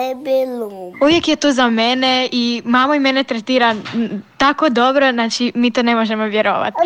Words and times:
Baby 0.00 0.46
Loom. 0.58 0.94
Uvijek 1.02 1.28
je 1.28 1.36
tu 1.36 1.52
za 1.52 1.70
mene 1.70 2.28
i 2.32 2.62
mama 2.64 2.96
i 2.96 3.00
mene 3.00 3.24
tretira 3.24 3.76
tako 4.36 4.68
dobro, 4.68 5.12
znači 5.12 5.52
mi 5.54 5.70
to 5.70 5.82
ne 5.82 5.94
možemo 5.94 6.24
vjerovati. 6.24 6.76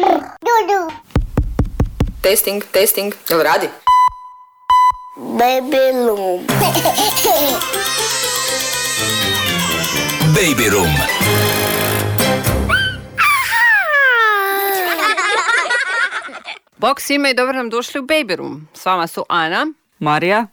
Dudu. 0.40 0.92
Testing, 2.22 2.64
testing, 2.72 3.14
jel 3.30 3.42
radi? 3.42 3.68
Baby 5.16 6.06
Loom. 6.06 6.40
Baby 10.34 10.70
Room. 10.72 10.90
Bog 16.76 17.00
svima 17.00 17.28
i 17.28 17.34
dobro 17.34 17.56
nam 17.56 17.70
došli 17.70 18.00
u 18.00 18.04
Baby 18.04 18.36
Room. 18.36 18.68
S 18.74 18.86
vama 18.86 19.06
su 19.06 19.24
Ana. 19.28 19.66
Marija 19.98 20.46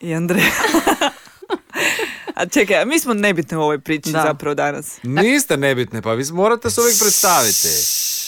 i 0.00 0.14
Andreja. 0.14 0.50
A 2.34 2.46
čekaj, 2.46 2.76
a 2.76 2.84
mi 2.84 2.98
smo 2.98 3.14
nebitni 3.14 3.56
u 3.56 3.62
ovoj 3.62 3.78
priči 3.78 4.12
Da. 4.12 4.22
zapravo 4.22 4.54
danas. 4.54 4.98
Niste 5.02 5.56
nebitne, 5.56 6.02
pa 6.02 6.12
vi 6.12 6.24
morate 6.26 6.70
se 6.70 6.80
uvijek 6.80 6.98
predstaviti. 6.98 7.68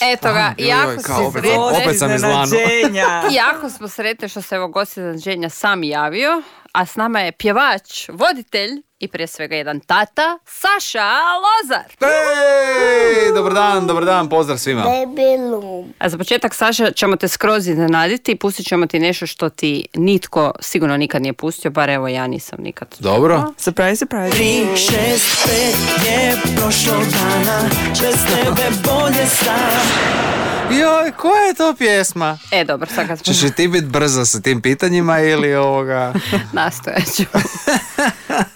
Eto 0.03 0.29
ga, 0.29 0.55
joj, 0.59 0.69
jako 0.69 1.03
kao 1.03 1.19
si 1.33 1.39
opet- 1.39 1.57
opet 1.75 1.99
sam 1.99 2.15
izlanu. 2.15 2.45
iznenađenja. 2.45 3.23
Jako 3.43 3.71
smo 3.71 3.89
sretni 3.89 4.29
što 4.29 4.43
se 4.43 4.55
evo 4.55 4.69
gost 4.69 4.93
iznenađenja 4.93 5.49
sam 5.51 5.83
javio, 5.85 6.43
a 6.77 6.87
s 6.87 6.97
nama 6.97 7.21
je 7.21 7.33
pjevač, 7.33 8.09
voditelj 8.09 8.83
i 8.99 9.09
prije 9.09 9.27
svega 9.27 9.57
jedan 9.57 9.81
tata, 9.81 10.39
Saša 10.47 11.11
Lozar. 11.45 11.93
Ej, 12.01 13.33
dobar 13.35 13.55
dan, 13.55 13.87
dobar 13.87 14.05
dan, 14.05 14.29
pozdrav 14.29 14.59
svima. 14.59 14.83
Baby 14.83 15.51
Loom. 15.51 15.93
A 15.99 16.09
za 16.09 16.19
početak, 16.19 16.55
Saša, 16.55 16.91
ćemo 16.91 17.17
te 17.17 17.29
skroz 17.29 17.69
iznenaditi 17.69 18.33
i 18.33 18.37
pustit 18.37 18.67
ćemo 18.67 18.87
ti 18.87 18.99
nešto 18.99 19.27
što 19.27 19.49
ti 19.49 19.87
nitko 19.95 20.53
sigurno 20.61 20.97
nikad 20.97 21.23
nije 21.23 21.33
pustio, 21.33 21.71
bar 21.71 21.91
evo 21.91 22.09
ja 22.09 22.27
nisam 22.27 22.59
nikad. 22.63 22.97
Dobro. 22.99 23.53
Surprise, 23.59 23.97
surprise. 23.97 24.37
Tri, 24.37 24.77
šest, 24.77 25.47
pet 25.47 26.07
je 26.07 26.37
prošlo 26.57 26.95
dana 26.95 27.69
Bez 27.89 28.17
tebe 28.27 28.71
bolje 28.85 29.27
sam 29.27 30.56
Joj, 30.71 31.13
koja 31.17 31.43
je 31.43 31.55
to 31.55 31.75
pjesma? 31.79 32.39
E, 32.51 32.65
dobro, 32.65 32.89
sad 32.95 33.07
kad 33.07 33.19
smo 33.19 33.25
Češ 33.25 33.43
i 33.43 33.51
ti 33.51 33.69
bit 33.69 33.85
brzo 33.85 34.25
sa 34.25 34.41
tim 34.41 34.63
pitanjima 34.63 35.21
ili 35.21 35.55
ovoga? 35.55 36.15
nastojat 36.53 37.07
ću. 37.17 37.23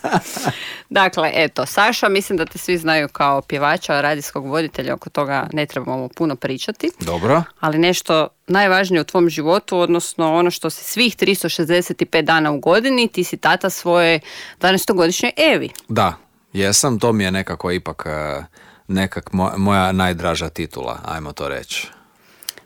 dakle, 1.01 1.31
eto, 1.35 1.67
Saša, 1.67 2.09
mislim 2.09 2.39
da 2.39 2.45
te 2.45 2.59
svi 2.59 2.79
znaju 2.79 3.09
kao 3.09 3.43
pjevača, 3.43 4.01
radijskog 4.01 4.47
voditelja, 4.47 4.95
oko 4.95 5.11
toga 5.11 5.49
ne 5.53 5.67
trebamo 5.67 6.09
puno 6.09 6.37
pričati. 6.37 6.91
Dobro. 7.01 7.43
ali 7.61 7.79
nešto 7.79 8.29
najvažnije 8.47 9.01
u 9.01 9.05
tvom 9.05 9.29
životu, 9.29 9.79
odnosno 9.79 10.35
ono 10.35 10.51
što 10.51 10.71
si 10.71 10.85
svih 10.85 11.17
365 11.17 12.23
dana 12.23 12.51
u 12.51 12.59
godini, 12.59 13.09
ti 13.09 13.25
si 13.25 13.37
tata 13.37 13.71
svoje 13.71 14.21
12-godišnje 14.61 15.31
Evi. 15.55 15.71
Da, 15.89 16.15
jesam, 16.53 16.99
to 16.99 17.13
mi 17.13 17.25
je 17.25 17.31
nekako 17.31 17.71
ipak 17.73 18.03
eh, 18.07 18.45
nekak 18.89 19.31
mo- 19.31 19.57
moja 19.57 19.93
najdraža 19.93 20.49
titula, 20.49 20.99
ajmo 21.05 21.33
to 21.33 21.49
reći. 21.49 21.89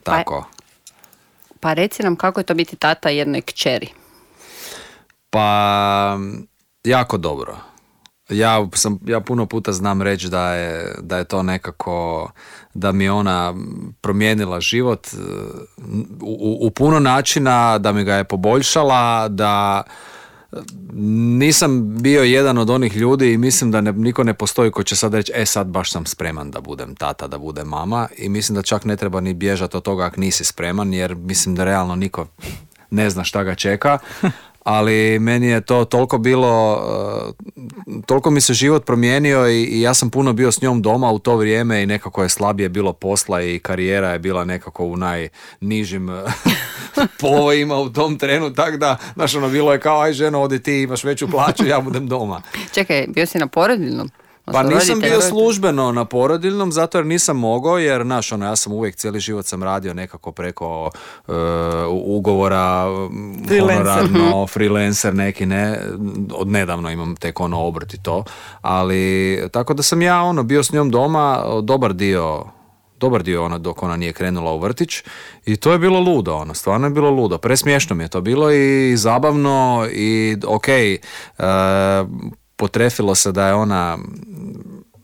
Tako. 0.04 0.44
Pa 1.60 1.72
reci 1.72 2.02
nam 2.02 2.16
kako 2.16 2.40
je 2.40 2.44
to 2.44 2.54
biti 2.54 2.76
tata 2.76 3.08
jednoj 3.08 3.40
kćeri. 3.40 3.88
Pa, 5.30 6.18
jako 6.84 7.16
dobro. 7.16 7.56
Ja, 8.28 8.66
sam, 8.74 8.98
ja 9.06 9.20
puno 9.20 9.46
puta 9.46 9.72
znam 9.72 10.02
reći 10.02 10.28
da 10.28 10.54
je, 10.54 10.94
da 11.00 11.18
je 11.18 11.24
to 11.24 11.42
nekako, 11.42 12.30
da 12.74 12.92
mi 12.92 13.04
je 13.04 13.12
ona 13.12 13.54
promijenila 14.00 14.60
život 14.60 15.06
e, 15.06 15.16
u, 16.20 16.58
u 16.60 16.70
puno 16.70 17.00
načina, 17.00 17.78
da 17.78 17.92
mi 17.92 18.04
ga 18.04 18.14
je 18.14 18.24
poboljšala, 18.24 19.28
da 19.28 19.82
nisam 21.38 21.98
bio 22.02 22.22
jedan 22.22 22.58
od 22.58 22.70
onih 22.70 22.96
ljudi 22.96 23.32
i 23.32 23.38
mislim 23.38 23.70
da 23.70 23.80
ne, 23.80 23.92
niko 23.92 24.24
ne 24.24 24.34
postoji 24.34 24.70
ko 24.70 24.82
će 24.82 24.96
sad 24.96 25.14
reći, 25.14 25.32
e 25.34 25.46
sad 25.46 25.66
baš 25.66 25.92
sam 25.92 26.06
spreman 26.06 26.50
da 26.50 26.60
budem 26.60 26.94
tata, 26.94 27.26
da 27.26 27.38
budem 27.38 27.68
mama 27.68 28.08
i 28.18 28.28
mislim 28.28 28.56
da 28.56 28.62
čak 28.62 28.84
ne 28.84 28.96
treba 28.96 29.20
ni 29.20 29.34
bježati 29.34 29.76
od 29.76 29.82
toga 29.82 30.04
ako 30.04 30.20
nisi 30.20 30.44
spreman 30.44 30.94
jer 30.94 31.14
mislim 31.14 31.54
da 31.54 31.64
realno 31.64 31.96
niko 31.96 32.26
ne 32.90 33.10
zna 33.10 33.24
šta 33.24 33.44
ga 33.44 33.54
čeka. 33.54 33.98
Ali 34.64 35.18
meni 35.18 35.46
je 35.46 35.60
to 35.60 35.84
toliko 35.84 36.18
bilo, 36.18 36.74
uh, 36.74 38.02
toliko 38.06 38.30
mi 38.30 38.40
se 38.40 38.54
život 38.54 38.84
promijenio 38.84 39.48
i, 39.48 39.64
i 39.64 39.80
ja 39.80 39.94
sam 39.94 40.10
puno 40.10 40.32
bio 40.32 40.52
s 40.52 40.62
njom 40.62 40.82
doma 40.82 41.10
u 41.10 41.18
to 41.18 41.36
vrijeme 41.36 41.82
i 41.82 41.86
nekako 41.86 42.22
je 42.22 42.28
slabije 42.28 42.68
bilo 42.68 42.92
posla 42.92 43.42
i 43.42 43.58
karijera 43.58 44.10
je 44.10 44.18
bila 44.18 44.44
nekako 44.44 44.84
u 44.84 44.96
najnižim 44.96 46.08
uh, 46.08 46.16
povojima 47.20 47.76
u 47.76 47.88
tom 47.88 48.18
trenu, 48.18 48.54
tako 48.54 48.76
da, 48.76 48.96
znaš, 49.14 49.34
ono, 49.34 49.48
bilo 49.48 49.72
je 49.72 49.80
kao, 49.80 50.00
aj 50.00 50.12
ženo, 50.12 50.42
odi 50.42 50.62
ti, 50.62 50.82
imaš 50.82 51.04
veću 51.04 51.30
plaću, 51.30 51.66
ja 51.66 51.80
budem 51.80 52.08
doma. 52.08 52.42
Čekaj, 52.72 53.06
bio 53.08 53.26
si 53.26 53.38
na 53.38 53.46
porodiljnom? 53.46 54.10
Pa 54.44 54.62
nisam 54.62 55.00
bio 55.00 55.20
službeno 55.20 55.92
na 55.92 56.04
porodiljnom, 56.04 56.72
zato 56.72 56.98
jer 56.98 57.06
nisam 57.06 57.38
mogao, 57.38 57.78
jer, 57.78 58.02
znaš, 58.02 58.32
ono, 58.32 58.46
ja 58.46 58.56
sam 58.56 58.72
uvijek 58.72 58.96
cijeli 58.96 59.20
život 59.20 59.46
sam 59.46 59.62
radio 59.62 59.94
nekako 59.94 60.32
preko 60.32 60.90
e, 61.28 61.32
ugovora. 61.90 62.86
Honorarno, 63.48 64.46
freelancer 64.46 65.14
neki, 65.14 65.46
ne, 65.46 65.80
od 66.34 66.48
nedavno 66.48 66.90
imam 66.90 67.16
tek 67.16 67.40
ono 67.40 67.60
obrt 67.60 67.94
i 67.94 68.02
to, 68.02 68.24
ali 68.60 69.40
tako 69.52 69.74
da 69.74 69.82
sam 69.82 70.02
ja, 70.02 70.22
ono, 70.22 70.42
bio 70.42 70.62
s 70.62 70.72
njom 70.72 70.90
doma, 70.90 71.44
dobar 71.62 71.92
dio 71.92 72.44
dobar 73.00 73.22
dio 73.22 73.44
ona 73.44 73.58
dok 73.58 73.82
ona 73.82 73.96
nije 73.96 74.12
krenula 74.12 74.52
u 74.52 74.58
vrtić 74.58 75.02
i 75.46 75.56
to 75.56 75.72
je 75.72 75.78
bilo 75.78 76.00
ludo, 76.00 76.36
ono, 76.36 76.54
stvarno 76.54 76.86
je 76.86 76.90
bilo 76.90 77.10
ludo. 77.10 77.38
Presmiješno 77.38 77.96
mi 77.96 78.04
je 78.04 78.08
to 78.08 78.20
bilo 78.20 78.50
i 78.50 78.96
zabavno 78.96 79.86
i 79.92 80.36
ok, 80.46 80.68
e, 80.68 80.98
potrefilo 82.56 83.14
se 83.14 83.32
da 83.32 83.48
je 83.48 83.54
ona 83.54 83.98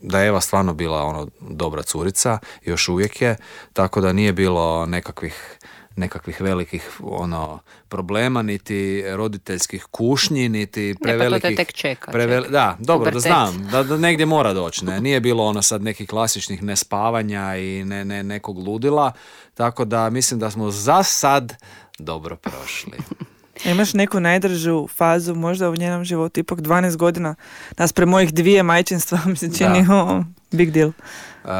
da 0.03 0.21
je 0.21 0.29
Eva 0.29 0.41
stvarno 0.41 0.75
bila 0.75 1.03
ono 1.03 1.29
dobra 1.41 1.83
curica, 1.83 2.39
još 2.65 2.89
uvijek 2.89 3.23
je, 3.23 3.37
tako 3.73 4.01
da 4.01 4.13
nije 4.13 4.33
bilo 4.33 4.87
nekakvih 4.87 5.59
nekakvih 6.01 6.41
velikih 6.41 6.91
ono 7.03 7.59
problema, 7.89 8.43
niti 8.43 9.05
roditeljskih 9.07 9.85
kušnji, 9.85 10.49
niti 10.49 10.95
pa 10.95 11.09
to 11.09 11.13
te 11.13 11.19
prevelikih... 11.19 11.57
tek 11.57 11.73
čeka, 11.73 12.13
prevel-. 12.13 12.51
Da, 12.51 12.77
dobro, 12.79 13.05
da 13.05 13.11
Pubertet. 13.11 13.23
znam, 13.23 13.69
da, 13.71 13.83
da 13.83 13.97
negdje 13.97 14.27
mora 14.27 14.53
doći, 14.53 14.85
ne, 14.85 15.01
nije 15.07 15.21
bilo 15.21 15.45
ono 15.45 15.63
sad 15.63 15.83
nekih 15.83 16.09
klasičnih 16.09 16.63
nespavanja 16.63 17.57
i 17.57 17.85
ne, 17.85 18.05
ne, 18.05 18.23
nekog 18.23 18.59
ludila, 18.59 19.13
tako 19.55 19.85
da 19.85 20.11
mislim 20.11 20.41
da 20.41 20.51
smo 20.51 20.71
za 20.71 21.03
sad 21.03 21.55
dobro 21.99 22.37
prošli. 22.37 22.99
Imaš 23.65 23.95
neku 23.95 24.21
najdražu 24.21 24.89
fazu 24.89 25.35
možda 25.35 25.71
u 25.71 25.77
njenom 25.77 26.05
životu, 26.05 26.41
ipak 26.41 26.59
12 26.59 26.97
godina, 26.97 27.35
nas 27.77 27.93
pre 27.93 28.07
mojih 28.07 28.35
dvije 28.35 28.63
majčinstva 28.63 29.19
mi 29.27 29.37
se 29.37 29.55
čini 29.59 29.87
Da. 29.87 29.95
o, 29.95 30.25
big 30.51 30.71
deal. 30.71 30.89
Uh, 30.89 31.51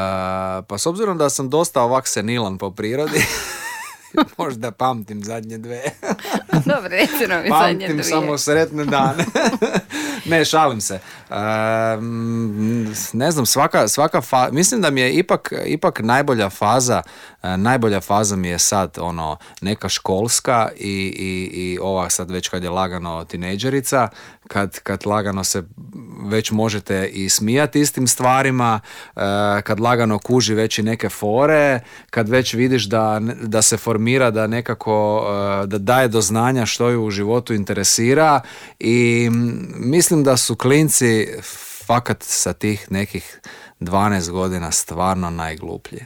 pa 0.67 0.77
s 0.77 0.85
obzirom 0.85 1.17
da 1.17 1.29
sam 1.29 1.49
dosta 1.49 1.81
ovak 1.81 2.07
senilan 2.07 2.57
po 2.57 2.71
prirodi, 2.71 3.21
možda 4.37 4.71
pamtim 4.71 5.23
zadnje 5.23 5.57
dve. 5.57 5.81
Dobro, 6.65 6.89
reci 6.89 7.27
nam 7.27 7.43
zadnje 7.49 7.49
Pamtim 7.49 7.87
dvije. 7.87 8.03
samo 8.03 8.37
sretne 8.37 8.85
dane. 8.85 9.25
ne, 10.29 10.45
šalim 10.45 10.81
se. 10.81 10.99
Ne 13.13 13.31
znam, 13.31 13.45
svaka, 13.45 13.87
svaka 13.87 14.21
fa- 14.21 14.51
mislim 14.51 14.81
da 14.81 14.89
mi 14.89 15.01
je 15.01 15.13
ipak, 15.13 15.53
ipak 15.65 15.99
najbolja 15.99 16.49
faza, 16.49 17.01
e, 17.43 17.57
najbolja 17.57 18.01
faza 18.01 18.35
mi 18.35 18.47
je 18.47 18.59
sad 18.59 18.97
ono 19.01 19.37
neka 19.61 19.89
školska 19.89 20.69
i, 20.77 21.13
i, 21.17 21.49
i 21.53 21.79
ova 21.81 22.09
sad 22.09 22.31
već 22.31 22.49
kad 22.49 22.63
je 22.63 22.69
lagano 22.69 23.25
tinejdžerica, 23.25 24.07
kad, 24.47 24.79
kad 24.79 25.05
lagano 25.05 25.43
se 25.43 25.63
već 26.23 26.51
možete 26.51 27.07
i 27.07 27.29
smijati 27.29 27.79
istim 27.79 28.07
stvarima, 28.07 28.79
e, 29.15 29.19
kad 29.63 29.79
lagano 29.79 30.19
kuži 30.19 30.53
već 30.53 30.79
i 30.79 30.83
neke 30.83 31.09
fore, 31.09 31.79
kad 32.09 32.29
već 32.29 32.53
vidiš 32.53 32.83
da, 32.83 33.21
da 33.41 33.61
se 33.61 33.77
formira, 33.77 34.31
da 34.31 34.47
nekako 34.47 35.23
e, 35.63 35.67
da 35.67 35.77
daje 35.77 36.07
do 36.07 36.21
znanja 36.21 36.65
što 36.65 36.89
ju 36.89 37.05
u 37.05 37.11
životu 37.11 37.53
interesira 37.53 38.41
i 38.79 39.29
mislim 39.75 40.23
da 40.23 40.37
su 40.37 40.55
klinci 40.55 41.27
fakat 41.85 42.23
sa 42.23 42.53
tih 42.53 42.91
nekih 42.91 43.39
12 43.79 44.31
godina 44.31 44.71
stvarno 44.71 45.29
najgluplji. 45.29 46.05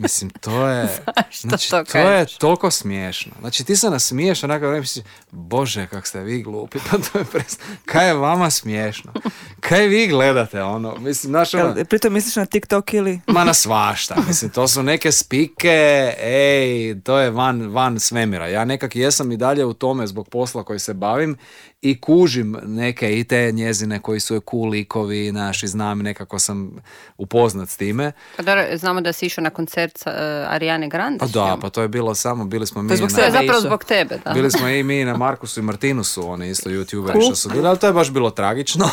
Mislim, 0.00 0.30
to 0.30 0.66
je... 0.66 0.88
Znači, 1.40 1.70
to 1.70 1.84
to 1.84 1.98
je 1.98 2.26
toliko 2.38 2.70
smiješno. 2.70 3.32
Znači, 3.40 3.64
ti 3.64 3.76
se 3.76 3.90
nasmiješ, 3.90 4.44
onako 4.44 4.66
ne 4.66 4.80
misliš, 4.80 5.04
bože, 5.30 5.86
kak 5.86 6.06
ste 6.06 6.20
vi 6.20 6.42
glupi, 6.42 6.78
pa 6.90 6.98
to 6.98 7.18
je 7.18 7.24
pres... 7.24 7.58
Kaj 7.84 8.06
je 8.06 8.14
vama 8.14 8.50
smiješno? 8.50 9.12
Kaj 9.60 9.86
vi 9.88 10.06
gledate, 10.06 10.62
ono? 10.62 10.96
Mislim, 10.98 11.30
znaš, 11.30 11.54
ono... 11.54 11.84
Pritom 11.84 12.12
misliš 12.12 12.36
na 12.36 12.46
TikTok 12.46 12.94
ili... 12.94 13.20
Ma 13.34 13.44
na 13.44 13.54
svašta, 13.54 14.16
mislim, 14.26 14.50
to 14.50 14.68
su 14.68 14.82
neke 14.82 15.12
spike, 15.12 16.14
ej, 16.18 17.00
to 17.04 17.18
je 17.18 17.30
van, 17.30 17.72
van 17.72 18.00
svemira. 18.00 18.48
Ja 18.48 18.64
nekak 18.64 18.96
jesam 18.96 19.32
i 19.32 19.36
dalje 19.36 19.64
u 19.64 19.74
tome 19.74 20.06
zbog 20.06 20.28
posla 20.28 20.64
koji 20.64 20.78
se 20.78 20.94
bavim 20.94 21.36
i 21.82 22.00
kužim 22.00 22.56
neke 22.62 23.18
i 23.18 23.24
te 23.24 23.52
njezine 23.52 24.00
koji 24.00 24.20
su 24.20 24.34
joj 24.34 24.40
cool 24.50 24.68
likovi, 24.68 25.32
naši 25.32 25.68
znam, 25.68 25.98
nekako 25.98 26.38
sam 26.38 26.70
upoznat 27.18 27.68
s 27.68 27.76
time. 27.76 28.12
Pa 28.36 28.42
dobro, 28.42 28.64
znamo 28.74 29.00
da 29.00 29.12
si 29.12 29.26
išao 29.26 29.44
na 29.44 29.50
koncert 29.50 29.98
sa, 29.98 30.10
eh, 30.10 30.46
Ariane 30.48 30.88
Grande. 30.88 31.18
Pa 31.18 31.26
da, 31.26 31.56
pa 31.60 31.70
to 31.70 31.82
je 31.82 31.88
bilo 31.88 32.14
samo, 32.14 32.44
bili 32.44 32.66
smo 32.66 32.82
mi 32.82 32.92
je 32.92 32.96
zbog 32.96 33.10
na- 33.10 33.16
To 33.16 33.22
je 33.22 33.26
sebe 33.26 33.38
zapravo 33.38 33.60
zbog 33.60 33.84
tebe, 33.84 34.18
da. 34.24 34.30
Bili 34.32 34.50
smo 34.50 34.68
i 34.68 34.82
mi 34.82 35.04
na 35.04 35.16
Markusu 35.16 35.60
i 35.60 35.64
Martinusu, 35.64 36.28
oni 36.28 36.50
isto 36.50 36.70
youtuberi 36.70 37.24
što 37.24 37.34
su 37.34 37.48
bili, 37.48 37.66
ali 37.68 37.78
to 37.78 37.86
je 37.86 37.92
baš 37.92 38.10
bilo 38.10 38.30
tragično. 38.30 38.88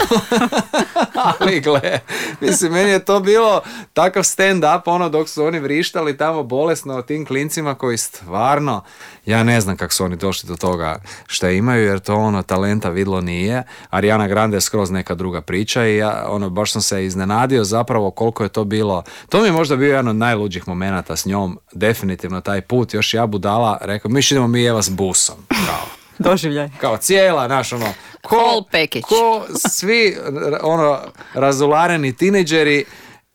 ali 1.39 1.59
gle, 1.59 1.99
mislim, 2.41 2.71
meni 2.71 2.89
je 2.89 3.05
to 3.05 3.19
bilo 3.19 3.61
takav 3.93 4.23
stand-up, 4.23 4.81
ono 4.85 5.09
dok 5.09 5.29
su 5.29 5.43
oni 5.43 5.59
vrištali 5.59 6.17
tamo 6.17 6.43
bolesno 6.43 6.95
o 6.95 7.01
tim 7.01 7.25
klincima 7.25 7.75
koji 7.75 7.97
stvarno, 7.97 8.83
ja 9.25 9.43
ne 9.43 9.61
znam 9.61 9.77
kako 9.77 9.93
su 9.93 10.03
oni 10.03 10.15
došli 10.15 10.47
do 10.47 10.55
toga 10.55 10.99
što 11.27 11.49
imaju, 11.49 11.85
jer 11.85 11.99
to 11.99 12.15
ono 12.15 12.43
talenta 12.79 12.89
vidlo 12.89 13.21
nije. 13.21 13.63
Ariana 13.89 14.27
Grande 14.27 14.57
je 14.57 14.61
skroz 14.61 14.91
neka 14.91 15.15
druga 15.15 15.41
priča 15.41 15.87
i 15.87 15.97
ja 15.97 16.25
ono 16.29 16.49
baš 16.49 16.71
sam 16.71 16.81
se 16.81 17.05
iznenadio 17.05 17.63
zapravo 17.63 18.11
koliko 18.11 18.43
je 18.43 18.49
to 18.49 18.63
bilo. 18.63 19.03
To 19.29 19.41
mi 19.41 19.47
je 19.47 19.51
možda 19.51 19.75
bio 19.75 19.87
jedan 19.87 20.07
od 20.07 20.15
najluđih 20.15 20.67
momenata 20.67 21.15
s 21.15 21.25
njom, 21.25 21.59
definitivno 21.73 22.41
taj 22.41 22.61
put, 22.61 22.93
još 22.93 23.13
ja 23.13 23.25
budala, 23.25 23.77
rekao, 23.81 24.11
mi 24.11 24.19
idemo 24.31 24.47
mi 24.47 24.65
Eva 24.65 24.81
s 24.81 24.89
busom, 24.89 25.35
kao 25.49 25.87
Doživljaj. 26.29 26.69
kao 26.81 26.97
cijela, 26.97 27.47
naš 27.47 27.73
ono, 27.73 27.93
ko, 28.21 28.63
ko 29.01 29.45
svi 29.69 30.17
ono 30.61 30.99
razulareni 31.33 32.15
tineđeri, 32.15 32.85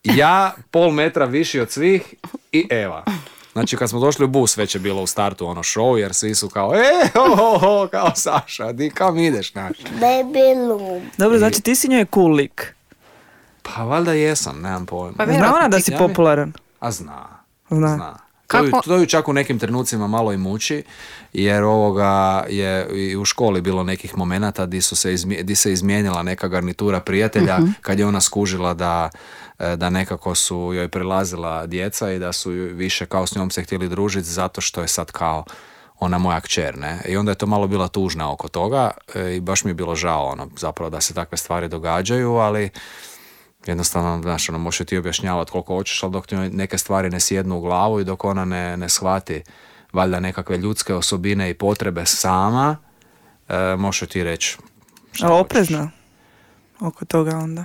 ja 0.05 0.53
pol 0.71 0.91
metra 0.91 1.25
viši 1.25 1.61
od 1.61 1.71
svih 1.71 2.15
i 2.53 2.67
Eva. 2.71 3.05
Znači 3.53 3.77
kad 3.77 3.91
smo 3.91 4.01
došli 4.01 4.25
u 4.25 4.29
bus 4.29 4.57
već 4.57 4.75
je 4.75 4.81
bilo 4.81 5.03
u 5.03 5.07
startu 5.07 5.47
ono 5.47 5.63
show 5.63 5.95
jer 5.95 6.15
svi 6.15 6.35
su 6.35 6.49
kao 6.49 6.75
e, 6.75 7.09
ho, 7.15 7.37
ho, 7.37 7.59
ho, 7.59 7.89
kao 7.91 8.13
Saša, 8.15 8.73
di 8.73 8.91
kam 8.91 9.19
ideš 9.19 9.55
naš? 9.55 9.77
Baby 10.01 10.69
loom. 10.69 11.03
Dobro, 11.19 11.39
znači 11.39 11.63
ti 11.63 11.75
si 11.75 11.89
njoj 11.89 12.07
cool 12.15 12.33
lik. 12.33 12.75
Pa 13.65 13.83
valjda 13.83 14.13
jesam, 14.13 14.61
nemam 14.61 14.87
pojma. 14.87 15.15
Pa 15.17 15.27
Zna 15.27 15.55
ona 15.55 15.69
da 15.69 15.81
si 15.81 15.93
popularan. 15.99 16.53
A 16.81 16.91
zna. 16.91 17.29
Zna. 17.71 17.89
Zna. 17.89 18.19
To, 18.47 18.59
ju, 18.59 18.71
Kako- 18.71 18.85
to 18.85 18.97
ju 18.97 19.07
čak 19.07 19.29
u 19.29 19.33
nekim 19.33 19.59
trenucima 19.59 20.07
malo 20.07 20.33
i 20.33 20.37
muči, 20.37 20.83
jer 21.33 21.63
ovoga 21.65 22.11
je 22.49 22.89
i 22.89 23.17
u 23.17 23.25
školi 23.25 23.61
bilo 23.61 23.83
nekih 23.85 24.17
momenata 24.17 24.67
di, 24.67 24.81
su 24.81 24.97
se, 24.97 25.13
izmi- 25.13 25.43
di 25.43 25.55
se 25.57 25.73
izmijenila 25.73 26.23
neka 26.23 26.49
garnitura 26.49 27.01
prijatelja 27.01 27.59
kad 27.81 27.99
je 27.99 28.07
ona 28.07 28.21
skužila 28.21 28.75
da, 28.75 29.11
da 29.77 29.91
nekako 29.91 30.35
su 30.35 30.73
joj 30.75 30.89
prilazila 30.89 31.67
djeca 31.67 32.13
i 32.13 32.19
da 32.19 32.33
su 32.33 32.51
više 32.51 33.07
kao 33.07 33.27
s 33.27 33.35
njom 33.35 33.51
se 33.51 33.63
htjeli 33.63 33.89
družiti 33.89 34.29
zato 34.29 34.61
što 34.61 34.81
je 34.81 34.89
sad 34.89 35.11
kao 35.11 35.45
ona 35.99 36.19
moja 36.19 36.41
kćer, 36.41 36.79
ne? 36.79 37.03
I 37.09 37.17
onda 37.17 37.33
je 37.33 37.39
to 37.39 37.47
malo 37.47 37.67
bila 37.67 37.89
tužna 37.89 38.33
oko 38.33 38.49
toga 38.49 38.91
e, 39.15 39.37
i 39.37 39.41
baš 39.41 39.65
mi 39.65 39.71
je 39.71 39.75
bilo 39.75 39.95
žao 39.95 40.25
ono, 40.25 40.49
zapravo 40.57 40.91
da 40.91 41.01
se 41.01 41.15
takve 41.15 41.39
stvari 41.39 41.69
događaju, 41.69 42.35
ali 42.35 42.71
jednostavno, 43.67 44.23
znaš, 44.23 44.49
ono, 44.49 44.59
možeš 44.59 44.87
ti 44.87 44.99
objašnjavati 44.99 45.51
koliko 45.51 45.75
hoćeš, 45.75 46.03
ali 46.03 46.13
dok 46.13 46.31
njoj 46.31 46.51
neke 46.51 46.79
stvari 46.79 47.11
ne 47.11 47.21
sjednu 47.21 47.59
u 47.59 47.61
glavu 47.61 48.01
i 48.01 48.05
dok 48.05 48.25
ona 48.25 48.45
ne, 48.45 48.77
ne 48.77 48.89
shvati 48.89 49.43
valjda 49.93 50.21
nekakve 50.21 50.57
ljudske 50.57 50.95
osobine 50.95 51.51
i 51.51 51.55
potrebe 51.55 52.07
sama, 52.07 52.77
e, 53.49 53.77
možeš 53.77 54.09
ti 54.09 54.25
reći 54.25 54.59
šta 55.13 55.27
A 55.27 55.29
hoćeš. 55.29 55.41
oprezna 55.41 55.91
oko 56.81 57.05
toga 57.05 57.37
onda. 57.37 57.65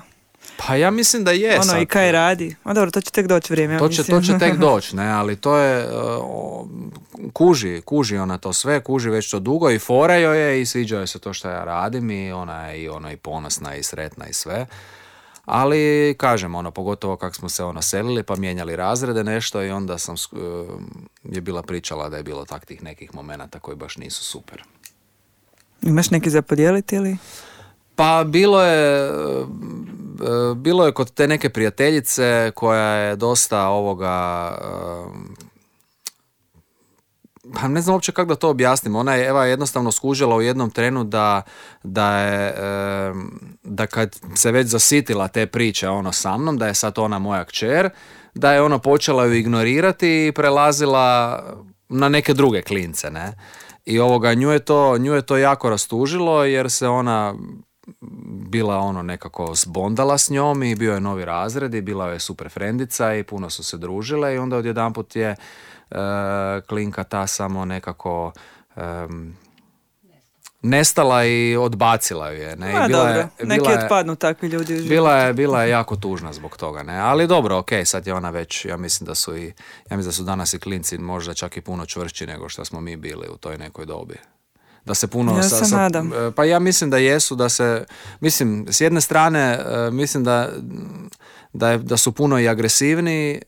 Pa 0.57 0.75
ja 0.75 0.92
mislim 0.92 1.24
da 1.24 1.31
je 1.31 1.56
ono 1.56 1.63
sad. 1.63 1.81
i 1.81 1.86
kaj 1.86 2.12
radi. 2.12 2.56
A 2.63 2.74
dobro, 2.74 2.92
to 2.92 3.01
će 3.01 3.12
tek 3.12 3.27
doći 3.27 3.54
vrijeme. 3.54 3.74
ja 3.74 3.80
To 3.80 3.89
će, 3.89 4.04
to 4.04 4.21
će 4.21 4.38
tek 4.39 4.57
doći, 4.68 4.95
ne, 4.95 5.09
ali 5.09 5.36
to 5.36 5.57
je, 5.57 5.81
e, 5.81 5.88
o, 6.21 6.68
kuži, 7.33 7.81
kuži 7.86 8.18
ona 8.18 8.38
to 8.38 8.54
sve, 8.54 8.83
kuži 8.83 9.09
već 9.09 9.31
to 9.31 9.39
dugo 9.39 9.69
i 9.69 9.80
fora 9.80 10.15
joj 10.15 10.39
je 10.39 10.62
i 10.62 10.65
sviđa 10.65 10.98
joj 10.98 11.07
se 11.07 11.19
to 11.19 11.33
što 11.33 11.50
ja 11.50 11.63
radim 11.63 12.12
i 12.12 12.31
ona 12.31 12.68
je 12.68 12.81
i 12.81 12.89
ono 12.89 13.12
i 13.12 13.18
ponosna 13.18 13.75
i 13.75 13.83
sretna 13.83 14.27
i 14.27 14.33
sve. 14.33 14.65
Ali, 15.45 16.15
kažem, 16.18 16.56
ono, 16.56 16.71
pogotovo 16.71 17.15
kako 17.15 17.36
smo 17.36 17.50
se 17.50 17.63
ono 17.63 17.81
selili 17.81 18.24
pa 18.24 18.36
mijenjali 18.36 18.75
razrede 18.75 19.24
nešto 19.24 19.63
i 19.63 19.69
onda 19.69 19.98
sam, 19.98 20.15
e, 20.15 20.38
je 21.24 21.42
bila 21.42 21.63
pričala 21.63 22.10
da 22.10 22.18
je 22.18 22.24
bilo 22.24 22.45
takvih 22.45 22.83
nekih 22.83 23.15
momenata 23.15 23.60
koji 23.60 23.77
baš 23.77 23.98
nisu 23.98 24.24
super. 24.24 24.63
Imaš 25.81 26.12
neki 26.12 26.30
za 26.30 26.42
podijeliti 26.42 26.95
ili? 26.95 27.18
Pa 27.98 28.24
bilo 28.24 28.62
je, 28.64 29.10
e, 29.10 29.12
bilo 30.56 30.86
je 30.86 30.92
kod 30.92 31.14
te 31.14 31.28
neke 31.28 31.50
prijateljice 31.50 32.52
koja 32.56 32.90
je 32.90 33.16
dosta 33.16 33.68
ovoga, 33.68 34.58
e, 34.62 35.38
pa 37.54 37.68
ne 37.68 37.82
znam 37.82 37.94
uopće 37.94 38.12
kako 38.12 38.30
da 38.30 38.36
to 38.36 38.50
objasnim. 38.50 38.96
Ona 38.96 39.16
je 39.16 39.28
Eva 39.28 39.46
jednostavno 39.46 39.92
skužila 39.92 40.36
u 40.36 40.42
jednom 40.42 40.70
trenu 40.70 41.04
da, 41.04 41.42
da 41.84 42.18
je, 42.18 42.48
e, 42.50 43.14
da 43.64 43.88
kad 43.88 44.20
se 44.36 44.52
već 44.52 44.68
zasitila 44.68 45.28
te 45.28 45.48
priče 45.48 45.90
ono 45.90 46.12
sa 46.12 46.38
mnom, 46.38 46.58
da 46.58 46.68
je 46.68 46.74
sad 46.74 47.00
ona 47.00 47.20
moja 47.20 47.46
kćer, 47.46 47.90
da 48.34 48.54
je 48.54 48.62
ona 48.62 48.80
počela 48.80 49.26
ju 49.26 49.34
ignorirati 49.34 50.28
i 50.28 50.32
prelazila 50.32 51.44
na 51.90 52.10
neke 52.10 52.34
druge 52.34 52.62
klince, 52.62 53.12
ne? 53.12 53.34
I 53.86 54.00
ovoga, 54.00 54.34
nju 54.34 54.50
je 54.50 54.60
to, 54.60 54.98
nju 54.98 55.14
je 55.14 55.22
to 55.22 55.38
jako 55.38 55.70
rastužilo 55.70 56.44
jer 56.44 56.72
se 56.72 56.88
ona 56.88 57.36
bila 58.50 58.78
ono 58.78 59.01
nekako 59.01 59.56
zbondala 59.56 60.18
s 60.18 60.30
njom 60.30 60.63
i 60.63 60.75
bio 60.75 60.94
je 60.94 61.00
novi 61.00 61.25
razred 61.25 61.74
i 61.74 61.81
bila 61.81 62.07
je 62.07 62.19
super 62.19 62.50
frendica 62.50 63.13
i 63.13 63.24
puno 63.24 63.50
su 63.50 63.63
se 63.63 63.78
družile 63.78 64.36
i 64.36 64.38
onda 64.38 64.57
odjedanput 64.57 65.16
je 65.16 65.30
e, 65.30 65.36
klinka 66.62 67.04
ta 67.04 67.28
samo 67.28 67.66
nekako 67.66 68.31
em, 68.75 69.38
nestala 70.62 71.25
i 71.25 71.56
odbacila 71.56 72.30
ju 72.30 72.38
je. 72.38 72.56
Ne? 72.56 72.69
I 72.69 72.88
bila 72.88 73.04
dobro, 73.04 73.12
je, 73.12 73.28
neki 73.39 73.60
bila 73.60 73.72
je- 73.72 73.84
otpadnu 73.84 74.16
takvi 74.16 74.48
ljudi 74.48 74.81
u 74.81 74.84
bila 74.84 75.16
je, 75.16 75.34
bila 75.34 75.63
je 75.63 75.69
jako 75.69 75.95
tužna 75.95 76.34
zbog 76.34 76.57
toga, 76.57 76.84
ne? 76.84 76.98
Ali 77.00 77.28
dobro, 77.28 77.57
ok, 77.57 77.69
sad 77.86 78.07
je 78.07 78.13
ona 78.13 78.30
već, 78.30 78.66
ja 78.66 78.78
mislim 78.78 79.07
da 79.07 79.16
su 79.16 79.38
i, 79.38 79.45
ja 79.89 79.98
mislim 79.98 80.06
da 80.06 80.12
su 80.12 80.24
danas 80.24 80.54
i 80.54 80.60
klinci 80.60 80.98
možda 80.98 81.34
čak 81.34 81.57
i 81.57 81.62
puno 81.62 81.86
čvršći 81.86 82.28
nego 82.28 82.50
što 82.50 82.66
smo 82.66 82.81
mi 82.81 82.95
bili 82.95 83.28
u 83.34 83.38
toj 83.38 83.57
nekoj 83.57 83.86
dobi. 83.86 84.16
Da 84.88 84.95
se 84.95 85.07
puno... 85.07 85.38
Ja 85.38 85.44
se 85.44 85.75
nadam. 85.75 86.13
e, 86.13 86.31
Pa 86.31 86.44
ja 86.44 86.60
mislim 86.60 86.89
da 86.89 86.98
jesu, 86.98 87.36
da 87.36 87.50
se, 87.50 87.86
mislim, 88.19 88.66
s 88.69 88.81
jedne 88.81 89.01
strane, 89.01 89.39
e, 89.39 89.92
mislim 89.92 90.24
da, 90.24 90.50
da, 91.54 91.69
je, 91.69 91.78
da 91.78 91.98
su 91.98 92.12
puno 92.12 92.39
i 92.39 92.48
agresivniji, 92.48 93.42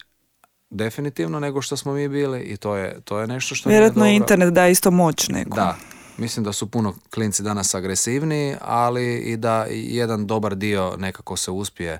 definitivno, 0.69 1.39
nego 1.39 1.61
što 1.61 1.77
smo 1.77 1.93
mi 1.93 2.07
bili 2.07 2.41
i 2.41 2.57
to 2.57 2.75
je, 2.75 3.01
to 3.01 3.19
je 3.19 3.27
nešto 3.27 3.55
što 3.55 3.69
Vjerojatno 3.69 3.99
dobro. 3.99 4.11
internet 4.11 4.53
da 4.53 4.67
isto 4.67 4.91
moć 4.91 5.29
neku. 5.29 5.55
Da, 5.55 5.75
mislim 6.17 6.43
da 6.43 6.53
su 6.53 6.71
puno 6.71 6.95
klinci 7.13 7.43
danas 7.43 7.75
agresivniji, 7.75 8.55
ali 8.61 9.17
i 9.17 9.37
da 9.37 9.65
jedan 9.69 10.27
dobar 10.27 10.55
dio 10.55 10.95
nekako 10.97 11.37
se 11.37 11.51
uspije 11.51 11.99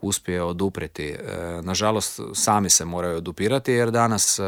uspije 0.00 0.42
oduprijeti. 0.42 1.08
E, 1.08 1.16
nažalost, 1.62 2.20
sami 2.34 2.70
se 2.70 2.84
moraju 2.84 3.16
odupirati 3.16 3.72
jer 3.72 3.90
danas 3.90 4.38
e, 4.38 4.42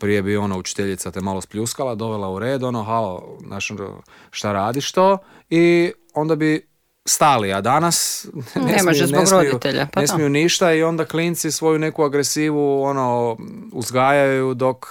prije 0.00 0.22
bi 0.22 0.36
ona 0.36 0.56
učiteljica 0.56 1.10
te 1.10 1.20
malo 1.20 1.40
spljuskala, 1.40 1.94
dovela 1.94 2.30
u 2.30 2.38
red, 2.38 2.62
ono, 2.62 2.82
halo, 2.82 3.38
znaš, 3.46 3.70
ono, 3.70 4.02
šta 4.30 4.52
radiš 4.52 4.92
to? 4.92 5.18
I 5.50 5.92
onda 6.14 6.36
bi 6.36 6.68
stali, 7.06 7.52
a 7.52 7.60
danas 7.60 8.26
ne, 8.54 8.62
Ne 8.62 8.82
može 8.82 9.06
smiju, 9.06 9.08
zbog 9.08 9.20
ne 9.20 9.26
smiju, 9.26 9.52
roditelja, 9.52 9.88
pa 9.92 10.00
ne 10.00 10.06
smiju 10.06 10.28
ništa 10.28 10.72
i 10.72 10.82
onda 10.82 11.04
klinci 11.04 11.50
svoju 11.50 11.78
neku 11.78 12.02
agresivu 12.02 12.82
ono, 12.82 13.36
uzgajaju 13.72 14.54
dok, 14.54 14.86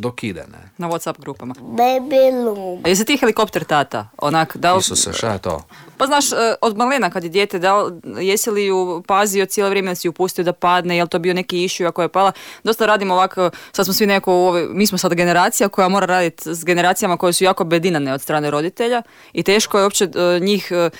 dok 0.00 0.22
ide, 0.22 0.40
ne. 0.42 0.58
Na 0.78 0.88
Whatsapp 0.88 1.18
grupama. 1.18 1.54
Baby 1.56 2.16
loom. 2.44 2.82
Jesi 2.86 3.04
ti 3.04 3.16
helikopter 3.16 3.64
tata? 3.64 4.08
Onak, 4.18 4.56
da 4.56 4.72
li- 4.74 4.78
Isuse, 4.80 5.12
šta 5.12 5.32
je 5.32 5.38
to? 5.40 5.62
Pa 5.96 6.06
znaš, 6.06 6.32
e, 6.32 6.36
od 6.60 6.76
malena 6.76 7.10
kad 7.10 7.24
je 7.24 7.30
dijete, 7.30 7.58
da 7.58 7.76
li- 7.76 7.92
jesi 8.20 8.50
li 8.50 8.64
ju 8.64 9.02
pazio 9.02 9.46
cijelo 9.46 9.70
vrijeme 9.70 9.90
da 9.90 9.94
si 9.94 10.08
ju 10.08 10.12
pustio 10.12 10.44
da 10.44 10.52
padne, 10.52 10.96
je 10.96 11.02
li 11.02 11.08
to 11.08 11.18
bio 11.18 11.34
neki 11.34 11.64
issue 11.64 11.86
ako 11.86 12.02
je 12.02 12.08
pala? 12.08 12.32
Dosta 12.64 12.86
radimo 12.86 13.14
ovako, 13.14 13.50
sad 13.72 13.84
smo 13.84 13.94
svi 13.94 14.06
neko, 14.06 14.32
u 14.32 14.38
ovoj- 14.38 14.68
mi 14.68 14.86
smo 14.86 14.98
sad 14.98 15.14
generacija 15.14 15.68
koja 15.68 15.88
mora 15.88 16.06
raditi 16.06 16.54
s 16.54 16.64
generacijama 16.64 17.16
koje 17.16 17.32
su 17.32 17.44
jako 17.44 17.64
bedinane 17.64 18.14
od 18.14 18.22
strane 18.22 18.50
roditelja 18.50 19.02
i 19.32 19.42
teško 19.42 19.78
je 19.78 19.84
uopće 19.84 20.04
e, 20.06 20.40
njih 20.40 20.68
e, 20.70 20.76
e, 20.76 20.90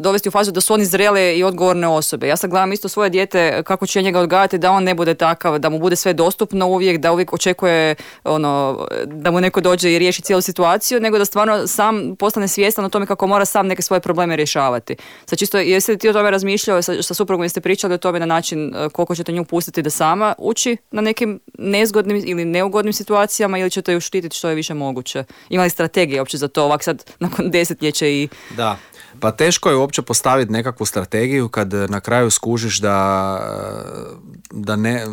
dovesti 0.00 0.28
u 0.28 0.32
fazu 0.32 0.52
da 0.52 0.60
su 0.60 0.74
oni 0.74 0.84
zrele 0.84 1.38
i 1.38 1.44
odgovorne 1.44 1.88
osobe. 1.88 2.28
Ja 2.28 2.36
sad 2.36 2.50
gledam 2.50 2.72
isto 2.72 2.88
svoje 2.88 3.10
dijete 3.10 3.62
kako 3.62 3.86
će 3.86 4.02
njega 4.02 4.20
odgajati 4.20 4.58
da 4.58 4.70
on 4.70 4.84
ne 4.84 4.94
bude 4.94 5.14
takav, 5.14 5.58
da 5.58 5.68
mu 5.68 5.78
bude 5.78 5.96
sve 5.96 6.12
dostupno 6.12 6.66
uvijek, 6.66 6.98
da 6.98 7.12
uvijek 7.12 7.32
očekuje 7.32 7.94
ono, 8.24 8.86
da 9.06 9.30
mu 9.30 9.40
neko 9.40 9.60
dođe 9.60 9.92
i 9.92 9.98
riješi 9.98 10.22
cijelu 10.22 10.40
situaciju, 10.40 11.00
nego 11.00 11.18
da 11.18 11.24
stvarno 11.24 11.66
sam 11.66 12.16
postane 12.16 12.48
svjestan 12.48 12.84
o 12.84 12.88
tome 12.88 13.06
kako 13.06 13.26
mora 13.26 13.44
sam 13.44 13.66
neke 13.66 13.82
svoje 13.82 14.00
probleme 14.00 14.36
rješavati. 14.36 14.96
Sad 15.26 15.38
čisto, 15.38 15.58
jesi 15.58 15.92
li 15.92 15.98
ti 15.98 16.08
o 16.08 16.12
tome 16.12 16.30
razmišljao, 16.30 16.82
sa, 16.82 17.02
sa 17.02 17.14
suprugom 17.14 17.44
jeste 17.44 17.60
pričali 17.60 17.94
o 17.94 17.98
tome 17.98 18.20
na 18.20 18.26
način 18.26 18.74
e, 18.74 18.88
koliko 18.88 19.14
ćete 19.14 19.32
nju 19.32 19.44
pustiti 19.44 19.82
da 19.82 19.90
sama 19.90 20.34
uči 20.38 20.76
na 20.90 21.02
nekim 21.02 21.40
nezgodnim 21.58 22.22
ili 22.26 22.44
neugodnim 22.44 22.92
situacijama 22.92 23.58
ili 23.58 23.70
ćete 23.70 23.92
ju 23.92 24.00
štititi 24.00 24.36
što 24.36 24.48
je 24.48 24.54
više 24.54 24.74
moguće? 24.74 25.24
Ima 25.48 25.62
li 25.64 25.70
strategije 25.70 26.20
uopće 26.20 26.36
za 26.36 26.48
to 26.48 26.64
ovak 26.64 26.84
sad 26.84 27.04
nakon 27.18 27.50
desetljeća 27.50 28.06
i 28.06 28.28
Da. 28.56 28.76
Pa 29.20 29.30
teško 29.30 29.70
je 29.70 29.76
uopće 29.76 30.02
postaviti 30.02 30.52
nekakvu 30.52 30.86
strategiju 30.86 31.48
kad 31.48 31.74
eh, 31.74 31.86
na 31.88 32.00
kraju 32.00 32.30
skužiš 32.30 32.80
da, 32.80 33.38
eh, 33.42 34.16
da, 34.50 34.76
ne, 34.76 35.06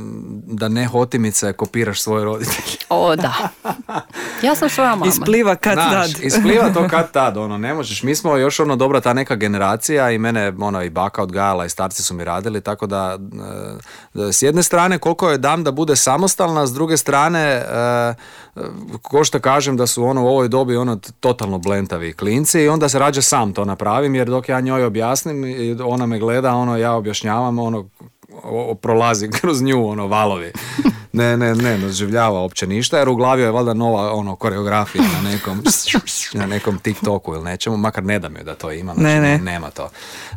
da 0.46 0.68
ne 0.68 0.86
hotimice 0.86 1.54
kopiraš 1.54 2.02
svoje 2.02 2.26
roditelje. 2.26 2.78
O, 2.90 3.16
da. 3.16 3.34
Ja 4.42 4.56
sam 4.56 4.70
svoja 4.70 4.90
mama. 4.90 5.06
Ispliva 5.06 5.56
kad 5.56 5.74
Znaš, 5.74 6.14
tad. 6.14 6.24
ispliva 6.30 6.70
to 6.74 6.88
kad 6.90 7.12
tad, 7.12 7.38
ono, 7.38 7.58
ne 7.58 7.74
možeš. 7.74 8.04
Mi 8.04 8.16
smo 8.16 8.38
još 8.38 8.60
ono 8.60 8.76
dobra 8.76 9.02
ta 9.02 9.14
neka 9.14 9.36
generacija 9.36 10.12
i 10.12 10.18
mene 10.18 10.54
ono 10.60 10.84
i 10.84 10.90
baka 10.90 11.24
odgajala 11.24 11.66
i 11.66 11.70
starci 11.70 12.04
su 12.04 12.14
mi 12.14 12.24
radili, 12.24 12.62
tako 12.62 12.88
da 12.88 13.18
e, 14.16 14.32
s 14.32 14.42
jedne 14.42 14.64
strane 14.64 14.98
koliko 14.98 15.30
je 15.30 15.38
dam 15.38 15.64
da 15.64 15.72
bude 15.72 15.96
samostalna, 15.96 16.68
s 16.68 16.74
druge 16.74 16.98
strane 16.98 17.66
ko 19.02 19.24
što 19.24 19.40
kažem 19.40 19.78
da 19.78 19.88
su 19.88 20.04
ono 20.04 20.24
u 20.24 20.28
ovoj 20.28 20.48
dobi 20.48 20.76
ono 20.76 21.00
totalno 21.20 21.58
blentavi 21.58 22.14
klinci 22.14 22.62
i 22.62 22.68
onda 22.68 22.90
se 22.90 23.00
rađe 23.00 23.22
sam 23.22 23.54
to 23.54 23.66
napravim 23.66 24.16
jer 24.16 24.28
dok 24.28 24.50
ja 24.50 24.60
njoj 24.60 24.84
objasnim 24.84 25.44
ona 25.86 26.06
me 26.06 26.20
gleda, 26.20 26.54
ono 26.54 26.78
ja 26.78 26.94
objašnjavam, 26.94 27.60
ono 27.60 27.90
o- 28.34 28.72
o- 28.72 28.76
prolazi 28.76 29.30
kroz 29.42 29.62
nju 29.62 29.88
ono 29.88 30.08
valovi. 30.08 30.52
Ne, 31.14 31.38
ne, 31.38 31.48
ne, 31.48 31.56
ne 31.56 31.78
doživljava 31.78 32.42
uopće 32.42 32.68
ništa, 32.68 32.98
jer 32.98 33.10
u 33.10 33.16
glavi 33.16 33.42
je 33.42 33.52
valjda 33.52 33.74
nova 33.74 34.14
ono 34.14 34.36
koreografija 34.36 35.04
na 35.14 35.30
nekom 35.30 35.64
na 36.34 36.46
nekom 36.46 36.80
TikToku 36.80 37.34
ili 37.34 37.44
nečemu, 37.44 37.78
makar 37.78 38.04
ne 38.04 38.20
da 38.20 38.30
mi 38.30 38.44
da 38.44 38.56
to 38.56 38.72
ima, 38.72 38.94
znači, 38.94 39.06
Ne, 39.06 39.22
ne. 39.22 39.38
nema 39.38 39.70
to. 39.70 39.90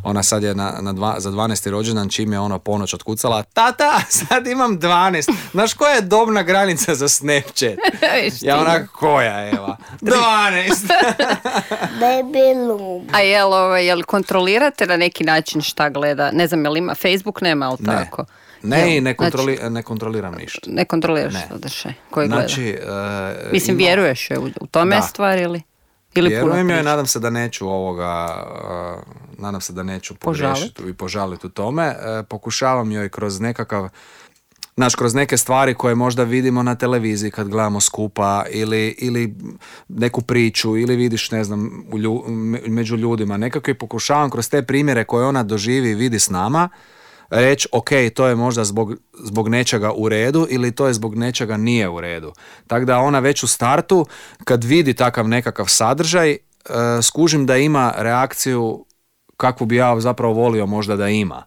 Ona 0.03 0.23
sad 0.23 0.43
je 0.43 0.55
na, 0.55 0.73
na 0.81 0.93
dva, 0.93 1.15
za 1.19 1.31
12. 1.31 1.69
rođendan 1.69 2.09
čim 2.09 2.33
je 2.33 2.39
ono 2.39 2.59
ponoć 2.59 2.93
otkucala, 2.93 3.43
tata, 3.43 3.99
sad 4.09 4.47
imam 4.47 4.79
12. 4.79 5.31
Znaš 5.51 5.73
koja 5.73 5.91
je 5.91 6.01
dobna 6.01 6.43
granica 6.43 6.95
za 6.95 7.09
Snapchat? 7.09 7.61
Ja 8.41 8.55
ti. 8.55 8.61
onak, 8.61 8.89
koja 8.89 9.49
Eva? 9.49 9.77
12! 10.01 10.87
Debelum. 11.91 13.07
A 13.11 13.19
jel, 13.19 13.53
ovaj, 13.53 13.85
jel 13.85 14.03
kontrolirate 14.03 14.87
na 14.87 14.97
neki 14.97 15.23
način 15.23 15.61
šta 15.61 15.89
gleda? 15.89 16.31
Ne 16.31 16.47
znam, 16.47 16.65
jel 16.65 16.77
ima 16.77 16.95
Facebook, 16.95 17.41
nema, 17.41 17.65
ali 17.67 17.77
Ne. 17.81 17.93
tako? 17.95 18.25
Ne, 18.63 18.79
Jel, 18.79 18.87
i 18.87 18.93
ne, 18.93 19.01
znači, 19.01 19.17
kontroli, 19.17 19.59
ne 19.69 19.83
kontroliram 19.83 20.33
ništa. 20.35 20.59
ne 20.67 20.85
kontroliraš 20.85 21.33
Ne. 21.33 21.45
sadržaj 21.47 21.93
koji 22.09 22.27
gleda? 22.27 22.41
Znači, 22.41 22.69
e, 22.69 23.49
Mislim, 23.51 23.73
ima- 23.73 23.85
vjeruješ 23.85 24.31
joj 24.31 24.37
u, 24.37 24.49
u 24.61 24.67
tome 24.67 24.95
Da. 24.95 25.01
stvar 25.01 25.37
ili? 25.37 25.61
Ili 26.15 26.29
Vjerujem 26.29 26.69
joj, 26.69 26.83
nadam 26.83 27.07
se 27.07 27.19
da 27.19 27.29
neću 27.29 27.67
ovoga, 27.67 28.43
uh, 28.95 29.01
nadam 29.37 29.61
se 29.61 29.73
da 29.73 29.83
neću 29.83 30.15
pogriješiti 30.15 30.83
i 30.83 30.93
požaliti 30.93 31.47
u 31.47 31.51
tome. 31.51 31.83
E, 31.85 31.95
pokušavam 32.23 32.91
joj 32.91 33.09
kroz 33.09 33.39
nekakav, 33.39 33.89
znaš, 34.75 34.95
kroz 34.95 35.13
neke 35.13 35.37
stvari 35.37 35.73
koje 35.73 35.95
možda 35.95 36.23
vidimo 36.23 36.63
na 36.63 36.75
televiziji 36.75 37.31
kad 37.31 37.47
gledamo 37.47 37.81
skupa 37.81 38.45
ili, 38.49 38.87
ili 38.89 39.35
neku 39.89 40.21
priču 40.21 40.77
ili 40.77 40.95
vidiš, 40.95 41.31
ne 41.31 41.43
znam, 41.43 41.85
u 41.91 41.97
lju- 41.97 42.23
me- 42.27 42.61
među 42.67 42.95
ljudima. 42.95 43.37
Nekako 43.37 43.71
i 43.71 43.75
pokušavam 43.75 44.29
kroz 44.29 44.49
te 44.49 44.61
primjere 44.61 45.03
koje 45.03 45.25
ona 45.25 45.43
doživi 45.43 45.89
i 45.89 45.95
vidi 45.95 46.19
s 46.19 46.29
nama, 46.29 46.69
reći, 47.31 47.67
ok, 47.71 47.89
to 48.15 48.27
je 48.27 48.35
možda 48.35 48.63
zbog, 48.63 48.95
zbog 49.23 49.49
nečega 49.49 49.91
u 49.91 50.09
redu 50.09 50.47
ili 50.49 50.71
to 50.71 50.87
je 50.87 50.93
zbog 50.93 51.15
nečega 51.15 51.57
nije 51.57 51.89
u 51.89 52.01
redu. 52.01 52.33
Tako 52.67 52.85
da 52.85 52.99
ona 52.99 53.19
već 53.19 53.43
u 53.43 53.47
startu, 53.47 54.05
kad 54.43 54.63
vidi 54.63 54.93
takav 54.93 55.27
nekakav 55.27 55.65
sadržaj, 55.65 56.31
e, 56.31 56.37
skužim 57.01 57.45
da 57.45 57.57
ima 57.57 57.93
reakciju 57.97 58.85
kakvu 59.37 59.65
bi 59.65 59.75
ja 59.75 59.99
zapravo 59.99 60.33
volio 60.33 60.65
možda 60.65 60.95
da 60.95 61.09
ima. 61.09 61.43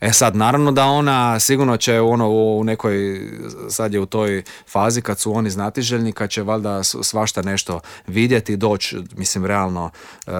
E 0.00 0.12
sad, 0.12 0.36
naravno 0.36 0.72
da 0.72 0.84
ona 0.84 1.40
sigurno 1.40 1.76
će 1.76 2.00
ono 2.00 2.28
u 2.30 2.64
nekoj, 2.64 3.20
sad 3.68 3.94
je 3.94 4.00
u 4.00 4.06
toj 4.06 4.42
fazi 4.68 5.00
kad 5.00 5.18
su 5.18 5.32
oni 5.32 5.50
znatiželjni, 5.50 6.12
kad 6.12 6.30
će 6.30 6.42
valjda 6.42 6.82
svašta 6.82 7.42
nešto 7.42 7.80
vidjeti 8.06 8.56
doći, 8.56 8.96
mislim, 9.16 9.46
realno 9.46 9.90
e, 10.26 10.30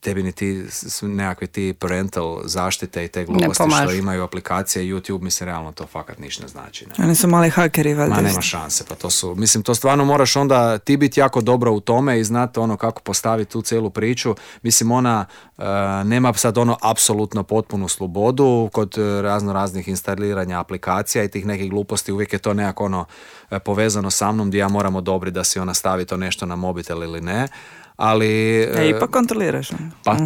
tebi 0.00 0.22
ni 0.22 0.32
ti 0.32 0.64
nekakve 1.02 1.46
ti 1.46 1.74
parental 1.78 2.40
zaštite 2.44 3.04
i 3.04 3.08
te 3.08 3.24
gluposti 3.24 3.64
što 3.82 3.92
imaju 3.92 4.22
aplikacije 4.22 4.84
YouTube, 4.84 5.20
mislim, 5.20 5.48
realno 5.48 5.72
to 5.72 5.86
fakat 5.86 6.18
ništa 6.18 6.42
ne 6.42 6.48
znači. 6.48 6.86
Ne? 6.86 7.04
Oni 7.04 7.14
su 7.14 7.28
mali 7.28 7.50
hakeri, 7.50 7.94
valjda. 7.94 8.14
Ma 8.14 8.20
nema 8.20 8.40
šanse, 8.40 8.84
pa 8.88 8.94
to 8.94 9.10
su, 9.10 9.34
mislim, 9.34 9.62
to 9.62 9.74
stvarno 9.74 10.04
moraš 10.04 10.36
onda 10.36 10.78
ti 10.78 10.96
biti 10.96 11.20
jako 11.20 11.40
dobro 11.40 11.72
u 11.72 11.80
tome 11.80 12.20
i 12.20 12.24
znati 12.24 12.60
ono 12.60 12.76
kako 12.76 13.02
postaviti 13.02 13.50
tu 13.50 13.62
cijelu 13.62 13.90
priču. 13.90 14.34
Mislim, 14.62 14.90
ona 14.90 15.26
e, 15.58 15.64
nema 16.04 16.34
sad 16.34 16.58
ono 16.58 16.76
apsolutno 16.82 17.42
potpunu 17.42 17.88
slobodu 17.88 18.48
kod 18.72 18.98
e, 18.98 19.22
razno 19.22 19.52
raznih 19.52 19.88
instaliranja 19.88 20.60
aplikacija 20.60 21.24
i 21.24 21.28
tih 21.28 21.46
nekih 21.46 21.70
gluposti, 21.70 22.12
uvijek 22.12 22.32
je 22.32 22.38
to 22.38 22.54
nekako 22.54 22.84
ono 22.84 23.04
e, 23.50 23.58
povezano 23.58 24.10
sa 24.10 24.32
mnom 24.32 24.48
gdje 24.48 24.58
ja 24.58 24.68
moram 24.68 24.96
odobriti 24.96 25.34
da 25.34 25.44
si 25.44 25.58
ona 25.58 25.74
stavi 25.74 26.04
to 26.04 26.16
nešto 26.16 26.46
na 26.46 26.56
mobitel 26.56 27.02
ili 27.02 27.20
ne. 27.20 27.48
Ali... 27.96 28.62
E, 28.62 28.82
e, 28.82 28.88
ipak 28.88 29.10
kontroliraš. 29.10 29.70
pa 30.04 30.16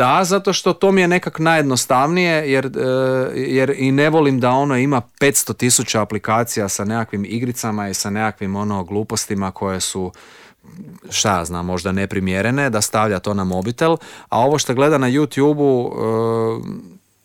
da, 0.00 0.24
zato 0.24 0.52
što 0.52 0.72
to 0.72 0.92
mi 0.92 1.00
je 1.00 1.08
nekak 1.08 1.38
najjednostavnije 1.38 2.52
jer, 2.52 2.70
jer 3.34 3.74
i 3.76 3.92
ne 3.92 4.10
volim 4.10 4.40
da 4.40 4.50
ono 4.50 4.76
ima 4.76 5.02
500 5.20 5.56
tisuća 5.56 6.02
aplikacija 6.02 6.68
sa 6.68 6.84
nekakvim 6.84 7.24
igricama 7.24 7.88
i 7.88 7.94
sa 7.94 8.10
nekakvim 8.10 8.56
ono 8.56 8.84
glupostima 8.84 9.50
koje 9.50 9.80
su 9.80 10.12
šta 11.10 11.38
ja 11.38 11.44
znam, 11.44 11.66
možda 11.66 11.92
neprimjerene, 11.92 12.70
da 12.70 12.80
stavlja 12.80 13.18
to 13.18 13.34
na 13.34 13.44
mobitel, 13.44 13.96
a 14.28 14.40
ovo 14.40 14.58
što 14.58 14.74
gleda 14.74 14.98
na 14.98 15.10
YouTube-u 15.10 15.92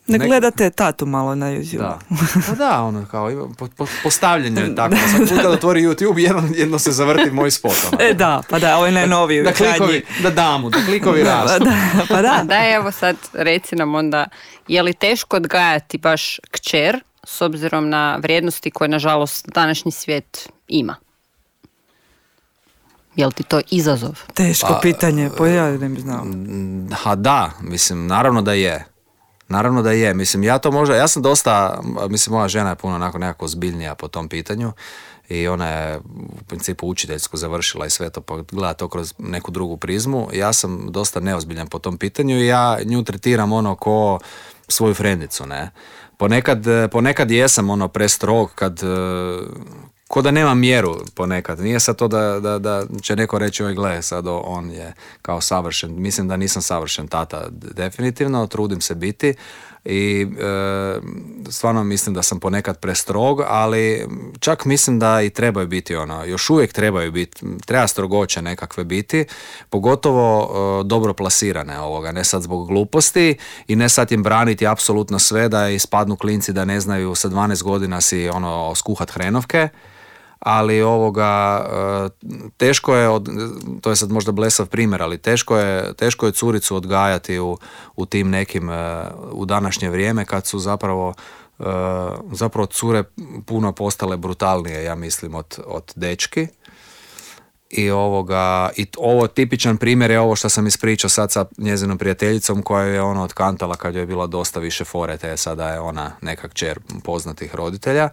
Ne 0.08 0.18
nek- 0.18 0.26
gledate 0.26 0.70
tatu 0.70 1.06
malo 1.06 1.34
na 1.34 1.46
YouTube. 1.46 1.78
da. 1.78 1.98
Pa 2.48 2.52
da, 2.54 2.82
ono 2.82 3.06
kao 3.06 3.30
ima, 3.30 3.48
po, 3.58 3.68
po, 3.76 3.86
postavljanje 4.02 4.60
je 4.60 4.74
tako. 4.74 4.94
da 4.94 5.00
put 5.18 5.28
kad 5.42 5.52
otvori 5.52 5.82
YouTube, 5.82 6.18
jedno, 6.18 6.42
jedno 6.54 6.78
se 6.78 6.92
zavrti 6.92 7.30
moj 7.30 7.50
spot. 7.50 7.76
ono. 7.92 8.02
E 8.02 8.14
da, 8.14 8.42
pa 8.50 8.58
da, 8.58 8.76
ovo 8.76 8.86
je 8.86 8.92
najnoviji. 8.92 9.42
Da 9.42 9.52
klikovi, 9.52 10.02
da 10.22 10.30
damu, 10.30 10.70
da 10.70 10.78
klikovi 10.86 11.22
rastu. 11.30 11.64
Da, 11.64 11.72
pa 12.08 12.22
da. 12.22 12.40
daj 12.44 12.74
evo 12.74 12.92
sad 12.92 13.16
reci 13.32 13.76
nam 13.76 13.94
onda, 13.94 14.26
je 14.68 14.82
li 14.82 14.94
teško 14.94 15.36
odgajati 15.36 15.98
baš 15.98 16.40
kćer 16.50 17.00
s 17.24 17.40
obzirom 17.40 17.88
na 17.88 18.16
vrijednosti 18.22 18.70
koje 18.70 18.88
nažalost 18.88 19.48
današnji 19.54 19.92
svijet 19.92 20.48
ima? 20.68 20.96
Je 23.16 23.26
li 23.26 23.32
ti 23.32 23.42
to 23.42 23.60
izazov? 23.70 24.18
Teško 24.34 24.78
pitanje, 24.82 25.30
pa 25.38 25.46
ja 25.48 25.70
ne 25.70 25.88
bi 25.88 26.00
znao. 26.00 26.26
Ha 27.02 27.14
da, 27.14 27.50
mislim, 27.60 28.06
naravno 28.06 28.42
da 28.42 28.52
je. 28.52 28.84
Naravno 29.48 29.82
da 29.82 29.92
je. 29.92 30.14
Mislim, 30.14 30.42
ja 30.42 30.58
to 30.58 30.70
možda, 30.70 30.96
ja 30.96 31.08
sam 31.08 31.22
dosta, 31.22 31.82
mislim, 32.08 32.34
moja 32.34 32.48
žena 32.48 32.70
je 32.70 32.76
puno 32.76 32.94
onako 32.94 33.18
nekako 33.18 33.48
zbiljnija 33.48 33.94
po 33.94 34.08
tom 34.08 34.28
pitanju 34.28 34.72
i 35.28 35.48
ona 35.48 35.68
je 35.68 35.98
u 36.40 36.44
principu 36.46 36.88
učiteljsku 36.88 37.36
završila 37.36 37.86
i 37.86 37.90
sve 37.90 38.10
to, 38.10 38.20
pa 38.20 38.36
gleda 38.52 38.74
to 38.74 38.88
kroz 38.88 39.14
neku 39.18 39.50
drugu 39.50 39.76
prizmu. 39.76 40.28
Ja 40.32 40.52
sam 40.52 40.86
dosta 40.92 41.20
neozbiljan 41.20 41.66
po 41.66 41.78
tom 41.78 41.98
pitanju 41.98 42.36
i 42.36 42.46
ja 42.46 42.78
nju 42.84 43.04
tretiram 43.04 43.52
ono 43.52 43.74
ko 43.74 44.18
svoju 44.68 44.94
frendicu, 44.94 45.46
ne. 45.46 45.70
Ponekad, 46.16 46.64
ponekad 46.92 47.30
jesam 47.30 47.70
ono 47.70 47.88
prestrog 47.88 48.50
kad, 48.54 48.80
ko 50.08 50.22
da 50.22 50.30
nema 50.30 50.54
mjeru 50.54 50.96
ponekad. 51.14 51.60
Nije 51.60 51.80
sad 51.80 51.96
to 51.96 52.08
da, 52.08 52.40
da, 52.40 52.58
da 52.58 52.82
će 53.02 53.16
neko 53.16 53.38
reći 53.38 53.64
oj 53.64 53.74
gle, 53.74 54.02
sad 54.02 54.24
on 54.28 54.70
je 54.70 54.92
kao 55.22 55.40
savršen. 55.40 56.02
Mislim 56.02 56.28
da 56.28 56.36
nisam 56.36 56.62
savršen 56.62 57.08
tata 57.08 57.46
definitivno, 57.50 58.46
trudim 58.46 58.80
se 58.80 58.94
biti 58.94 59.34
i 59.86 60.26
e, 60.40 61.00
stvarno 61.50 61.84
mislim 61.84 62.14
da 62.14 62.22
sam 62.22 62.40
ponekad 62.40 62.78
prestrog, 62.78 63.42
ali 63.46 64.08
čak 64.40 64.64
mislim 64.64 64.98
da 64.98 65.22
i 65.22 65.30
trebaju 65.30 65.66
biti 65.66 65.96
ono, 65.96 66.24
još 66.24 66.50
uvijek 66.50 66.72
trebaju 66.72 67.12
biti, 67.12 67.46
treba 67.66 67.86
strogoće 67.86 68.42
nekakve 68.42 68.84
biti, 68.84 69.24
pogotovo 69.70 70.50
e, 70.80 70.84
dobro 70.84 71.14
plasirane 71.14 71.80
ovoga, 71.80 72.12
ne 72.12 72.24
sad 72.24 72.42
zbog 72.42 72.68
gluposti 72.68 73.36
i 73.68 73.76
ne 73.76 73.88
sad 73.88 74.12
im 74.12 74.22
braniti 74.22 74.66
apsolutno 74.66 75.18
sve 75.18 75.48
da 75.48 75.68
ispadnu 75.68 76.16
klinci 76.16 76.52
da 76.52 76.64
ne 76.64 76.80
znaju 76.80 77.14
sa 77.14 77.28
12 77.28 77.62
godina 77.62 78.00
si 78.00 78.28
ono 78.28 78.74
skuhat 78.74 79.10
hrenovke, 79.10 79.68
ali 80.46 80.82
ovoga 80.82 81.66
e, 81.66 82.08
teško 82.56 82.96
je 82.96 83.08
od, 83.08 83.28
to 83.80 83.90
je 83.90 83.96
sad 83.96 84.10
možda 84.10 84.32
blesav 84.32 84.66
primjer, 84.66 85.02
ali 85.02 85.18
teško 85.18 85.58
je, 85.58 85.94
teško 85.94 86.26
je 86.26 86.32
curicu 86.32 86.76
odgajati 86.76 87.38
u, 87.38 87.58
u 87.96 88.06
tim 88.06 88.30
nekim 88.30 88.70
e, 88.70 89.04
u 89.32 89.44
današnje 89.44 89.90
vrijeme 89.90 90.24
kad 90.24 90.46
su 90.46 90.58
zapravo 90.58 91.14
e, 91.58 91.64
zapravo 92.32 92.66
cure 92.66 93.04
puno 93.46 93.72
postale 93.72 94.16
brutalnije, 94.16 94.84
ja 94.84 94.94
mislim, 94.94 95.34
od, 95.34 95.58
od 95.66 95.92
dečki. 95.96 96.46
I 97.70 97.90
ovoga, 97.90 98.70
i 98.76 98.86
ovo 98.98 99.26
tipičan 99.26 99.76
primjer 99.76 100.10
je 100.10 100.20
ovo 100.20 100.36
što 100.36 100.48
sam 100.48 100.66
ispričao 100.66 101.10
sad 101.10 101.32
sa 101.32 101.44
njezinom 101.58 101.98
prijateljicom 101.98 102.62
koja 102.62 102.84
je 102.84 103.02
ono 103.02 103.22
otkantala 103.22 103.74
kad 103.76 103.94
joj 103.94 104.02
je 104.02 104.06
bila 104.06 104.26
dosta 104.26 104.60
više 104.60 104.84
fore, 104.84 105.16
te 105.16 105.36
sada 105.36 105.68
je 105.68 105.80
ona 105.80 106.12
neka 106.22 106.48
kćer 106.48 106.78
poznatih 107.04 107.54
roditelja. 107.54 108.08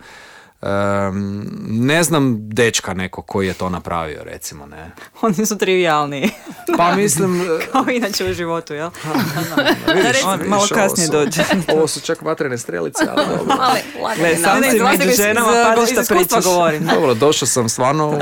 Em, 0.63 1.45
ne 1.67 2.03
znam 2.03 2.37
dečka 2.39 2.93
neko 2.93 3.21
koji 3.21 3.47
je 3.47 3.53
to 3.53 3.69
napravio, 3.69 4.23
recimo, 4.23 4.65
ne. 4.65 4.91
Oni 5.21 5.45
su 5.45 5.57
trivialni. 5.57 6.29
Pa 6.77 6.91
mislim, 6.91 7.45
Kao 7.71 7.85
inače 7.89 8.25
u 8.25 8.33
životu, 8.33 8.73
jel? 8.73 8.89
vidiš, 9.87 10.23
On 10.23 10.31
vidiš, 10.33 10.49
malo 10.49 10.61
ovo 10.63 10.75
kasnije 10.75 11.07
su- 11.07 11.11
dođe. 11.13 11.41
Ovo 11.73 11.87
su 11.87 12.01
čak 12.01 12.21
vatrene 12.21 12.57
strelice, 12.57 13.03
ali 13.07 13.27
dobro. 13.27 13.55
Ali, 13.61 13.79
Gle, 14.15 14.35
sam 14.35 14.59
Ne, 14.61 14.71
si 14.71 14.79
ne, 14.79 14.83
među 14.97 15.11
ženama, 15.13 15.73
pazi 15.75 15.93
iz 15.93 15.99
šta 15.99 16.15
pričaš. 16.15 16.43
govorim. 16.45 16.85
Dobro, 16.85 17.13
došao 17.13 17.47
sam 17.47 17.69
stvarno 17.69 18.09
u- 18.09 18.19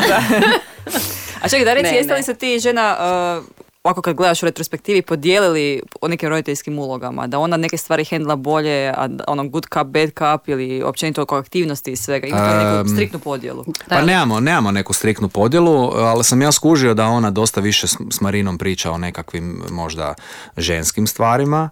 A 1.41 1.49
čekaj, 1.49 1.65
da 1.65 1.73
reci, 1.73 1.95
jeste 1.95 2.13
li 2.13 2.23
se 2.23 2.33
ti 2.33 2.59
žena 2.59 2.97
uh, 3.39 3.45
ovako 3.83 4.01
kad 4.01 4.15
gledaš 4.15 4.43
u 4.43 4.45
retrospektivi 4.45 5.01
podijelili 5.01 5.81
o 6.01 6.07
nekim 6.07 6.29
roditeljskim 6.29 6.79
ulogama, 6.79 7.27
da 7.27 7.39
ona 7.39 7.57
neke 7.57 7.77
stvari 7.77 8.05
hendla 8.05 8.35
bolje, 8.35 8.93
a 8.97 9.07
da- 9.07 9.23
ono 9.27 9.47
good 9.47 9.65
cup, 9.73 9.87
bad 9.87 10.09
cup 10.09 10.47
ili 10.49 10.83
općenito 10.83 11.21
oko 11.21 11.37
aktivnosti 11.37 11.91
i 11.91 11.95
svega, 11.95 12.27
imate 12.27 12.57
li 12.57 12.63
neku 12.63 12.79
Em, 12.79 12.87
striktnu 12.87 13.19
podjelu. 13.19 13.65
Pa 13.89 14.01
nemamo, 14.01 14.39
nemamo 14.39 14.71
neku 14.71 14.93
striktnu 14.93 15.29
podjelu, 15.29 15.91
ali 15.95 16.23
sam 16.23 16.41
ja 16.41 16.51
skužio 16.51 16.93
da 16.93 17.05
ona 17.05 17.31
dosta 17.31 17.61
više 17.61 17.87
s, 17.87 17.97
s 18.11 18.21
Marinom 18.21 18.57
priča 18.57 18.91
o 18.91 18.97
nekakvim 18.97 19.63
možda 19.71 20.13
ženskim 20.57 21.07
stvarima 21.07 21.69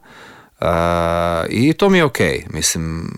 E, 0.61 0.65
i 1.49 1.73
to 1.73 1.89
mi 1.89 1.97
je 1.97 2.03
ok, 2.03 2.17
mislim, 2.49 3.11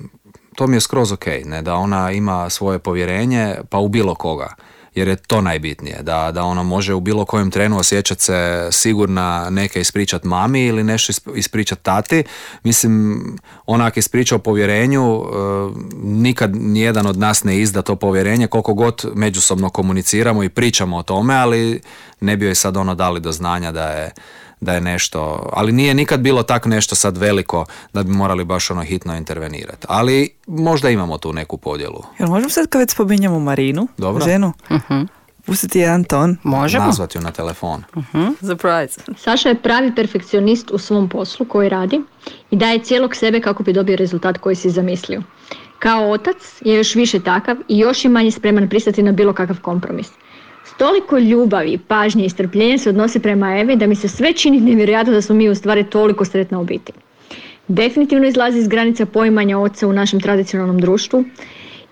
to 0.56 0.68
mi 0.68 0.76
je 0.76 0.82
skroz 0.82 1.12
ok, 1.12 1.26
ne, 1.46 1.62
da 1.62 1.76
ona 1.76 2.12
ima 2.12 2.50
svoje 2.50 2.80
povjerenje 2.80 3.56
pa 3.70 3.78
u 3.78 3.88
bilo 3.88 4.16
koga. 4.16 4.56
Jer 4.96 5.08
je 5.08 5.16
to 5.16 5.42
najbitnije, 5.42 5.98
da, 6.02 6.32
da 6.32 6.44
ona 6.44 6.64
može 6.64 6.94
u 6.94 7.00
bilo 7.00 7.26
kojem 7.26 7.52
trenu 7.52 7.78
osjećati 7.78 8.24
se 8.24 8.68
sigurna 8.72 9.50
neke 9.50 9.82
ispričat 9.82 10.24
mami 10.24 10.66
ili 10.66 10.84
nešto 10.84 11.14
isp- 11.14 11.38
ispričat 11.38 11.82
tati. 11.82 12.24
Mislim, 12.64 13.24
ona 13.66 13.86
ako 13.86 14.00
ispriča 14.00 14.36
o 14.36 14.40
povjerenju, 14.40 15.22
e, 15.22 15.26
nikad 16.04 16.56
nijedan 16.56 17.08
od 17.08 17.18
nas 17.18 17.44
ne 17.44 17.60
izda 17.60 17.82
to 17.82 17.96
povjerenje 17.96 18.48
koliko 18.48 18.74
god 18.74 19.06
međusobno 19.16 19.70
komuniciramo 19.70 20.44
i 20.44 20.50
pričamo 20.50 20.98
o 20.98 21.04
tome, 21.04 21.36
ali 21.36 21.82
ne 22.22 22.38
bi 22.38 22.46
joj 22.46 22.56
sad 22.56 22.78
ono 22.78 22.96
dali 22.96 23.20
do 23.20 23.32
znanja 23.32 23.72
da 23.72 23.84
je 23.84 24.12
da 24.62 24.74
je 24.74 24.82
nešto, 24.82 25.50
ali 25.54 25.72
nije 25.72 25.94
nikad 25.94 26.20
bilo 26.20 26.44
tak 26.44 26.66
nešto 26.66 26.96
sad 26.96 27.18
veliko 27.18 27.66
da 27.94 28.04
bi 28.04 28.12
morali 28.12 28.46
baš 28.46 28.72
ono 28.72 28.82
hitno 28.82 29.16
intervenirati. 29.18 29.88
Ali 29.90 30.30
možda 30.48 30.90
imamo 30.90 31.18
tu 31.18 31.34
neku 31.34 31.58
podjelu. 31.58 32.04
Jel 32.20 32.30
možemo 32.30 32.50
sad 32.50 32.68
kad 32.68 32.80
već 32.80 32.92
spominjemo 32.92 33.40
Marinu, 33.40 33.88
Dobro. 33.98 34.26
ženu, 34.26 34.54
pustiti 35.46 35.80
jedan 35.80 36.04
ton? 36.04 36.38
Možemo? 36.44 36.86
Nazvat 36.86 37.16
ju 37.16 37.22
na 37.22 37.32
telefon. 37.32 37.84
Surprise. 38.40 39.02
Saša 39.18 39.50
je 39.50 39.62
pravi 39.62 39.96
perfekcionist 39.96 40.72
u 40.72 40.78
svom 40.78 41.10
poslu 41.10 41.46
koji 41.46 41.70
radi 41.70 42.02
i 42.52 42.56
daje 42.56 42.84
cijelog 42.84 43.16
sebe 43.16 43.42
kako 43.42 43.64
bi 43.64 43.74
dobio 43.74 43.96
rezultat 43.96 44.38
koji 44.38 44.56
si 44.56 44.70
zamislio. 44.70 45.22
Kao 45.80 46.12
otac 46.12 46.38
je 46.62 46.76
još 46.76 46.96
više 46.96 47.20
takav 47.20 47.58
i 47.68 47.80
još 47.80 48.06
je 48.06 48.12
manje 48.12 48.32
spreman 48.32 48.70
pristati 48.70 49.04
na 49.04 49.12
bilo 49.12 49.34
kakav 49.34 49.62
kompromis. 49.62 50.08
Toliko 50.82 51.18
ljubavi, 51.20 51.78
pažnje 51.88 52.26
i 52.26 52.30
strpljenja 52.30 52.78
se 52.78 52.90
odnosi 52.90 53.20
prema 53.20 53.58
Evi 53.60 53.76
da 53.76 53.88
mi 53.88 53.96
se 53.96 54.08
sve 54.08 54.34
čini 54.34 54.60
nevjerojatno 54.60 55.14
da 55.14 55.22
smo 55.22 55.36
mi 55.36 55.50
u 55.50 55.56
stvari 55.56 55.84
toliko 55.84 56.26
sretna 56.26 56.60
obitelj. 56.60 56.96
Definitivno 57.68 58.28
izlazi 58.28 58.60
iz 58.60 58.68
granica 58.68 59.06
poimanja 59.06 59.60
oca 59.60 59.88
u 59.88 59.94
našem 59.94 60.20
tradicionalnom 60.22 60.80
društvu 60.80 61.24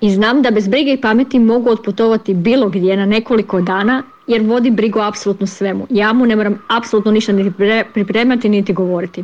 i 0.02 0.10
znam 0.12 0.42
da 0.42 0.52
bez 0.52 0.68
brige 0.68 0.94
i 0.94 1.02
pameti 1.02 1.40
mogu 1.40 1.70
otputovati 1.70 2.34
bilo 2.34 2.70
gdje 2.70 2.98
na 2.98 3.06
nekoliko 3.06 3.62
dana 3.62 4.04
jer 4.28 4.42
vodi 4.42 4.72
brigu 4.72 5.00
apsolutno 5.00 5.48
svemu. 5.48 5.88
Ja 5.90 6.14
mu 6.14 6.26
ne 6.26 6.36
moram 6.36 6.58
apsolutno 6.68 7.12
ništa 7.12 7.32
niti 7.32 7.50
pre- 7.50 7.84
pripremati 7.94 8.50
niti 8.50 8.74
govoriti. 8.74 9.24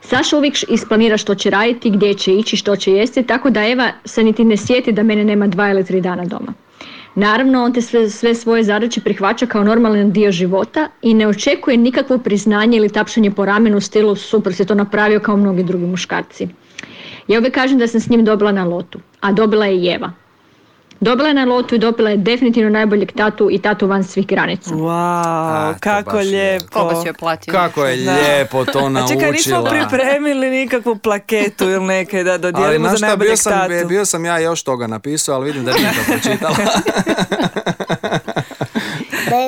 Saša 0.00 0.36
uvijek 0.36 0.54
isplanira 0.68 1.16
što 1.16 1.34
će 1.34 1.50
raditi, 1.50 1.90
gdje 1.90 2.14
će 2.14 2.34
ići, 2.34 2.56
što 2.56 2.76
će 2.76 2.92
jesti, 2.92 3.22
tako 3.22 3.50
da 3.50 3.66
Eva 3.68 3.92
se 4.04 4.24
niti 4.24 4.44
ne 4.44 4.56
sjeti 4.56 4.92
da 4.92 5.02
mene 5.02 5.24
nema 5.24 5.46
dva 5.46 5.70
ili 5.70 5.84
tri 5.84 6.00
dana 6.00 6.24
doma. 6.24 6.52
Naravno, 7.14 7.64
on 7.64 7.72
te 7.72 7.80
sve, 7.80 8.10
sve 8.10 8.34
svoje 8.34 8.64
zadaće 8.64 9.00
prihvaća 9.00 9.46
kao 9.46 9.64
normalan 9.64 10.12
dio 10.12 10.32
života 10.32 10.88
i 11.02 11.14
ne 11.14 11.26
očekuje 11.28 11.76
nikakvo 11.76 12.18
priznanje 12.18 12.76
ili 12.76 12.88
tapšanje 12.88 13.30
po 13.30 13.44
ramenu 13.44 13.76
u 13.76 13.80
stilu 13.80 14.16
super 14.16 14.54
si 14.54 14.66
to 14.66 14.74
napravio 14.74 15.20
kao 15.20 15.36
mnogi 15.36 15.62
drugi 15.62 15.86
muškarci. 15.86 16.48
Ja 17.28 17.38
uvijek 17.38 17.54
kažem 17.54 17.78
da 17.78 17.86
sam 17.86 18.00
s 18.00 18.08
njim 18.08 18.24
dobila 18.24 18.52
na 18.52 18.64
lotu, 18.64 18.98
a 19.20 19.32
dobila 19.32 19.66
je 19.66 19.82
i 19.82 19.88
Eva. 19.94 20.12
Dobila 21.04 21.28
je 21.28 21.34
na 21.34 21.44
lotu 21.44 21.74
i 21.74 21.78
dobila 21.78 22.10
je 22.10 22.16
definitivno 22.18 22.70
najboljeg 22.70 23.12
tatu 23.12 23.48
i 23.50 23.58
tatu 23.58 23.86
van 23.86 24.04
svih 24.04 24.26
granica. 24.26 24.70
Wow, 24.70 24.88
A, 24.90 25.74
kako 25.80 26.18
je. 26.18 26.24
lijepo. 26.24 26.90
Platio? 27.18 27.52
Kako 27.52 27.84
je 27.84 27.96
Da. 27.96 28.12
lijepo 28.14 28.64
to 28.64 28.78
A 28.80 28.88
naučila. 28.88 29.08
čekaj, 29.10 29.32
nismo 29.32 29.64
pripremili 29.64 30.50
nikakvu 30.50 30.96
plaketu 30.96 31.64
ili 31.64 31.84
neke 31.86 32.24
da 32.24 32.38
dodijelimo 32.38 32.88
za 32.88 32.96
šta, 32.96 33.06
bio 33.06 33.08
najboljeg 33.08 33.38
sam, 33.38 33.52
tatu. 33.52 33.88
bio 33.88 34.04
sam 34.04 34.24
ja 34.24 34.38
još 34.38 34.62
toga 34.62 34.86
napisao, 34.86 35.34
ali 35.34 35.46
vidim 35.46 35.64
da 35.64 35.72
nije 35.72 35.88
to 35.88 36.12
pročitala. 36.12 36.56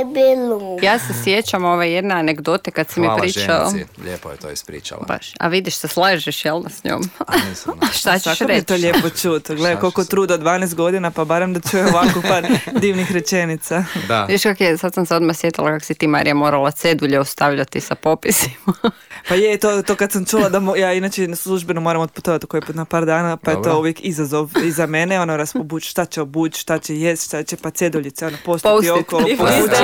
Loom. 0.05 0.79
Ja 0.83 0.99
se 0.99 1.15
sjećam 1.25 1.65
ove 1.65 1.91
jedne 1.91 2.15
anegdote 2.15 2.71
kad 2.71 2.91
si 2.91 3.01
mi 3.01 3.07
Hvala 3.07 3.21
pričao. 3.21 3.71
ženici, 3.71 3.91
lijepo 3.99 4.31
je 4.31 4.37
to 4.37 4.51
ispričala. 4.51 5.05
Baš. 5.09 5.35
A 5.41 5.49
vidiš 5.49 5.77
se 5.77 5.89
slažeš 5.89 6.45
jel 6.45 6.63
s 6.71 6.85
njom? 6.85 7.03
A, 7.19 7.33
nisam, 7.49 7.75
ne. 7.83 7.89
Šta 7.99 8.19
ćeš 8.19 8.41
mi 8.41 8.45
je 8.45 8.49
reći? 8.49 8.67
to 8.67 8.75
lijepo 8.75 9.11
čuti. 9.11 9.55
Gledaj 9.55 9.73
Šta 9.73 9.81
koliko 9.81 10.05
truda 10.05 10.35
od 10.35 10.41
12 10.41 10.75
godina, 10.75 11.11
pa 11.11 11.25
barem 11.25 11.55
da 11.55 11.61
čuje 11.61 11.87
ovako 11.87 12.23
par 12.23 12.47
divnih 12.83 13.13
rečenica. 13.13 13.85
Da. 14.09 14.25
Viš 14.25 14.43
kak 14.43 14.61
je, 14.61 14.79
sad 14.79 14.95
sam 14.95 15.07
se 15.07 15.15
odmah 15.15 15.37
sjetila 15.37 15.67
kako 15.69 15.85
si 15.85 15.95
ti 15.95 16.07
Marija 16.07 16.35
morala 16.35 16.71
cedulje 16.71 17.21
ostavljati 17.21 17.81
sa 17.81 17.95
popisima. 17.95 18.73
Pa 19.29 19.35
je, 19.35 19.57
to, 19.57 19.83
to 19.83 19.95
kad 19.95 20.13
sam 20.13 20.25
čula 20.25 20.49
da 20.49 20.61
mo- 20.61 20.77
ja 20.77 20.93
inače 20.93 21.37
službeno 21.37 21.81
moram 21.81 22.03
otputovati 22.03 22.47
koji 22.47 22.61
put 22.61 22.75
na 22.75 22.85
par 22.85 23.05
dana, 23.05 23.37
pa 23.37 23.51
je 23.51 23.55
Dobro. 23.55 23.73
to 23.73 23.79
uvijek 23.79 23.97
izazov 24.01 24.51
i 24.59 24.71
za 24.71 24.87
mene, 24.87 25.21
ono 25.21 25.37
raspobući 25.37 25.89
šta 25.89 26.05
će 26.05 26.21
obući, 26.21 26.61
šta 26.61 26.79
će 26.79 26.97
jest, 26.97 27.27
šta 27.27 27.43
će 27.43 27.57
pa 27.57 27.71
ceduljice, 27.71 28.27
ono 28.27 28.37
postati 28.45 28.91
okolo. 28.91 29.29
I 29.29 29.37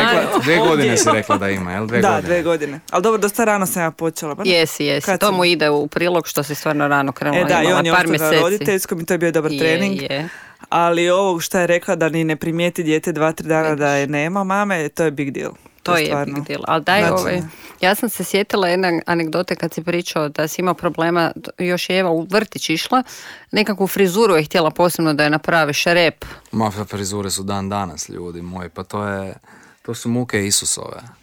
Čekaj, 0.04 0.42
dve 0.42 0.58
godine 0.58 0.96
si 0.96 1.08
rekla 1.12 1.36
da 1.36 1.50
ima, 1.50 1.72
jel? 1.72 1.86
Dve 1.86 2.00
da, 2.00 2.08
godine. 2.08 2.22
dve 2.24 2.42
godine. 2.42 2.80
Ali 2.90 3.02
dobro, 3.02 3.18
dosta 3.18 3.44
rano 3.44 3.66
sam 3.66 3.82
ja 3.82 3.90
počela. 3.90 4.34
Pa, 4.34 4.42
Jesi, 4.44 4.84
jesi. 4.84 5.06
Kad 5.06 5.20
to 5.20 5.26
sam- 5.26 5.34
mu 5.34 5.44
ide 5.44 5.70
u 5.70 5.86
prilog 5.86 6.28
što 6.28 6.42
si 6.42 6.54
stvarno 6.54 6.88
rano 6.88 7.12
krenula. 7.12 7.40
E 7.40 7.44
da, 7.44 7.62
i 7.62 7.72
on 7.72 7.86
je 7.86 7.92
ostao 7.92 8.40
roditeljskom 8.40 9.00
i 9.00 9.06
to 9.06 9.14
je 9.14 9.18
bio 9.18 9.32
dobar 9.32 9.52
Je, 9.52 9.58
trening. 9.58 10.02
je. 10.02 10.28
Ali 10.68 11.10
ovo 11.10 11.40
što 11.40 11.58
je 11.58 11.66
rekla 11.66 11.96
da 11.96 12.08
ni 12.08 12.24
ne 12.24 12.36
primijeti 12.36 12.82
dijete 12.82 13.12
dva, 13.12 13.32
tri 13.32 13.48
dana 13.48 13.74
da 13.74 13.88
je 13.88 14.06
nema 14.06 14.44
mame, 14.44 14.88
to 14.88 15.04
je 15.04 15.10
big 15.10 15.30
deal. 15.30 15.52
To 15.82 15.96
je 15.96 16.06
stvarno. 16.06 16.34
big 16.34 16.44
deal. 16.44 16.62
Ali 16.66 16.84
daj 16.84 17.00
Znači, 17.00 17.14
ovaj, 17.14 17.40
ja 17.80 17.94
sam 17.94 18.08
se 18.08 18.24
sjetila 18.24 18.68
jedne 18.68 19.02
anegdote 19.06 19.56
kad 19.56 19.74
si 19.74 19.82
pričao 19.82 20.28
da 20.28 20.48
si 20.48 20.60
imao 20.60 20.74
problema, 20.74 21.32
još 21.58 21.90
je 21.90 21.98
Eva 21.98 22.10
u 22.10 22.26
vrtić 22.30 22.70
išla, 22.70 23.02
nekakvu 23.50 23.86
frizuru 23.86 24.36
je 24.36 24.44
htjela 24.44 24.70
posebno 24.70 25.14
da 25.14 25.24
je 25.24 25.30
napraviš, 25.30 25.84
rep. 25.84 26.24
Ma, 26.52 26.70
frizure 26.70 27.30
su 27.30 27.42
dan 27.42 27.68
danas, 27.68 28.08
ljudi 28.08 28.42
moji, 28.42 28.68
pa 28.68 28.82
to 28.84 29.04
je, 29.06 29.34
to 29.82 29.94
su 29.94 30.08
muke 30.08 30.46
Isusove. 30.46 31.21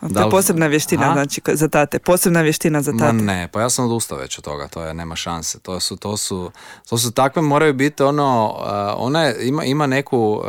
To 0.00 0.08
Da 0.08 0.20
je 0.20 0.26
li- 0.26 0.30
posebna 0.30 0.66
vještina, 0.66 1.10
A? 1.10 1.12
znači 1.12 1.40
za 1.46 1.68
tate. 1.68 1.98
Posebna 1.98 2.40
vještina 2.40 2.82
za 2.82 2.92
Ma 2.92 2.98
tate. 3.00 3.12
ne, 3.14 3.48
pa 3.48 3.60
ja 3.60 3.70
sam 3.70 3.84
odustao 3.84 4.18
već 4.18 4.38
od 4.38 4.44
toga, 4.44 4.68
to 4.68 4.84
je, 4.84 4.94
nema 4.94 5.16
šanse. 5.16 5.58
To 5.58 5.80
su, 5.80 5.96
to 5.96 6.16
su, 6.16 6.50
to 6.88 6.98
su 6.98 7.10
takve, 7.10 7.42
moraju 7.42 7.74
biti 7.74 8.02
ono, 8.02 8.54
uh, 8.56 8.66
ona 8.98 9.22
je- 9.22 9.36
ima, 9.40 9.64
ima 9.64 9.86
neku, 9.86 10.32
uh, 10.34 10.44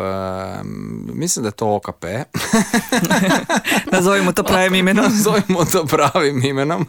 mislim 1.05 1.43
da 1.43 1.47
je 1.47 1.53
to 1.53 1.75
OKP, 1.75 2.05
Nazovimo 3.91 4.31
to 4.31 4.43
pravim 4.43 4.75
imenom. 4.81 5.05
zovimo 5.13 5.65
to 5.65 5.85
pravim 5.85 6.45
imenom, 6.45 6.87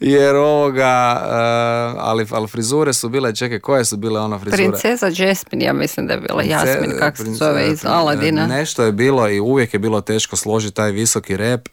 jer 0.00 0.36
ovoga, 0.36 1.20
uh, 1.20 1.30
ali, 2.00 2.26
ali 2.30 2.48
frizure 2.48 2.92
su 2.92 3.08
bile, 3.08 3.34
čekaj, 3.34 3.58
koje 3.60 3.84
su 3.84 3.96
bile 3.96 4.20
ona 4.20 4.38
frizure? 4.38 4.56
Princeza 4.64 5.06
Jasmine, 5.08 5.64
ja 5.64 5.72
mislim 5.72 6.06
da 6.06 6.12
je 6.12 6.20
bila 6.20 6.42
Jasmin, 6.44 6.92
kako 6.98 7.16
se 7.16 7.22
Prince- 7.22 7.34
zove, 7.34 7.68
iz 7.68 7.84
Aladina. 7.86 8.46
Nešto 8.48 8.82
je 8.82 8.92
bilo 8.92 9.28
i 9.28 9.40
uvijek 9.40 9.74
je 9.74 9.80
bilo 9.80 10.00
teško 10.00 10.36
složiti 10.36 10.74
taj 10.74 10.90
visoki 10.90 11.36
rep. 11.36 11.68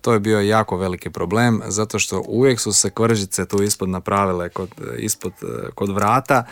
To 0.00 0.12
je 0.12 0.20
bio 0.20 0.40
jako 0.40 0.76
veliki 0.76 1.10
problem 1.10 1.62
zato 1.66 1.98
što 1.98 2.22
uvijek 2.28 2.60
su 2.60 2.72
se 2.72 2.90
kvržice 2.90 3.46
tu 3.46 3.62
ispod 3.62 3.88
napravile 3.88 4.48
kod, 4.48 4.70
ispod, 4.98 5.32
e, 5.42 5.70
kod 5.74 5.90
vrata. 5.90 6.44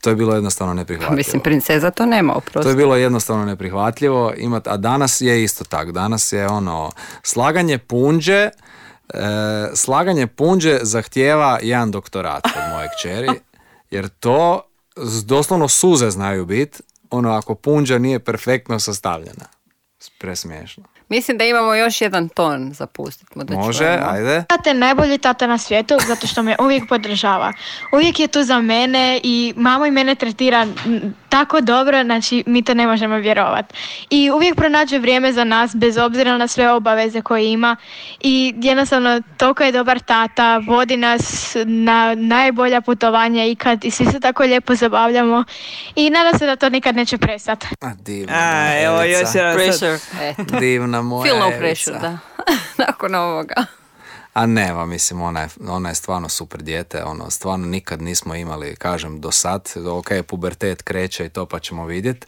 To 0.00 0.10
je 0.10 0.16
bilo 0.16 0.34
jednostavno 0.34 0.74
neprihvatljivo. 0.74 1.16
Mislim, 1.16 1.42
princeza 1.42 1.90
to 1.90 2.06
nema, 2.06 2.32
To 2.32 2.38
oprosti. 2.38 2.68
je 2.68 2.76
bilo 2.76 2.96
jednostavno 2.96 3.44
neprihvatljivo, 3.44 4.32
imat, 4.36 4.66
a 4.66 4.76
danas 4.76 5.20
je 5.20 5.44
isto 5.44 5.64
tak. 5.64 5.92
Danas 5.92 6.32
je 6.32 6.46
ono, 6.46 6.90
slaganje 7.22 7.78
punđe, 7.78 8.34
e, 8.42 8.50
slaganje 9.74 10.26
punđe 10.26 10.78
zahtijeva 10.82 11.58
jedan 11.62 11.90
doktorat 11.90 12.46
od 12.46 12.72
moje 12.72 12.88
kćeri, 12.98 13.28
jer 13.90 14.08
to 14.08 14.60
doslovno 15.24 15.68
suze 15.68 16.10
znaju 16.10 16.46
biti, 16.46 16.82
ono 17.10 17.32
ako 17.32 17.54
punđa 17.54 17.98
nije 17.98 18.18
perfektno 18.18 18.80
sastavljena. 18.80 19.44
Presmiješno. 20.18 20.84
Mislim 21.08 21.38
da 21.38 21.44
imamo 21.44 21.74
još 21.74 22.00
jedan 22.00 22.28
ton 22.28 22.72
za 22.72 22.86
pustit 22.86 23.34
mu 23.34 23.44
da 23.44 23.54
Može, 23.54 23.78
čujemo. 23.78 24.06
ajde. 24.10 24.44
Tata 24.48 24.70
je 24.70 24.74
najbolji 24.74 25.18
tata 25.18 25.46
na 25.46 25.58
svijetu 25.58 25.96
zato 26.06 26.26
što 26.26 26.42
me 26.42 26.56
uvijek 26.60 26.88
podržava. 26.88 27.52
Uvijek 27.92 28.20
je 28.20 28.28
tu 28.28 28.42
za 28.42 28.60
mene 28.60 29.20
i 29.22 29.52
mama 29.56 29.86
i 29.86 29.90
mene 29.90 30.14
tretira 30.14 30.66
tako 31.28 31.60
dobro, 31.60 32.04
znači 32.04 32.44
mi 32.46 32.62
to 32.62 32.74
ne 32.74 32.86
možemo 32.86 33.16
vjerovati. 33.16 33.74
I 34.10 34.30
uvijek 34.30 34.56
pronađe 34.56 34.98
vrijeme 34.98 35.32
za 35.32 35.44
nas 35.44 35.76
bez 35.76 35.98
obzira 35.98 36.38
na 36.38 36.46
sve 36.48 36.72
obaveze 36.72 37.22
koje 37.22 37.52
ima 37.52 37.76
i 38.20 38.54
jednostavno 38.62 39.22
toliko 39.36 39.62
je 39.62 39.72
dobar 39.72 40.00
tata, 40.00 40.58
vodi 40.58 40.96
nas 40.96 41.56
na 41.66 42.14
najbolja 42.14 42.80
putovanja 42.80 43.44
ikad 43.44 43.84
i 43.84 43.90
svi 43.90 44.06
se 44.06 44.20
tako 44.20 44.42
lijepo 44.42 44.74
zabavljamo 44.74 45.44
i 45.94 46.10
nadam 46.10 46.38
se 46.38 46.46
da 46.46 46.56
to 46.56 46.68
nikad 46.68 46.96
neće 46.96 47.18
prestati. 47.18 47.66
A, 47.80 47.94
divna 47.94 48.32
A, 48.34 48.64
moja 48.64 48.82
evo 48.82 49.02
Evica. 49.02 49.20
još 49.20 49.34
jedan 49.34 49.54
sad. 49.54 49.54
Pressure. 49.54 49.98
Divna 50.60 51.02
moja 51.02 51.22
feel 51.24 51.38
no 51.38 51.58
pressure, 51.58 51.98
da. 51.98 52.18
Nakon 52.86 53.14
ovoga. 53.14 53.54
A 54.34 54.46
nema, 54.46 54.86
mislim, 54.86 55.20
ona 55.20 55.40
je, 55.40 55.48
ona 55.68 55.88
je 55.88 55.94
stvarno 55.94 56.28
super 56.28 56.62
dijete, 56.62 57.04
ono, 57.04 57.30
stvarno 57.30 57.66
nikad 57.66 58.02
nismo 58.02 58.34
imali, 58.34 58.76
kažem, 58.76 59.20
do 59.20 59.30
sad, 59.30 59.72
ok, 59.86 60.08
pubertet 60.26 60.82
kreće 60.82 61.26
i 61.26 61.28
to 61.28 61.46
pa 61.46 61.58
ćemo 61.58 61.86
vidjeti, 61.86 62.26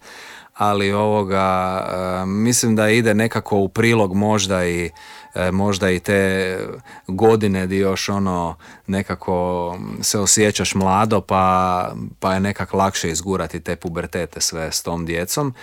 ali 0.61 0.93
ovoga 0.93 1.79
e, 2.23 2.27
mislim 2.27 2.77
da 2.77 2.89
ide 2.89 3.15
nekako 3.15 3.57
u 3.57 3.69
prilog 3.69 4.15
možda 4.15 4.65
i 4.65 4.91
e, 5.35 5.51
možda 5.51 5.91
i 5.91 6.01
te 6.01 6.59
godine 7.07 7.67
di 7.67 7.77
još 7.77 8.09
ono 8.09 8.57
nekako 8.87 9.77
se 10.01 10.19
osjećaš 10.19 10.75
mlado 10.75 11.21
pa, 11.21 11.93
pa 12.19 12.35
je 12.35 12.41
nekak 12.41 12.73
lakše 12.73 13.11
izgurati 13.11 13.61
te 13.61 13.77
pubertete 13.77 14.41
sve 14.41 14.73
s 14.73 14.83
tom 14.83 15.07
djecom. 15.07 15.55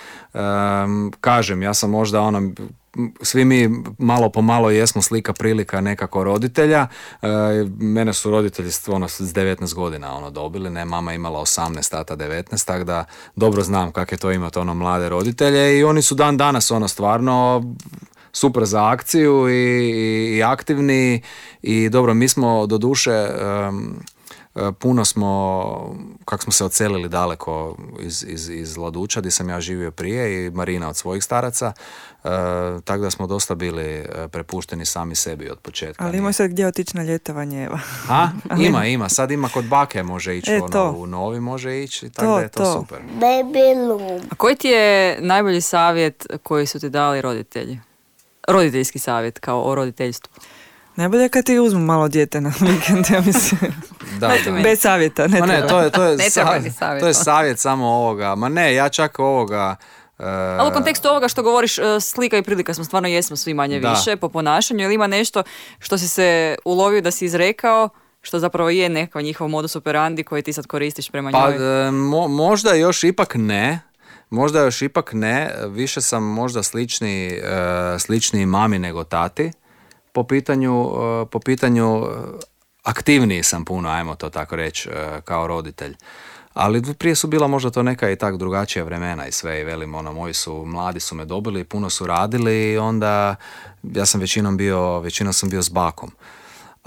Kažem, 1.21 1.61
ja 1.61 1.73
sam 1.73 1.89
možda 1.89 2.21
ono 2.21 2.51
svi 3.21 3.45
mi 3.45 3.69
malo 3.97 4.29
po 4.29 4.41
malo 4.41 4.69
jesmo 4.69 5.01
slika 5.01 5.33
prilika 5.33 5.81
nekako 5.81 6.23
roditelja. 6.23 6.87
E, 7.21 7.27
mene 7.79 8.13
su 8.13 8.31
roditelji 8.31 8.71
ono, 8.87 9.07
s 9.07 9.19
19 9.19 9.73
godina 9.73 10.17
ono 10.17 10.29
dobili, 10.29 10.69
ne, 10.69 10.85
mama 10.85 11.13
imala 11.13 11.39
18, 11.39 11.91
tata 11.91 12.15
19, 12.15 12.65
tako 12.65 12.83
da 12.83 13.05
dobro 13.35 13.63
znam 13.63 13.91
kako 13.91 14.15
je 14.15 14.19
to 14.19 14.31
imati 14.31 14.59
ono 14.59 14.73
mlade 14.73 15.09
roditelje 15.09 15.79
i 15.79 15.83
oni 15.83 16.01
su 16.01 16.15
dan 16.15 16.37
danas 16.37 16.71
ono 16.71 16.87
stvarno 16.87 17.63
super 18.33 18.65
za 18.65 18.89
akciju 18.89 19.49
i, 19.49 20.37
i, 20.37 20.43
aktivni 20.43 21.21
i 21.61 21.89
dobro, 21.89 22.13
mi 22.13 22.27
smo 22.27 22.67
do 22.67 22.77
duše 22.77 23.11
E, 23.11 24.16
puno 24.79 25.05
smo, 25.05 25.95
kako 26.25 26.43
smo 26.43 26.51
se 26.51 26.65
ocelili 26.65 27.09
daleko 27.09 27.77
iz, 27.99 28.25
iz, 28.27 28.49
iz 28.49 28.77
Laduća, 28.77 29.19
gdje 29.19 29.31
sam 29.31 29.49
ja 29.49 29.61
živio 29.61 29.91
prije 29.91 30.45
i 30.45 30.49
Marina 30.49 30.89
od 30.89 30.97
svojih 30.97 31.23
staraca, 31.23 31.73
e, 32.23 32.29
tako 32.83 33.03
da 33.03 33.11
smo 33.11 33.27
dosta 33.27 33.55
bili 33.55 33.85
e, 33.85 34.27
prepušteni 34.27 34.85
sami 34.85 35.15
sebi 35.15 35.49
od 35.49 35.59
početka. 35.59 36.05
Ali 36.05 36.17
ima 36.17 36.33
sad 36.33 36.51
gdje 36.51 36.67
otići 36.67 36.97
na 36.97 37.03
ljetovanje, 37.03 37.63
Eva. 37.63 37.79
A? 38.09 38.29
Ima, 38.67 38.85
ima. 38.85 39.09
Sad 39.09 39.31
ima 39.31 39.49
kod 39.49 39.65
bake 39.65 40.03
može 40.03 40.37
ići, 40.37 40.51
ono, 40.51 40.91
u 40.97 41.07
novi 41.07 41.39
može 41.39 41.83
ići, 41.83 42.09
tako 42.09 42.35
da 42.35 42.41
je 42.41 42.49
to, 42.49 42.63
to. 42.63 42.73
super. 42.73 42.99
Baby 43.19 44.21
A 44.31 44.35
koji 44.35 44.55
ti 44.55 44.67
je 44.67 45.17
najbolji 45.21 45.61
savjet 45.61 46.27
koji 46.43 46.65
su 46.65 46.79
ti 46.79 46.89
dali 46.89 47.21
roditelji? 47.21 47.79
Roditeljski 48.47 48.99
savjet 48.99 49.39
kao 49.39 49.63
o 49.63 49.75
roditeljstvu. 49.75 50.33
Najbolje 50.97 51.29
kad 51.29 51.45
ti 51.45 51.59
uzmu 51.59 51.79
malo 51.79 52.07
dijete 52.07 52.41
na 52.41 52.49
vikend, 52.59 53.05
ja 53.09 53.21
mislim. 53.21 53.71
Da, 54.19 54.27
da. 54.45 54.51
Bez 54.63 54.79
savjeta, 54.79 55.27
ne, 55.27 55.39
Ma 55.39 55.45
ne 55.45 55.67
to 55.67 55.79
je, 55.79 55.89
to 55.89 56.03
je, 56.03 56.29
savjet, 56.29 56.73
to 56.99 57.07
je 57.07 57.13
savjet 57.13 57.59
samo 57.59 57.87
ovoga. 57.87 58.35
Ma 58.35 58.49
ne, 58.49 58.73
ja 58.73 58.89
čak 58.89 59.19
ovoga... 59.19 59.75
Uh, 60.19 60.25
Ali 60.59 60.69
u 60.69 60.73
kontekstu 60.73 61.07
ovoga 61.07 61.27
što 61.27 61.43
govoriš, 61.43 61.77
uh, 61.77 61.85
slika 62.01 62.37
i 62.37 62.41
prilika 62.41 62.73
smo 62.73 62.83
stvarno 62.83 63.09
jesmo 63.09 63.35
svi 63.35 63.53
manje 63.53 63.79
više 63.79 64.15
po 64.15 64.29
ponašanju. 64.29 64.83
Ili 64.83 64.93
ima 64.93 65.07
nešto 65.07 65.43
što 65.79 65.97
si 65.97 66.07
se 66.07 66.55
ulovio 66.65 67.01
da 67.01 67.11
si 67.11 67.25
izrekao, 67.25 67.89
što 68.21 68.39
zapravo 68.39 68.69
je 68.69 68.89
nekakav 68.89 69.21
njihov 69.21 69.47
modus 69.47 69.75
operandi 69.75 70.23
koji 70.23 70.41
ti 70.41 70.53
sad 70.53 70.67
koristiš 70.67 71.09
prema 71.09 71.31
pa, 71.31 71.51
njoj? 71.51 71.87
Uh, 71.87 71.93
možda 72.29 72.73
još 72.73 73.03
ipak 73.03 73.35
ne. 73.35 73.79
Možda 74.29 74.61
još 74.61 74.81
ipak 74.81 75.13
ne. 75.13 75.51
Više 75.67 76.01
sam 76.01 76.23
možda 76.23 76.63
slični, 76.63 77.41
slični 77.99 78.45
mami 78.45 78.79
nego 78.79 79.03
tati 79.03 79.51
po 80.17 80.23
pitanju, 80.23 80.73
e, 80.73 81.25
po 81.25 81.39
pitanju 81.39 81.85
e, 81.85 82.07
aktivniji 82.83 83.43
sam 83.43 83.65
puno, 83.65 83.89
ajmo 83.89 84.15
to 84.15 84.29
tako 84.29 84.55
reći, 84.55 84.89
e, 84.89 85.21
kao 85.21 85.47
roditelj. 85.47 85.95
Ali 86.53 86.81
prije 86.99 87.15
su 87.15 87.27
bila 87.27 87.47
možda 87.47 87.69
to 87.69 87.83
neka 87.83 88.09
i 88.09 88.15
tak 88.15 88.37
drugačija 88.37 88.85
vremena 88.85 89.27
i 89.27 89.31
sve 89.31 89.61
i 89.61 89.63
velim 89.63 89.95
ono 89.95 90.13
moji 90.13 90.33
su 90.33 90.65
mladi 90.65 90.99
su 90.99 91.15
me 91.15 91.25
dobili, 91.25 91.63
puno 91.63 91.89
su 91.89 92.07
radili 92.07 92.71
i 92.71 92.77
onda 92.77 93.35
ja 93.83 94.05
sam 94.05 94.21
većinom 94.21 94.57
bio, 94.57 94.99
većinom 94.99 95.33
sam 95.33 95.49
bio 95.49 95.61
s 95.61 95.69
bakom 95.69 96.11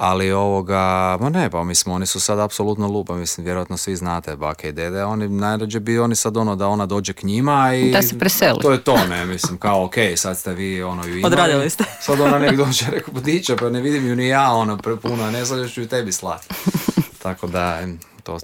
ali 0.00 0.32
ovoga, 0.32 1.16
ma 1.20 1.28
ne, 1.28 1.50
pa 1.50 1.64
mislim, 1.64 1.94
oni 1.94 2.06
su 2.06 2.20
sad 2.20 2.38
apsolutno 2.38 2.88
lupa, 2.88 3.14
mislim, 3.14 3.44
vjerojatno 3.44 3.76
svi 3.76 3.96
znate 3.96 4.36
bake 4.36 4.68
i 4.68 4.72
dede, 4.72 5.04
oni 5.04 5.28
najrađe 5.28 5.80
bi 5.80 5.98
oni 5.98 6.16
sad 6.16 6.36
ono 6.36 6.56
da 6.56 6.68
ona 6.68 6.86
dođe 6.86 7.12
k 7.12 7.22
njima 7.22 7.74
i... 7.74 7.90
Da 7.92 8.02
se 8.02 8.18
preseli. 8.18 8.58
To 8.62 8.72
je 8.72 8.80
to, 8.80 9.06
ne, 9.06 9.26
mislim, 9.26 9.58
kao 9.58 9.84
ok, 9.84 9.94
sad 10.16 10.38
ste 10.38 10.54
vi 10.54 10.82
ono 10.82 11.06
ju 11.06 11.18
imali. 11.18 11.32
Odradili 11.32 11.70
ste. 11.70 11.84
Sad 12.06 12.20
ona 12.20 12.38
nek 12.38 12.56
dođe, 12.56 12.86
rekao, 12.90 13.14
podiće, 13.14 13.56
pa 13.56 13.70
ne 13.70 13.80
vidim 13.80 14.08
ju 14.08 14.16
ni 14.16 14.28
ja, 14.28 14.52
ono, 14.52 14.76
prepuno, 14.76 15.30
ne 15.30 15.46
sad 15.46 15.70
ću 15.70 15.80
ju 15.80 15.88
tebi 15.88 16.12
slati. 16.12 16.48
Tako 17.22 17.46
da, 17.46 17.78
to, 18.22 18.38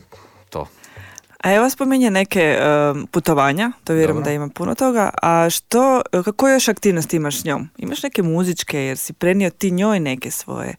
to. 0.51 0.67
A 1.43 1.53
evo 1.55 1.71
spominje 1.71 2.11
neke 2.11 2.59
putovanja, 3.11 3.73
to 3.85 3.93
vjerujem 3.93 4.23
da 4.23 4.33
ima 4.33 4.49
puno 4.49 4.75
toga, 4.75 5.11
a 5.23 5.51
što, 5.51 6.03
kako 6.25 6.49
još 6.49 6.69
aktivnosti 6.69 7.17
imaš 7.17 7.41
s 7.41 7.45
njom? 7.45 7.69
Imaš 7.79 8.03
neke 8.03 8.23
muzičke, 8.23 8.81
jer 8.81 8.99
si 8.99 9.13
prenio 9.13 9.51
ti 9.51 9.71
njoj 9.71 10.01
neke 10.01 10.31
svoje 10.31 10.77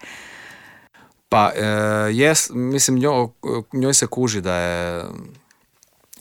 pa, 1.30 1.52
e, 1.56 1.64
jes, 2.12 2.50
mislim, 2.54 3.00
njoj, 3.00 3.28
njoj 3.74 3.94
se 3.94 4.08
kuži 4.08 4.42
da 4.42 4.56
je 4.56 5.04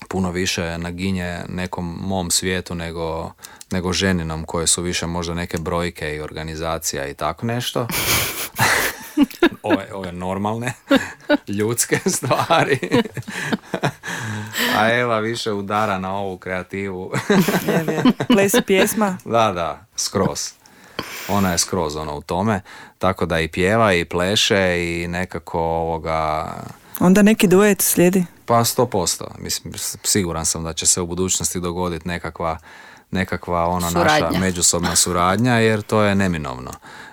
puno 0.08 0.30
više 0.30 0.78
naginje 0.78 1.40
nekom 1.48 1.98
mom 2.00 2.30
svijetu 2.30 2.74
nego, 2.74 3.32
nego 3.70 3.92
ženinom 3.92 4.44
koje 4.44 4.66
su 4.66 4.82
više 4.82 5.06
možda 5.06 5.34
neke 5.34 5.58
brojke 5.58 6.16
i 6.16 6.20
organizacija 6.20 7.06
i 7.06 7.14
tako 7.14 7.46
nešto. 7.46 7.86
ove, 9.62 9.88
ove 9.92 10.12
normalne, 10.12 10.72
ljudske 11.48 11.98
stvari. 12.06 12.78
A 14.76 14.92
Eva 14.92 15.18
više 15.18 15.52
udara 15.52 15.98
na 15.98 16.16
ovu 16.16 16.38
kreativu. 16.38 17.12
je, 17.66 17.94
je. 17.94 18.02
Ples 18.26 18.52
pjesma? 18.66 19.18
Da, 19.24 19.52
da, 19.52 19.86
skroz 19.96 20.52
ona 21.28 21.52
je 21.52 21.58
skroz 21.58 21.96
ono 21.96 22.16
u 22.16 22.22
tome, 22.22 22.60
tako 22.98 23.26
da 23.26 23.40
i 23.40 23.48
pjeva 23.48 23.92
i 23.92 24.04
pleše 24.04 24.76
i 24.78 25.08
nekako 25.08 25.60
ovoga... 25.60 26.52
Onda 27.00 27.22
neki 27.22 27.48
duet 27.48 27.82
slijedi? 27.82 28.24
Pa 28.46 28.64
sto 28.64 28.86
posto, 28.86 29.26
mislim, 29.38 29.74
siguran 30.04 30.46
sam 30.46 30.64
da 30.64 30.72
će 30.72 30.86
se 30.86 31.00
u 31.00 31.06
budućnosti 31.06 31.60
dogoditi 31.60 32.08
nekakva 32.08 32.58
nekakva 33.10 33.66
ono 33.66 33.90
naša 33.90 34.30
međusobna 34.40 34.96
suradnja 34.96 35.52
jer 35.52 35.82
to 35.82 36.02
je 36.02 36.14
neminovno. 36.14 36.70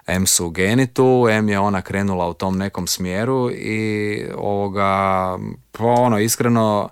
M 0.07 0.27
su 0.27 0.49
geni 0.49 0.87
tu, 0.87 1.27
M 1.31 1.49
je 1.49 1.59
ona 1.59 1.81
krenula 1.81 2.29
u 2.29 2.33
tom 2.33 2.57
nekom 2.57 2.87
smjeru 2.87 3.51
i 3.51 4.25
ovoga, 4.37 5.37
pa 5.71 5.83
ono 5.83 6.19
iskreno 6.19 6.89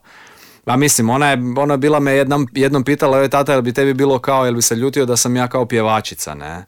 a 0.72 0.76
mislim, 0.78 1.10
ona 1.10 1.30
je, 1.30 1.38
ona 1.58 1.78
bila 1.78 2.00
me 2.00 2.12
jednom, 2.12 2.48
jednom 2.52 2.84
pitala, 2.84 3.18
je 3.18 3.30
tata, 3.30 3.52
jel 3.52 3.62
bi 3.62 3.74
tebi 3.74 3.94
bilo 3.94 4.20
kao, 4.20 4.46
jel 4.46 4.54
bi 4.54 4.62
se 4.62 4.76
ljutio 4.76 5.06
da 5.06 5.18
sam 5.18 5.36
ja 5.36 5.48
kao 5.48 5.66
pjevačica, 5.66 6.36
ne? 6.36 6.66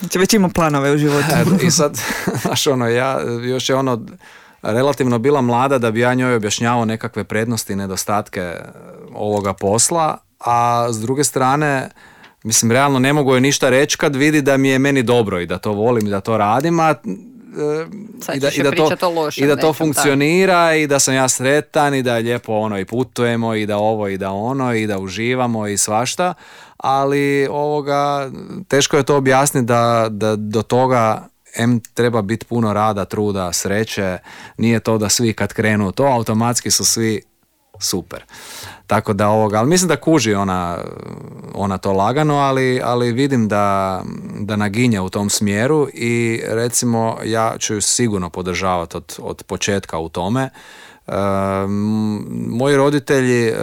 Znači 0.00 0.18
već 0.18 0.34
ima 0.34 0.48
planove 0.48 0.92
u 0.92 0.98
životu. 0.98 1.26
I 1.62 1.70
sad, 1.70 2.00
znaš 2.42 2.66
ono, 2.66 2.88
ja, 2.88 3.20
još 3.42 3.68
je 3.68 3.76
ono, 3.76 4.06
relativno 4.62 5.18
bila 5.18 5.40
mlada 5.40 5.78
da 5.78 5.90
bi 5.90 6.00
ja 6.00 6.14
njoj 6.14 6.34
objašnjavao 6.34 6.84
nekakve 6.84 7.24
prednosti 7.24 7.72
i 7.72 7.76
nedostatke 7.76 8.54
ovoga 9.14 9.52
posla, 9.52 10.18
a 10.40 10.86
s 10.92 11.00
druge 11.00 11.24
strane, 11.24 11.90
mislim, 12.42 12.72
realno 12.72 12.98
ne 12.98 13.12
mogu 13.12 13.32
joj 13.32 13.40
ništa 13.40 13.70
reći 13.70 13.98
kad 13.98 14.16
vidi 14.16 14.42
da 14.42 14.56
mi 14.56 14.68
je 14.68 14.78
meni 14.78 15.02
dobro 15.02 15.40
i 15.40 15.46
da 15.46 15.58
to 15.58 15.72
volim 15.72 16.06
i 16.06 16.10
da 16.10 16.20
to 16.20 16.36
radim, 16.36 16.80
a 16.80 16.94
i 18.34 18.38
da, 18.38 18.48
i 18.48 18.62
da 18.62 18.70
to, 18.70 18.90
i 19.36 19.46
da 19.46 19.56
to 19.56 19.72
funkcionira 19.72 20.74
i 20.74 20.86
da 20.86 20.98
sam 20.98 21.14
ja 21.14 21.28
sretan 21.28 21.94
i 21.94 22.02
da 22.02 22.14
lijepo 22.14 22.52
ono 22.52 22.78
i 22.78 22.84
putujemo 22.84 23.54
i 23.54 23.66
da 23.66 23.76
ovo 23.76 24.08
i 24.08 24.18
da 24.18 24.30
ono 24.30 24.74
i 24.74 24.86
da 24.86 24.98
uživamo 24.98 25.66
i 25.66 25.76
svašta 25.76 26.34
ali 26.76 27.46
ovoga 27.50 28.30
teško 28.68 28.96
je 28.96 29.02
to 29.02 29.16
objasniti 29.16 29.66
da, 29.66 30.06
da 30.10 30.36
do 30.36 30.62
toga 30.62 31.28
M 31.56 31.80
treba 31.94 32.22
biti 32.22 32.46
puno 32.46 32.72
rada, 32.72 33.04
truda, 33.04 33.52
sreće, 33.52 34.18
nije 34.58 34.80
to 34.80 34.98
da 34.98 35.08
svi 35.08 35.32
kad 35.32 35.52
krenu 35.52 35.92
to, 35.92 36.04
automatski 36.04 36.70
su 36.70 36.84
svi 36.84 37.22
super. 37.84 38.24
Tako 38.86 39.12
da 39.12 39.28
ovoga, 39.28 39.58
ali 39.58 39.68
mislim 39.68 39.88
da 39.88 39.96
kuži 39.96 40.34
ona, 40.34 40.78
ona 41.54 41.78
to 41.78 41.92
lagano, 41.92 42.34
ali, 42.34 42.80
ali 42.84 43.12
vidim 43.12 43.48
da, 43.48 44.02
da 44.40 44.56
naginje 44.56 45.00
u 45.00 45.10
tom 45.10 45.30
smjeru 45.30 45.88
i 45.94 46.42
recimo 46.46 47.18
ja 47.24 47.54
ću 47.58 47.74
ju 47.74 47.80
sigurno 47.80 48.30
podržavati 48.30 48.96
od, 48.96 49.16
od 49.18 49.42
početka 49.42 49.98
u 49.98 50.08
tome. 50.08 50.50
E, 51.06 51.12
moji 52.48 52.76
roditelji, 52.76 53.48
e, 53.48 53.54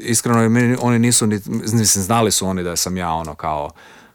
iskreno, 0.00 0.38
oni 0.80 0.98
nisu, 0.98 1.26
mislim, 1.26 1.84
znali 1.84 2.30
su 2.30 2.46
oni 2.46 2.62
da 2.62 2.76
sam 2.76 2.96
ja 2.96 3.12
ono 3.12 3.34
kao 3.34 3.70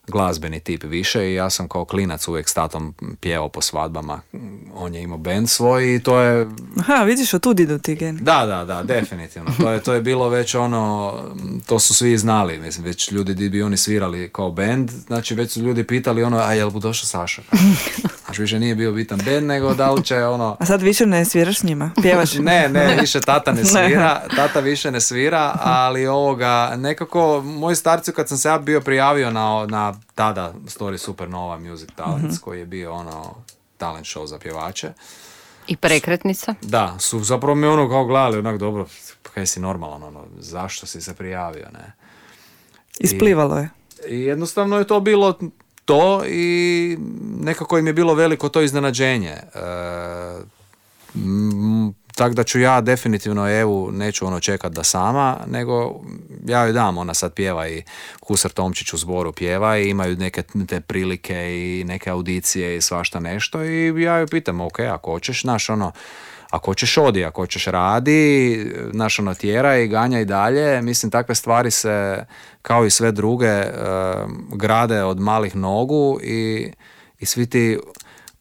glazbeni 0.09 0.59
tip 0.59 0.83
više 0.83 1.31
i 1.31 1.33
ja 1.33 1.49
sam 1.49 1.67
kao 1.67 1.85
klinac 1.85 2.27
uvijek 2.27 2.49
s 2.49 2.53
tatom 2.53 2.93
pjevao 3.19 3.49
po 3.49 3.61
svadbama. 3.61 4.21
On 4.75 4.95
je 4.95 5.01
imao 5.01 5.17
band 5.17 5.49
svoj 5.49 5.95
i 5.95 5.99
to 6.03 6.19
je... 6.19 6.47
Aha, 6.79 7.03
vidiš, 7.03 7.33
od 7.33 7.41
tud 7.41 7.59
idu 7.59 7.77
ti 7.77 7.95
Da, 8.21 8.45
da, 8.45 8.65
da, 8.65 8.83
definitivno. 8.83 9.51
To 9.57 9.71
je, 9.71 9.83
to 9.83 9.93
je 9.93 10.01
bilo 10.01 10.29
već 10.29 10.55
ono, 10.55 11.13
to 11.65 11.79
su 11.79 11.93
svi 11.93 12.17
znali, 12.17 12.59
mislim, 12.59 12.85
već 12.85 13.11
ljudi 13.11 13.33
di 13.33 13.49
bi 13.49 13.63
oni 13.63 13.77
svirali 13.77 14.29
kao 14.29 14.51
band, 14.51 14.91
znači 14.91 15.35
već 15.35 15.51
su 15.51 15.61
ljudi 15.61 15.83
pitali 15.83 16.23
ono, 16.23 16.37
a 16.37 16.53
jel 16.53 16.69
bu 16.69 16.79
došao 16.79 17.05
Saša? 17.05 17.41
Znači 18.29 18.41
više 18.41 18.59
nije 18.59 18.75
bio 18.75 18.91
bitan 18.91 19.19
band, 19.25 19.47
nego 19.47 19.73
da 19.73 19.91
li 19.91 20.03
će 20.03 20.25
ono... 20.25 20.57
A 20.59 20.65
sad 20.65 20.81
više 20.81 21.05
ne 21.05 21.25
sviraš 21.25 21.59
s 21.59 21.63
njima, 21.63 21.91
pjevaš? 22.01 22.33
ne, 22.33 22.69
ne, 22.69 22.97
više 23.01 23.21
tata 23.21 23.51
ne 23.51 23.65
svira, 23.65 24.21
tata 24.35 24.59
više 24.59 24.91
ne 24.91 25.01
svira, 25.01 25.55
ali 25.63 26.07
ovoga, 26.07 26.73
nekako, 26.77 27.41
moji 27.41 27.75
starci 27.75 28.11
kad 28.11 28.29
sam 28.29 28.37
se 28.37 28.49
ja 28.49 28.59
bio 28.59 28.81
prijavio 28.81 29.31
na, 29.31 29.65
na 29.69 29.93
tada 30.15 30.53
Story 30.65 30.97
Supernova 30.97 31.59
Music 31.59 31.89
Talents 31.95 32.35
mm 32.35 32.41
koji 32.43 32.59
je 32.59 32.65
bio 32.65 32.93
ono 32.93 33.35
talent 33.77 34.05
show 34.05 34.25
za 34.25 34.39
pjevače. 34.39 34.93
I 35.67 35.77
prekretnica? 35.77 36.55
Da, 36.61 36.95
su 36.99 37.19
zapravo 37.19 37.55
mi 37.55 37.67
ono 37.67 37.89
kao 37.89 38.05
gledali 38.05 38.37
onak 38.37 38.57
dobro, 38.57 38.85
kaj 39.33 39.45
si 39.45 39.59
normalan, 39.59 40.03
ono, 40.03 40.25
zašto 40.39 40.85
si 40.85 41.01
se 41.01 41.13
prijavio, 41.13 41.67
ne? 41.73 41.93
Isplivalo 42.99 43.57
je. 43.57 43.69
I 44.09 44.19
jednostavno 44.19 44.77
je 44.77 44.87
to 44.87 44.99
bilo 44.99 45.39
to 45.89 46.21
i 46.25 46.97
nekako 47.39 47.77
im 47.77 47.87
je 47.87 47.93
bilo 47.93 48.13
veliko 48.13 48.49
to 48.49 48.61
iznenađenje. 48.61 49.33
E, 49.33 49.41
tako 52.15 52.33
da 52.33 52.43
ću 52.43 52.59
ja 52.59 52.81
definitivno 52.81 53.49
Evu 53.49 53.91
neću 53.91 54.27
ono 54.27 54.39
čekat 54.39 54.71
da 54.71 54.83
sama, 54.83 55.37
nego 55.47 56.01
ja 56.45 56.63
joj 56.63 56.73
dam, 56.73 56.97
ona 56.97 57.13
sad 57.13 57.33
pjeva 57.33 57.67
i 57.67 57.83
Husar 58.27 58.51
Tomčić 58.51 58.93
u 58.93 58.97
zboru 58.97 59.31
pjeva 59.31 59.77
i 59.77 59.89
imaju 59.89 60.15
neke 60.15 60.43
te 60.67 60.81
prilike 60.81 61.35
i 61.35 61.83
neke 61.83 62.09
audicije 62.09 62.77
i 62.77 62.81
svašta 62.81 63.19
nešto 63.19 63.63
i 63.63 64.01
ja 64.01 64.17
joj 64.17 64.27
pitam, 64.27 64.61
ok, 64.61 64.79
ako 64.79 65.11
hoćeš, 65.11 65.43
naš 65.43 65.69
ono, 65.69 65.91
ako 66.49 66.71
hoćeš 66.71 66.97
odi, 66.97 67.25
ako 67.25 67.41
hoćeš 67.41 67.65
radi, 67.65 68.65
naš 68.93 69.19
ono 69.19 69.33
tjera 69.33 69.77
i 69.77 69.87
ganja 69.87 70.19
i 70.19 70.25
dalje, 70.25 70.81
mislim 70.81 71.11
takve 71.11 71.35
stvari 71.35 71.71
se 71.71 72.25
kao 72.61 72.85
i 72.85 72.89
sve 72.89 73.11
druge 73.11 73.45
e, 73.45 73.71
grade 74.53 75.03
od 75.03 75.19
malih 75.19 75.55
nogu 75.55 76.19
i, 76.23 76.71
i 77.19 77.25
svi 77.25 77.45
ti 77.45 77.79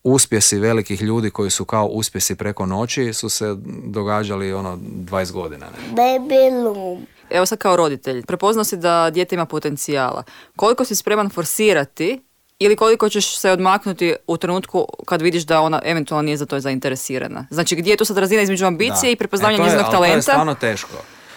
uspjesi 0.05 0.59
velikih 0.59 1.03
ljudi 1.03 1.31
koji 1.31 1.51
su 1.51 1.64
kao 1.64 1.87
uspjesi 1.87 2.35
preko 2.35 2.66
noći 2.66 3.12
su 3.12 3.29
se 3.29 3.57
događali 3.85 4.53
ono 4.53 4.77
20 4.77 5.33
godina. 5.33 5.66
Ne? 5.66 6.03
Baby 6.03 6.64
loom. 6.64 7.07
Evo 7.31 7.47
sad 7.47 7.59
kao 7.59 7.77
roditelj, 7.77 8.27
prepoznao 8.27 8.64
si 8.64 8.77
da 8.77 9.11
dijete 9.11 9.35
ima 9.35 9.47
potencijala. 9.47 10.23
Koliko 10.57 10.85
si 10.85 10.94
spreman 10.94 11.31
forsirati 11.31 12.28
ili 12.59 12.77
koliko 12.77 13.09
ćeš 13.09 13.38
se 13.38 13.51
odmaknuti 13.51 14.14
u 14.27 14.37
trenutku 14.37 14.87
kad 15.07 15.23
vidiš 15.23 15.42
da 15.42 15.61
ona 15.61 15.81
eventualno 15.85 16.23
nije 16.23 16.37
za 16.37 16.47
to 16.47 16.61
zainteresirana? 16.61 17.47
Znači 17.51 17.77
gdje 17.77 17.90
je 17.90 17.97
tu 17.97 18.05
sad 18.05 18.18
razina 18.18 18.42
između 18.42 18.66
ambicije 18.66 19.03
Da. 19.03 19.09
i 19.09 19.16
prepoznavanja 19.16 19.55
E, 19.55 19.59
to 19.59 19.62
je- 19.62 19.66
njezinog 19.66 19.85
ali 19.87 19.92
To 19.92 20.05
je 20.05 20.09
talenta? 20.09 20.23
stvarno 20.23 20.55
teško. 20.55 20.90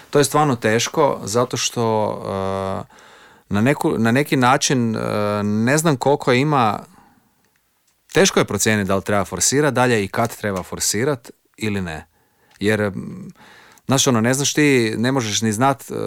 To 0.10 0.20
je 0.20 0.26
stvarno 0.26 0.56
teško 0.56 1.20
zato 1.24 1.58
što 1.58 2.08
uh, 2.10 2.86
na, 3.50 3.62
neku, 3.62 3.92
na 3.92 4.12
neki 4.12 4.36
način 4.38 4.96
uh, 4.96 5.02
ne 5.44 5.78
znam 5.78 5.98
koliko 5.98 6.34
ima 6.34 6.80
teško 8.14 8.40
je 8.40 8.46
procijeniti 8.46 8.88
da 8.88 8.96
li 8.96 9.02
treba 9.02 9.26
forsirati 9.26 9.76
dalje 9.76 10.04
i 10.04 10.08
kad 10.08 10.38
treba 10.38 10.64
forsirati 10.64 11.32
ili 11.58 11.82
ne. 11.82 12.06
Jer, 12.60 12.82
mm, 12.82 13.32
znaš 13.88 14.08
ono, 14.08 14.22
ne 14.22 14.34
znaš 14.34 14.54
ti, 14.54 14.94
ne 14.98 15.12
možeš 15.12 15.42
ni 15.42 15.52
znat 15.52 15.84
uh, 15.90 15.98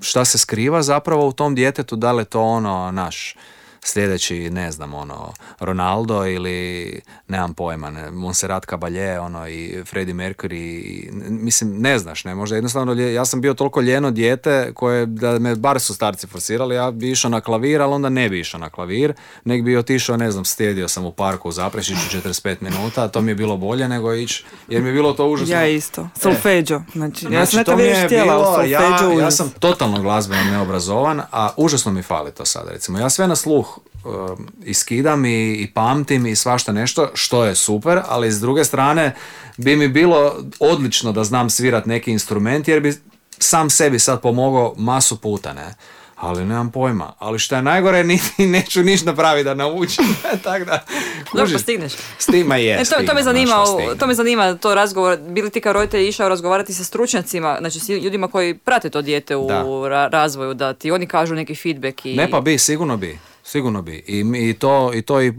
šta 0.00 0.24
se 0.24 0.38
skriva 0.38 0.82
zapravo 0.82 1.28
u 1.28 1.32
tom 1.32 1.54
djetetu, 1.54 1.96
da 1.96 2.12
li 2.12 2.20
je 2.20 2.24
to 2.24 2.40
ono 2.40 2.90
naš 2.90 3.36
sljedeći, 3.84 4.50
ne 4.50 4.72
znam, 4.72 4.94
ono, 4.94 5.32
Ronaldo 5.60 6.26
ili, 6.26 7.00
nemam 7.28 7.54
pojma, 7.54 7.90
ne, 7.90 8.10
Monserrat 8.10 8.66
Caballé, 8.66 9.18
ono, 9.20 9.48
i 9.48 9.82
Freddie 9.86 10.14
Mercury, 10.14 10.54
i, 10.54 11.10
mislim, 11.28 11.80
ne 11.80 11.98
znaš, 11.98 12.24
ne, 12.24 12.34
možda 12.34 12.56
jednostavno, 12.56 12.92
ja 12.92 13.24
sam 13.24 13.40
bio 13.40 13.54
toliko 13.54 13.80
ljeno 13.80 14.10
dijete 14.10 14.72
koje, 14.74 15.06
da 15.06 15.38
me 15.38 15.56
bar 15.56 15.80
su 15.80 15.94
starci 15.94 16.26
forsirali, 16.26 16.74
ja 16.74 16.90
bi 16.90 17.10
išao 17.10 17.30
na 17.30 17.40
klavir, 17.40 17.82
ali 17.82 17.94
onda 17.94 18.08
ne 18.08 18.28
bi 18.28 18.40
išao 18.40 18.60
na 18.60 18.70
klavir, 18.70 19.12
nek 19.44 19.62
bi 19.62 19.76
otišao, 19.76 20.16
ne 20.16 20.30
znam, 20.30 20.44
stjedio 20.44 20.88
sam 20.88 21.06
u 21.06 21.12
parku 21.12 21.48
u 21.48 21.52
Zaprešiću 21.52 22.00
45 22.24 22.56
minuta, 22.60 23.08
to 23.08 23.20
mi 23.20 23.30
je 23.30 23.34
bilo 23.34 23.56
bolje 23.56 23.88
nego 23.88 24.14
ići, 24.14 24.44
jer 24.68 24.82
mi 24.82 24.88
je 24.88 24.92
bilo 24.92 25.12
to 25.12 25.26
užasno. 25.26 25.54
Ja 25.54 25.66
isto. 25.66 26.08
Solfeđo. 26.20 26.82
Znači, 26.92 27.24
ja 27.24 27.30
Znači, 27.30 27.56
sam 27.56 27.64
to 27.64 27.76
nekad 27.76 28.10
mi 28.10 28.16
je 28.16 28.22
bilo, 28.24 28.62
ja, 28.62 29.20
ja 29.20 29.30
sam 29.30 29.50
totalno 29.58 30.02
glazbeno 30.02 30.44
neobrazovan, 30.44 31.20
a 31.32 31.50
užasno 31.56 31.92
mi 31.92 32.02
fali 32.02 32.30
to 32.30 32.44
sada. 32.44 32.70
Recimo, 32.70 32.98
ja 32.98 33.10
sve 33.10 33.28
na 33.28 33.36
sluh 33.36 33.69
um, 34.04 34.48
iskidam 34.64 35.24
i, 35.24 35.52
i 35.52 35.70
pamtim 35.74 36.26
i 36.26 36.36
svašta 36.36 36.72
nešto, 36.72 37.10
što 37.14 37.44
je 37.44 37.54
super, 37.54 38.00
ali 38.08 38.32
s 38.32 38.40
druge 38.40 38.64
strane 38.64 39.14
bi 39.56 39.76
mi 39.76 39.88
bilo 39.88 40.36
odlično 40.60 41.12
da 41.12 41.24
znam 41.24 41.50
svirat 41.50 41.86
neki 41.86 42.10
instrument, 42.10 42.68
jer 42.68 42.80
bi 42.80 42.94
sam 43.38 43.70
sebi 43.70 43.98
sad 43.98 44.20
pomogao 44.20 44.74
masu 44.76 45.20
puta, 45.20 45.52
ne? 45.52 45.74
Ali 46.16 46.44
nemam 46.44 46.70
pojma. 46.70 47.12
Ali 47.18 47.38
što 47.38 47.56
je 47.56 47.62
najgore, 47.62 48.04
niti 48.12 48.46
neću 48.46 48.82
ništa 48.82 49.06
napraviti 49.06 49.44
da 49.44 49.54
naučim. 49.54 50.04
Tako 50.44 50.64
da, 50.64 50.84
Dobro, 51.32 51.44
kužiš, 51.44 51.52
postigneš. 51.52 51.92
S 52.18 52.26
tima 52.26 52.56
je. 52.56 52.74
E, 52.80 52.84
to, 52.84 52.96
to 53.06 53.14
me 53.14 53.22
zanima, 53.22 53.64
to 53.98 54.06
me 54.06 54.14
zanima, 54.14 54.54
to 54.54 54.74
razgovor, 54.74 55.18
bili 55.20 55.50
ti 55.50 55.60
kao 55.60 55.72
roditelj 55.72 56.08
išao 56.08 56.28
razgovarati 56.28 56.74
sa 56.74 56.84
stručnjacima, 56.84 57.56
znači 57.60 57.80
s 57.80 57.88
ljudima 57.88 58.28
koji 58.28 58.54
prate 58.54 58.90
to 58.90 59.02
dijete 59.02 59.36
u 59.36 59.48
Da. 59.48 59.62
ra- 59.64 60.08
razvoju, 60.08 60.54
da 60.54 60.74
ti 60.74 60.90
oni 60.90 61.06
kažu 61.06 61.34
neki 61.34 61.54
feedback 61.54 62.06
i... 62.06 62.16
Ne 62.16 62.30
pa 62.30 62.40
bi, 62.40 62.58
sigurno 62.58 62.96
bi. 62.96 63.18
Sigurno 63.50 63.82
bi. 63.82 63.92
I, 64.06 64.48
i, 64.48 64.54
to, 64.54 64.90
i, 64.94 65.02
to, 65.02 65.22
i, 65.22 65.32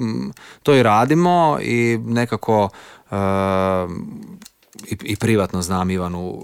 to 0.63 0.76
i 0.76 0.84
radimo 0.84 1.58
i 1.62 2.00
nekako 2.06 2.69
e, 3.12 3.15
i, 4.88 4.97
i 5.04 5.15
privatno 5.15 5.62
znam 5.62 5.89
Ivanu 5.89 6.41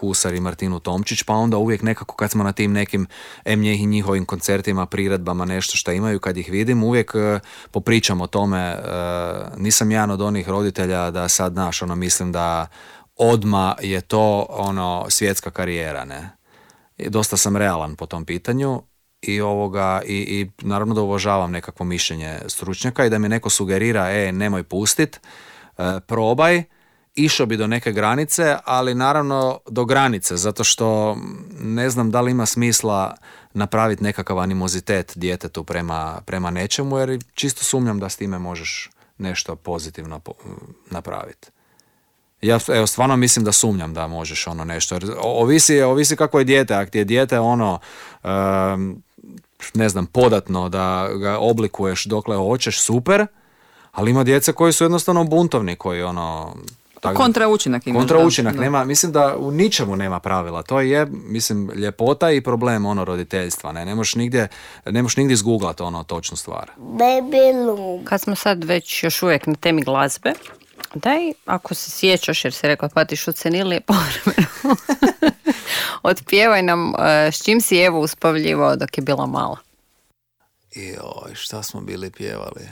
Husar 0.00 0.34
i 0.34 0.40
Martinu 0.40 0.80
Tomčić, 0.80 1.22
pa 1.22 1.34
onda 1.34 1.56
uvijek 1.56 1.82
nekako 1.82 2.16
kad 2.16 2.30
smo 2.30 2.44
na 2.44 2.52
tim 2.52 2.72
nekim 2.72 3.06
em 3.44 3.60
njih- 3.60 3.86
njihovim 3.88 4.24
koncertima, 4.24 4.86
priredbama, 4.86 5.44
nešto 5.44 5.76
što 5.76 5.92
imaju, 5.92 6.20
kad 6.20 6.36
ih 6.36 6.50
vidim, 6.50 6.84
uvijek 6.84 7.12
e, 7.14 7.40
popričam 7.70 8.20
o 8.20 8.26
tome. 8.26 8.60
e, 8.60 8.78
nisam 9.56 9.90
jedan 9.90 10.10
od 10.10 10.20
onih 10.20 10.48
roditelja 10.48 11.10
da 11.10 11.28
sad, 11.28 11.52
znaš, 11.52 11.82
ono, 11.82 11.94
mislim 11.96 12.32
da 12.32 12.66
odma 13.16 13.74
je 13.82 14.00
to 14.00 14.46
ono 14.48 15.06
svjetska 15.08 15.50
karijera, 15.50 16.04
ne? 16.04 16.30
I 16.98 17.10
dosta 17.10 17.36
sam 17.36 17.56
realan 17.56 17.96
po 17.96 18.06
tom 18.06 18.24
pitanju 18.24 18.82
i 19.22 19.40
ovoga 19.40 20.02
i, 20.06 20.14
i 20.14 20.50
naravno 20.66 20.94
da 20.94 21.00
uvažavam 21.00 21.50
nekakvo 21.50 21.86
mišljenje 21.86 22.38
stručnjaka 22.46 23.04
i 23.04 23.10
da 23.10 23.18
mi 23.18 23.28
neko 23.28 23.50
sugerira 23.50 24.10
e 24.10 24.32
nemoj 24.32 24.62
pustit, 24.62 25.20
e, 25.78 26.00
probaj, 26.06 26.64
išao 27.14 27.46
bi 27.46 27.56
do 27.56 27.66
neke 27.66 27.92
granice, 27.92 28.56
ali 28.64 28.94
naravno 28.94 29.60
do 29.70 29.84
granice, 29.84 30.36
zato 30.36 30.64
što 30.64 31.16
ne 31.60 31.90
znam 31.90 32.10
da 32.10 32.20
li 32.20 32.30
ima 32.30 32.46
smisla 32.46 33.14
napraviti 33.54 34.02
nekakav 34.02 34.38
animozitet 34.38 35.12
djetetu 35.16 35.64
prema, 35.64 36.20
prema 36.26 36.50
nečemu, 36.50 36.98
jer 36.98 37.18
čisto 37.34 37.64
sumnjam 37.64 38.00
da 38.00 38.08
s 38.08 38.16
time 38.16 38.38
možeš 38.38 38.90
nešto 39.18 39.56
pozitivno 39.56 40.18
po- 40.18 40.34
napraviti. 40.90 41.48
Ja 42.42 42.58
evo 42.68 42.86
stvarno 42.86 43.16
mislim 43.16 43.44
da 43.44 43.52
sumnjam 43.52 43.94
da 43.94 44.06
možeš 44.06 44.46
ono 44.46 44.64
nešto. 44.64 44.98
Ovisi, 45.22 45.80
ovisi 45.80 46.16
kako 46.16 46.38
je 46.38 46.44
dijete. 46.44 46.74
Ako 46.74 46.90
ti 46.90 46.98
je 46.98 47.04
dijete 47.04 47.38
ono 47.38 47.78
ne 49.74 49.88
znam, 49.88 50.06
podatno 50.06 50.68
da 50.68 51.08
ga 51.14 51.38
oblikuješ 51.38 52.04
dokle 52.04 52.36
hoćeš, 52.36 52.80
super, 52.80 53.26
ali 53.92 54.10
ima 54.10 54.24
djece 54.24 54.52
koji 54.52 54.72
su 54.72 54.84
jednostavno 54.84 55.24
buntovni, 55.24 55.76
koji 55.76 56.02
ono... 56.02 56.54
tak- 57.00 57.16
Kontra 57.16 57.48
učinak 57.48 57.86
imaš, 57.86 58.00
Kontra 58.00 58.18
učinak, 58.18 58.54
Da. 58.54 58.60
nema, 58.60 58.84
mislim 58.84 59.12
da 59.12 59.36
u 59.36 59.50
ničemu 59.50 59.96
nema 59.96 60.20
pravila. 60.20 60.62
To 60.62 60.80
je, 60.80 61.06
mislim, 61.10 61.70
ljepota 61.70 62.30
i 62.30 62.40
problem 62.40 62.86
ono 62.86 63.04
roditeljstva. 63.04 63.72
Ne, 63.72 63.84
ne 63.84 63.94
možeš 63.94 64.14
nigdje, 64.14 64.48
ne 64.86 65.02
možeš 65.02 65.16
nigdje 65.16 65.34
izgooglat 65.34 65.80
ono 65.80 66.02
točnu 66.02 66.36
stvar. 66.36 66.70
Baby. 66.78 68.04
Kad 68.04 68.20
smo 68.20 68.34
sad 68.34 68.64
već 68.64 69.04
još 69.04 69.22
uvijek 69.22 69.46
na 69.46 69.54
temi 69.54 69.82
glazbe, 69.82 70.32
daj, 70.94 71.18
ako 71.46 71.74
se 71.74 71.90
sjećaš, 71.90 72.44
jer 72.44 72.54
si 72.54 72.66
rekla 72.66 72.88
patiš 72.88 73.28
od 73.28 73.36
senilije 73.36 73.80
povremeno, 73.80 74.48
otpjevaj 76.02 76.62
nam 76.62 76.92
e, 76.98 77.32
s 77.32 77.44
čim 77.44 77.60
si 77.60 77.78
Evo 77.78 78.00
uspavljivao 78.00 78.76
dok 78.76 78.98
je 78.98 79.02
bila 79.02 79.26
mala. 79.26 79.56
Joj, 80.74 81.34
šta 81.34 81.62
smo 81.62 81.80
bili 81.80 82.10
pjevali? 82.10 82.68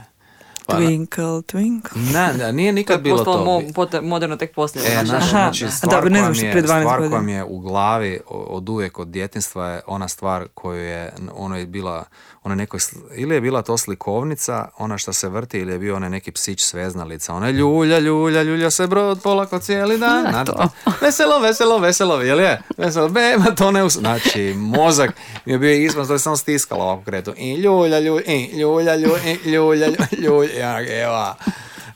Pa, 0.67 0.75
Twinkle, 0.77 1.43
twinkle. 1.43 2.13
ne, 2.13 2.33
ne, 2.35 2.53
nije 2.53 2.73
nikad 2.73 3.01
bilo 3.01 3.25
to. 3.25 3.45
mo- 3.45 3.73
pot- 3.75 4.01
moderno 4.03 4.37
tek 4.37 4.55
poslije. 4.55 4.85
E, 4.87 5.05
znači. 5.05 5.13
Aha, 5.17 5.29
znači, 5.29 5.65
da, 5.65 5.71
stvar, 5.71 5.95
dobro, 5.95 6.11
ne 6.11 6.15
koja 6.15 6.23
znam 6.23 6.35
što 6.35 6.47
je, 6.47 6.51
prije 6.53 6.63
12 6.63 6.67
stvar 6.67 6.85
koja 6.87 6.99
godina. 6.99 7.21
mi 7.21 7.33
je 7.33 7.45
u 7.45 7.59
glavi 7.59 8.21
od 8.29 8.69
uvijek 8.69 8.99
od 8.99 9.09
djetinstva 9.09 9.69
je 9.69 9.81
ona 9.87 10.09
stvar 10.09 10.47
koju 10.55 10.83
je, 10.83 11.13
ono 11.35 11.57
je 11.59 11.67
bila, 11.67 12.05
ona 12.47 12.55
nekoj, 12.55 12.81
ili 13.15 13.35
je 13.35 13.41
bila 13.41 13.63
to 13.63 13.79
slikovnica, 13.79 14.69
ona 14.79 14.99
što 14.99 15.13
se 15.13 15.29
vrti, 15.29 15.59
ili 15.59 15.73
je 15.73 15.79
bio 15.79 15.97
onaj 15.97 16.11
neki 16.11 16.33
psić 16.33 16.61
sveznalica, 16.63 17.35
ona 17.35 17.51
ljulja, 17.51 17.99
ljulja, 17.99 18.43
ljulja 18.43 18.71
se 18.71 18.87
brod 18.87 19.23
polako 19.23 19.59
cijeli 19.59 19.99
dan. 19.99 20.25
Da, 20.25 20.31
Znate, 20.31 20.53
to. 20.53 20.69
veselo, 21.05 21.39
veselo, 21.39 21.79
veselo, 21.79 22.21
jel 22.23 22.41
je? 22.41 22.63
Veselo, 22.77 23.09
bema, 23.09 23.55
to 23.55 23.71
ne 23.71 23.85
us... 23.85 23.93
Znači, 23.93 24.55
mozak 24.57 25.11
mi 25.45 25.53
je 25.53 25.59
bio 25.59 25.73
izvan, 25.73 26.07
to 26.07 26.13
je 26.13 26.19
samo 26.19 26.37
stiskalo 26.37 26.85
ovako 26.85 27.03
kretu. 27.05 27.33
I 27.37 27.55
ljulja, 27.55 27.99
ljulja, 27.99 28.25
i 28.27 28.59
ljulja, 28.59 28.97
ljulja, 28.97 29.21
i 29.45 29.51
ljulja, 29.51 29.89
ljulja, 30.19 31.03
evo. 31.03 31.35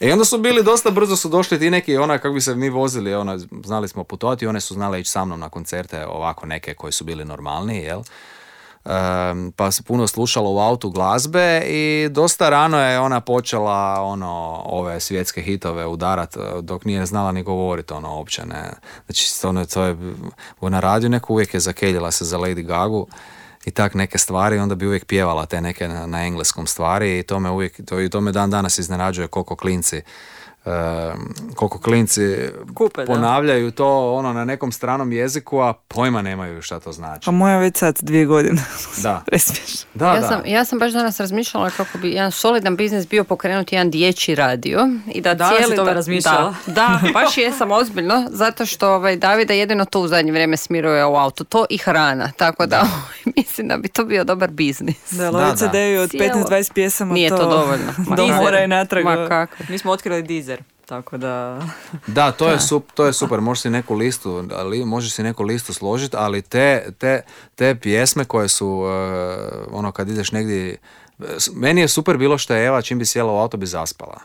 I 0.00 0.12
onda 0.12 0.24
su 0.24 0.38
bili 0.38 0.62
dosta 0.62 0.90
brzo 0.90 1.16
su 1.16 1.28
došli 1.28 1.58
ti 1.58 1.70
neki 1.70 1.96
ona 1.96 2.18
kako 2.18 2.34
bi 2.34 2.40
se 2.40 2.54
mi 2.54 2.68
vozili, 2.68 3.14
ona 3.14 3.38
znali 3.64 3.88
smo 3.88 4.04
putovati, 4.04 4.46
one 4.46 4.60
su 4.60 4.74
znale 4.74 5.00
ići 5.00 5.10
sa 5.10 5.24
mnom 5.24 5.40
na 5.40 5.48
koncerte 5.48 6.06
ovako 6.06 6.46
neke 6.46 6.74
koji 6.74 6.92
su 6.92 7.04
bili 7.04 7.24
normalniji, 7.24 7.82
jel? 7.82 8.02
Pa 9.56 9.70
se 9.70 9.82
puno 9.82 10.06
slušalo 10.06 10.50
u 10.50 10.58
autu 10.58 10.90
glazbe 10.90 11.62
i 11.66 12.08
dosta 12.10 12.48
rano 12.48 12.80
je 12.80 13.00
ona 13.00 13.20
počela 13.20 14.02
ono 14.02 14.62
ove 14.64 15.00
svjetske 15.00 15.42
hitove 15.42 15.86
udarat 15.86 16.36
eh, 16.36 16.40
dok 16.62 16.84
nije 16.84 17.06
znala 17.06 17.32
ni 17.32 17.42
govoriti 17.42 17.92
ono 17.92 18.16
uopće 18.16 18.46
ne. 18.46 18.72
Znači 19.06 19.46
ono, 19.46 19.64
to 19.64 19.84
je 19.84 19.96
na 20.60 20.80
radiju 20.80 21.10
neko 21.10 21.32
uvijek 21.32 21.54
je 21.54 21.60
zakeljila 21.60 22.10
se 22.10 22.24
za 22.24 22.38
Lady 22.38 22.62
Gagu 22.62 23.06
i 23.64 23.70
tak 23.70 23.94
neke 23.94 24.18
stvari 24.18 24.58
onda 24.58 24.74
bi 24.74 24.86
uvijek 24.86 25.04
pjevala 25.04 25.46
te 25.46 25.60
neke 25.60 25.88
na, 25.88 26.06
na 26.06 26.26
engleskom 26.26 26.66
stvari 26.66 27.18
i 27.18 27.22
to 27.22 27.40
me 27.40 27.50
uvijek 27.50 27.80
to, 27.86 28.00
i 28.00 28.10
to 28.10 28.20
me 28.20 28.32
dan 28.32 28.50
danas 28.50 28.78
iznenađuje 28.78 29.28
koliko 29.28 29.56
klinci 29.56 30.02
e, 30.64 30.70
koliko 31.54 31.80
klinci 31.80 32.36
Kupe, 32.74 33.00
da. 33.00 33.06
ponavljaju 33.06 33.70
to 33.70 34.14
ono 34.14 34.32
na 34.32 34.44
nekom 34.44 34.72
stranom 34.72 35.12
jeziku, 35.12 35.58
a 35.58 35.72
pojma 35.72 36.22
nemaju 36.22 36.62
šta 36.62 36.80
to 36.80 36.92
znači. 36.92 37.24
Pa 37.24 37.30
moja 37.30 37.58
već 37.58 37.76
sad 37.76 37.98
dvije 38.02 38.26
godine. 38.26 38.62
Da. 39.02 39.22
Da, 39.94 40.06
ja, 40.06 40.20
da. 40.20 40.28
sam, 40.28 40.42
ja 40.46 40.64
sam 40.64 40.78
baš 40.78 40.92
danas 40.92 41.20
razmišljala 41.20 41.70
kako 41.70 41.98
bi 41.98 42.10
jedan 42.10 42.32
solidan 42.32 42.76
biznis 42.76 43.08
bio 43.08 43.24
pokrenuti 43.24 43.74
jedan 43.74 43.90
dječji 43.90 44.34
radio 44.34 44.88
i 45.06 45.20
da 45.20 45.34
Danas 45.34 45.56
si 45.56 45.64
cijeli 45.64 45.84
da- 45.84 45.92
razmišljala? 45.92 46.54
Da, 46.66 46.72
da, 46.72 47.00
baš 47.12 47.38
jesam 47.38 47.70
ozbiljno, 47.72 48.26
zato 48.30 48.66
što 48.66 48.90
ovaj, 48.90 49.16
Davida 49.16 49.54
jedino 49.54 49.84
to 49.84 50.00
u 50.00 50.08
zadnje 50.08 50.32
vrijeme 50.32 50.56
smiruje 50.56 51.04
u 51.04 51.16
autu, 51.16 51.44
to 51.44 51.64
i 51.70 51.78
hrana, 51.78 52.32
tako 52.36 52.66
da, 52.66 52.78
ovaj, 52.94 53.34
mislim 53.36 53.68
da 53.68 53.76
bi 53.76 53.88
to 53.88 54.04
bio 54.04 54.24
dobar 54.24 54.50
biznis. 54.50 55.12
Da, 55.12 55.30
lovi 55.30 55.44
da. 55.46 55.56
CD-ju 55.56 56.00
od 56.02 56.10
Cijelo- 56.10 56.44
15-20 56.44 56.72
pjesama. 56.72 57.14
Nije 57.14 57.30
to 57.30 57.36
dovoljno. 57.38 57.92
Ma 57.98 58.16
Do 58.16 58.26
da. 58.26 58.34
mora 58.34 58.60
i 58.60 58.68
natrag. 58.68 59.04
Ma 59.04 59.26
kako. 59.28 59.56
Mi 59.68 59.78
smo 59.78 59.92
otkrili 59.92 60.22
dizer, 60.22 60.49
tako 60.90 61.16
da... 61.16 61.62
Da, 62.16 62.32
to 62.32 62.48
je, 62.48 62.58
sup- 62.58 62.92
to 62.94 63.06
je 63.06 63.12
super, 63.12 63.40
možeš 63.40 63.62
si 63.62 63.70
neku 63.70 63.94
listu, 63.94 64.44
ali 64.54 64.84
možeš 64.84 65.12
si 65.12 65.22
neku 65.22 65.42
listu 65.42 65.72
složiti, 65.72 66.16
ali 66.18 66.42
te, 66.42 66.92
te, 66.98 67.22
te 67.54 67.74
pjesme 67.74 68.24
koje 68.24 68.48
su, 68.48 68.82
eh, 68.86 69.36
ono 69.70 69.92
kad 69.92 70.08
ideš 70.08 70.32
negdje, 70.32 70.76
meni 71.54 71.80
je 71.80 71.88
super 71.88 72.16
bilo 72.16 72.38
što 72.38 72.54
je 72.54 72.66
Eva 72.66 72.82
čim 72.82 72.98
bi 72.98 73.06
sjela 73.06 73.32
u 73.32 73.36
auto 73.36 73.56
bi 73.56 73.66
zaspala. 73.66 74.20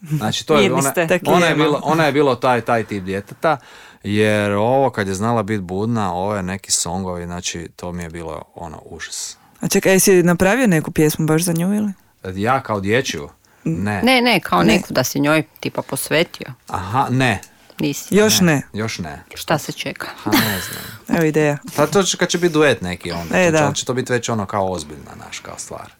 Znači 0.00 0.46
to 0.46 0.58
je, 0.58 0.72
ona, 0.72 0.92
ona, 1.26 1.46
je 1.46 1.54
bilo, 1.54 1.80
ona 1.82 2.04
je 2.04 2.12
bilo 2.12 2.34
taj, 2.34 2.60
taj 2.60 2.84
tip 2.84 3.04
djeteta, 3.04 3.56
jer 4.02 4.52
ovo 4.52 4.90
kad 4.90 5.08
je 5.08 5.14
znala 5.14 5.42
biti 5.42 5.62
budna, 5.62 6.14
ove 6.14 6.42
neki 6.42 6.72
songovi, 6.72 7.24
znači 7.24 7.68
to 7.76 7.92
mi 7.92 8.02
je 8.02 8.08
bilo 8.08 8.42
ono 8.54 8.78
užas. 8.84 9.36
A 9.60 9.68
čekaj, 9.68 9.92
jesi 9.92 10.22
napravio 10.22 10.66
neku 10.66 10.90
pjesmu 10.90 11.26
baš 11.26 11.42
za 11.42 11.52
nju 11.52 11.74
ili? 11.74 11.92
Ja 12.34 12.60
kao 12.62 12.80
dječju? 12.80 13.28
Ne. 13.66 14.02
Ne, 14.02 14.20
ne, 14.22 14.40
kao 14.40 14.62
neku 14.62 14.92
da 14.92 15.04
si 15.04 15.20
njoj 15.20 15.42
tipa 15.60 15.82
posvetio. 15.82 16.46
Aha, 16.68 17.06
ne. 17.10 17.40
Nisi. 17.78 18.14
Još 18.16 18.40
ne. 18.40 18.62
Još 18.72 18.98
ne. 18.98 19.22
Šta 19.34 19.58
se 19.58 19.72
čeka? 19.72 20.06
Ha, 20.22 20.30
ne 20.30 20.60
znam. 20.60 20.82
Evo 21.18 21.24
ideja. 21.24 21.58
Pa 21.76 21.86
to 21.86 22.02
će, 22.02 22.16
kad 22.16 22.28
će 22.28 22.38
biti 22.38 22.52
duet 22.52 22.82
neki 22.82 23.12
onda, 23.12 23.38
E, 23.38 23.44
to 23.44 23.50
će, 23.50 23.58
da. 23.58 23.66
ali 23.66 23.74
će 23.74 23.84
to 23.84 23.94
biti 23.94 24.12
već 24.12 24.28
ono 24.28 24.46
kao 24.46 24.72
ozbiljna 24.72 25.10
naš 25.26 25.38
kao 25.38 25.54
stvar. 25.58 25.92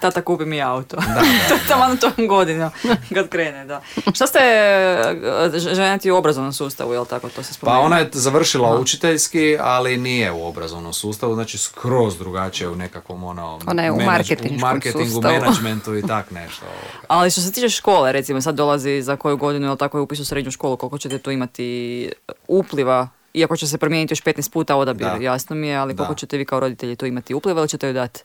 Tata 0.00 0.22
kupi 0.22 0.44
mi 0.44 0.62
auto. 0.62 0.96
Da, 0.96 1.20
to 1.48 1.54
je 1.54 1.60
tamo 1.68 1.86
na 1.86 1.96
tom 1.96 2.28
godinu 2.28 2.70
kad 3.14 3.28
krene, 3.28 3.64
da. 3.64 3.80
Šta 4.14 4.26
ste 4.26 4.38
e, 4.38 5.58
žena 5.58 5.98
ti 5.98 6.10
u 6.10 6.16
obrazovnom 6.16 6.52
sustavu, 6.52 6.92
jel 6.92 7.04
tako, 7.06 7.28
to 7.28 7.42
se 7.42 7.48
Pa 7.50 7.54
spomenuo? 7.54 7.82
ona 7.82 7.98
je 7.98 8.08
završila 8.12 8.78
učiteljski, 8.78 9.56
ali 9.60 9.96
nije 9.96 10.32
u 10.32 10.46
obrazovnom 10.46 10.92
sustavu, 10.92 11.34
znači 11.34 11.58
skroz 11.58 12.18
drugačije 12.18 12.68
u 12.68 12.76
nekakvom 12.76 13.24
ono... 13.24 13.58
Ona 13.66 13.82
je 13.82 13.92
u 13.92 14.00
marketingu, 14.00 14.60
sustavu. 15.04 15.34
menadžmentu 15.34 15.96
i 15.96 16.02
tak 16.02 16.30
nešto. 16.30 16.64
ovoga. 16.66 17.06
Ali 17.08 17.30
što 17.30 17.40
se 17.40 17.52
tiče 17.52 17.68
škole, 17.68 18.12
recimo 18.12 18.40
sad 18.40 18.54
dolazi 18.54 19.02
za 19.02 19.16
koju 19.16 19.36
godinu, 19.36 19.66
jel 19.66 19.76
tako 19.76 19.98
je 19.98 20.02
upis 20.02 20.20
u 20.20 20.24
srednju 20.24 20.50
školu, 20.50 20.76
koliko 20.76 20.98
ćete 20.98 21.18
tu 21.18 21.30
imati 21.30 22.10
upliva, 22.48 23.08
iako 23.34 23.56
će 23.56 23.66
se 23.66 23.78
promijeniti 23.78 24.12
još 24.12 24.22
15 24.22 24.52
puta 24.52 24.76
odabir, 24.76 25.06
Da. 25.08 25.16
jasno 25.16 25.56
mi 25.56 25.68
je, 25.68 25.76
ali 25.76 25.96
koliko 25.96 26.12
Da. 26.12 26.18
ćete 26.18 26.36
vi 26.36 26.44
kao 26.44 26.60
roditelji 26.60 26.96
tu 26.96 27.06
imati 27.06 27.34
upliva 27.34 27.60
ili 27.60 27.68
ćete 27.68 27.86
ju 27.86 27.92
dati 27.92 28.20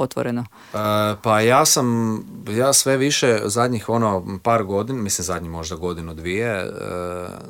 otvoreno? 0.00 0.44
E, 0.74 0.76
pa 1.22 1.40
ja 1.40 1.64
sam, 1.64 2.18
ja 2.48 2.72
sve 2.72 2.96
više 2.96 3.40
zadnjih 3.44 3.88
ono 3.88 4.38
par 4.42 4.64
godina, 4.64 5.02
mislim 5.02 5.24
zadnji 5.24 5.48
možda 5.48 5.76
godinu 5.76 6.14
dvije, 6.14 6.50
e, 6.50 6.68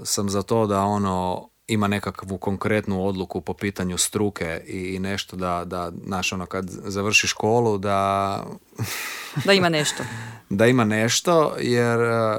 sam 0.04 0.30
za 0.30 0.42
to 0.42 0.66
da 0.66 0.82
ono 0.82 1.48
ima 1.66 1.88
nekakvu 1.88 2.38
konkretnu 2.38 3.06
odluku 3.06 3.40
po 3.40 3.54
pitanju 3.54 3.98
struke 3.98 4.62
i, 4.66 4.94
i 4.94 4.98
nešto 4.98 5.36
da, 5.36 5.62
da, 5.64 5.92
znaš, 6.06 6.32
ono, 6.32 6.46
kad 6.46 6.70
završi 6.70 7.26
školu, 7.26 7.78
da, 7.78 8.44
Da 9.44 9.52
ima 9.52 9.68
nešto. 9.68 10.02
da 10.48 10.66
ima 10.66 10.84
nešto, 10.84 11.54
jer 11.58 12.00
e, 12.00 12.36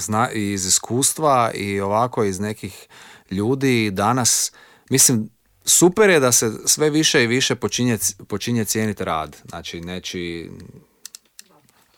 zna, 0.00 0.30
iz 0.30 0.66
iskustva 0.66 1.50
i 1.54 1.80
ovako 1.80 2.24
iz 2.24 2.40
nekih 2.40 2.88
ljudi 3.30 3.90
danas, 3.90 4.52
mislim, 4.90 5.30
super 5.68 6.10
je 6.10 6.20
da 6.20 6.32
se 6.32 6.52
sve 6.64 6.90
više 6.90 7.24
i 7.24 7.26
više 7.26 7.54
počinje, 7.54 7.98
počinje 8.28 8.64
cijeniti 8.64 9.04
rad. 9.04 9.36
Znači, 9.48 9.80
neći, 9.80 10.50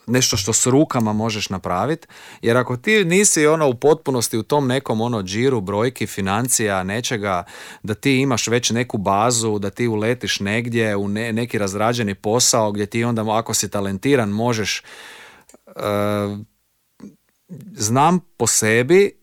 nešto 0.07 0.37
što 0.37 0.53
s 0.53 0.65
rukama 0.65 1.13
možeš 1.13 1.49
napraviti, 1.49 2.07
jer 2.41 2.57
ako 2.57 2.77
ti 2.77 3.05
nisi 3.05 3.47
ono 3.47 3.67
u 3.69 3.73
potpunosti 3.73 4.37
u 4.37 4.43
tom 4.43 4.67
nekom 4.67 5.01
ono 5.01 5.23
džiru, 5.23 5.61
brojki, 5.61 6.07
financija, 6.07 6.83
nečega, 6.83 7.43
da 7.83 7.93
ti 7.93 8.15
imaš 8.15 8.47
već 8.47 8.69
neku 8.69 8.97
bazu, 8.97 9.59
da 9.59 9.69
ti 9.69 9.87
uletiš 9.87 10.39
negdje 10.39 10.95
u 10.95 11.07
ne- 11.07 11.33
neki 11.33 11.57
razrađeni 11.57 12.15
posao 12.15 12.71
gdje 12.71 12.85
ti 12.85 13.03
onda 13.03 13.37
ako 13.37 13.53
si 13.53 13.69
talentiran 13.69 14.29
možeš 14.29 14.83
e, 15.65 15.71
znam 17.73 18.19
po 18.37 18.47
sebi 18.47 19.21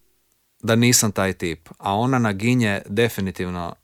da 0.62 0.76
nisam 0.76 1.12
taj 1.12 1.32
tip, 1.32 1.68
a 1.78 1.94
ona 1.94 2.18
naginje 2.18 2.82
definitivno 2.86 3.74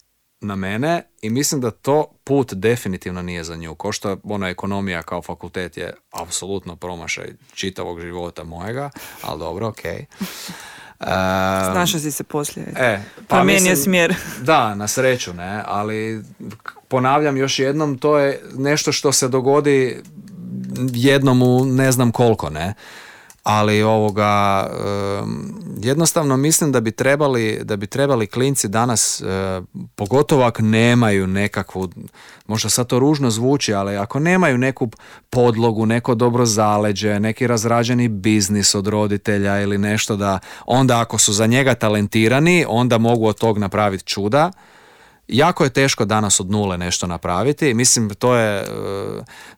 na 0.45 0.57
mene 0.57 1.03
i 1.23 1.31
mislim 1.31 1.61
da 1.61 1.71
to 1.71 2.07
put 2.25 2.55
definitivno 2.55 3.23
nije 3.23 3.45
za 3.45 3.57
nju. 3.57 3.75
Ko 3.75 3.93
što 3.93 4.17
ona 4.25 4.49
ekonomija 4.49 5.03
kao 5.03 5.23
fakultet 5.23 5.77
je 5.77 5.95
apsolutno 6.13 6.77
promašaj 6.77 7.25
čitavog 7.55 8.01
života 8.01 8.45
mojega, 8.45 8.91
ali 9.23 9.39
dobro, 9.39 9.69
okej. 9.69 10.05
E, 11.01 11.07
Snašao 11.73 12.01
si 12.01 12.11
se 12.13 12.25
poslije. 12.25 12.67
E, 12.77 13.01
Promijenio 13.29 13.71
mislim- 13.71 13.85
smjer. 13.85 14.15
Da, 14.43 14.75
na 14.75 14.89
sreću, 14.89 15.33
ne, 15.35 15.63
ali 15.67 16.23
ponavljam 16.89 17.37
još 17.37 17.59
jednom, 17.59 17.99
to 17.99 18.19
je 18.19 18.43
nešto 18.55 18.93
što 18.93 19.13
se 19.13 19.29
dogodi 19.29 20.03
jednom 20.93 21.43
u 21.43 21.65
ne 21.65 21.93
znam 21.93 22.13
koliko, 22.13 22.51
ne. 22.51 22.75
Ali 23.45 23.83
ovoga, 23.83 24.67
jednostavno 25.81 26.37
mislim 26.37 26.73
da 26.73 26.81
bi 26.81 26.91
trebali, 26.91 27.61
da 27.63 27.77
bi 27.77 27.87
trebali 27.87 28.27
klinci 28.27 28.69
danas, 28.69 29.21
e, 29.21 29.25
pogotovo 29.95 30.43
ako 30.45 30.63
nemaju 30.63 31.27
nekakvu, 31.27 31.89
možda 32.47 32.69
sad 32.69 32.87
to 32.87 32.99
ružno 32.99 33.31
zvuči, 33.31 33.75
ali 33.75 33.97
ako 33.97 34.19
nemaju 34.19 34.59
neku 34.59 34.89
podlogu, 35.31 35.87
neko 35.87 36.15
dobro 36.15 36.47
zaleđe, 36.47 37.21
neki 37.21 37.47
razrađeni 37.47 38.09
biznis 38.09 38.75
od 38.75 38.87
roditelja 38.87 39.61
ili 39.61 39.79
nešto 39.79 40.17
da, 40.17 40.39
onda 40.67 41.01
ako 41.01 41.19
su 41.19 41.33
za 41.33 41.47
njega 41.47 41.75
talentirani, 41.75 42.65
onda 42.69 42.99
mogu 42.99 43.27
od 43.27 43.39
tog 43.39 43.59
napraviti 43.59 44.05
čuda. 44.05 44.53
Jako 45.29 45.65
je 45.65 45.71
teško 45.71 46.05
danas 46.05 46.41
od 46.41 46.51
nule 46.51 46.79
nešto 46.79 47.07
napraviti. 47.07 47.75
Mislim, 47.75 48.11
to 48.11 48.35
je 48.35 48.61
e, 48.61 48.67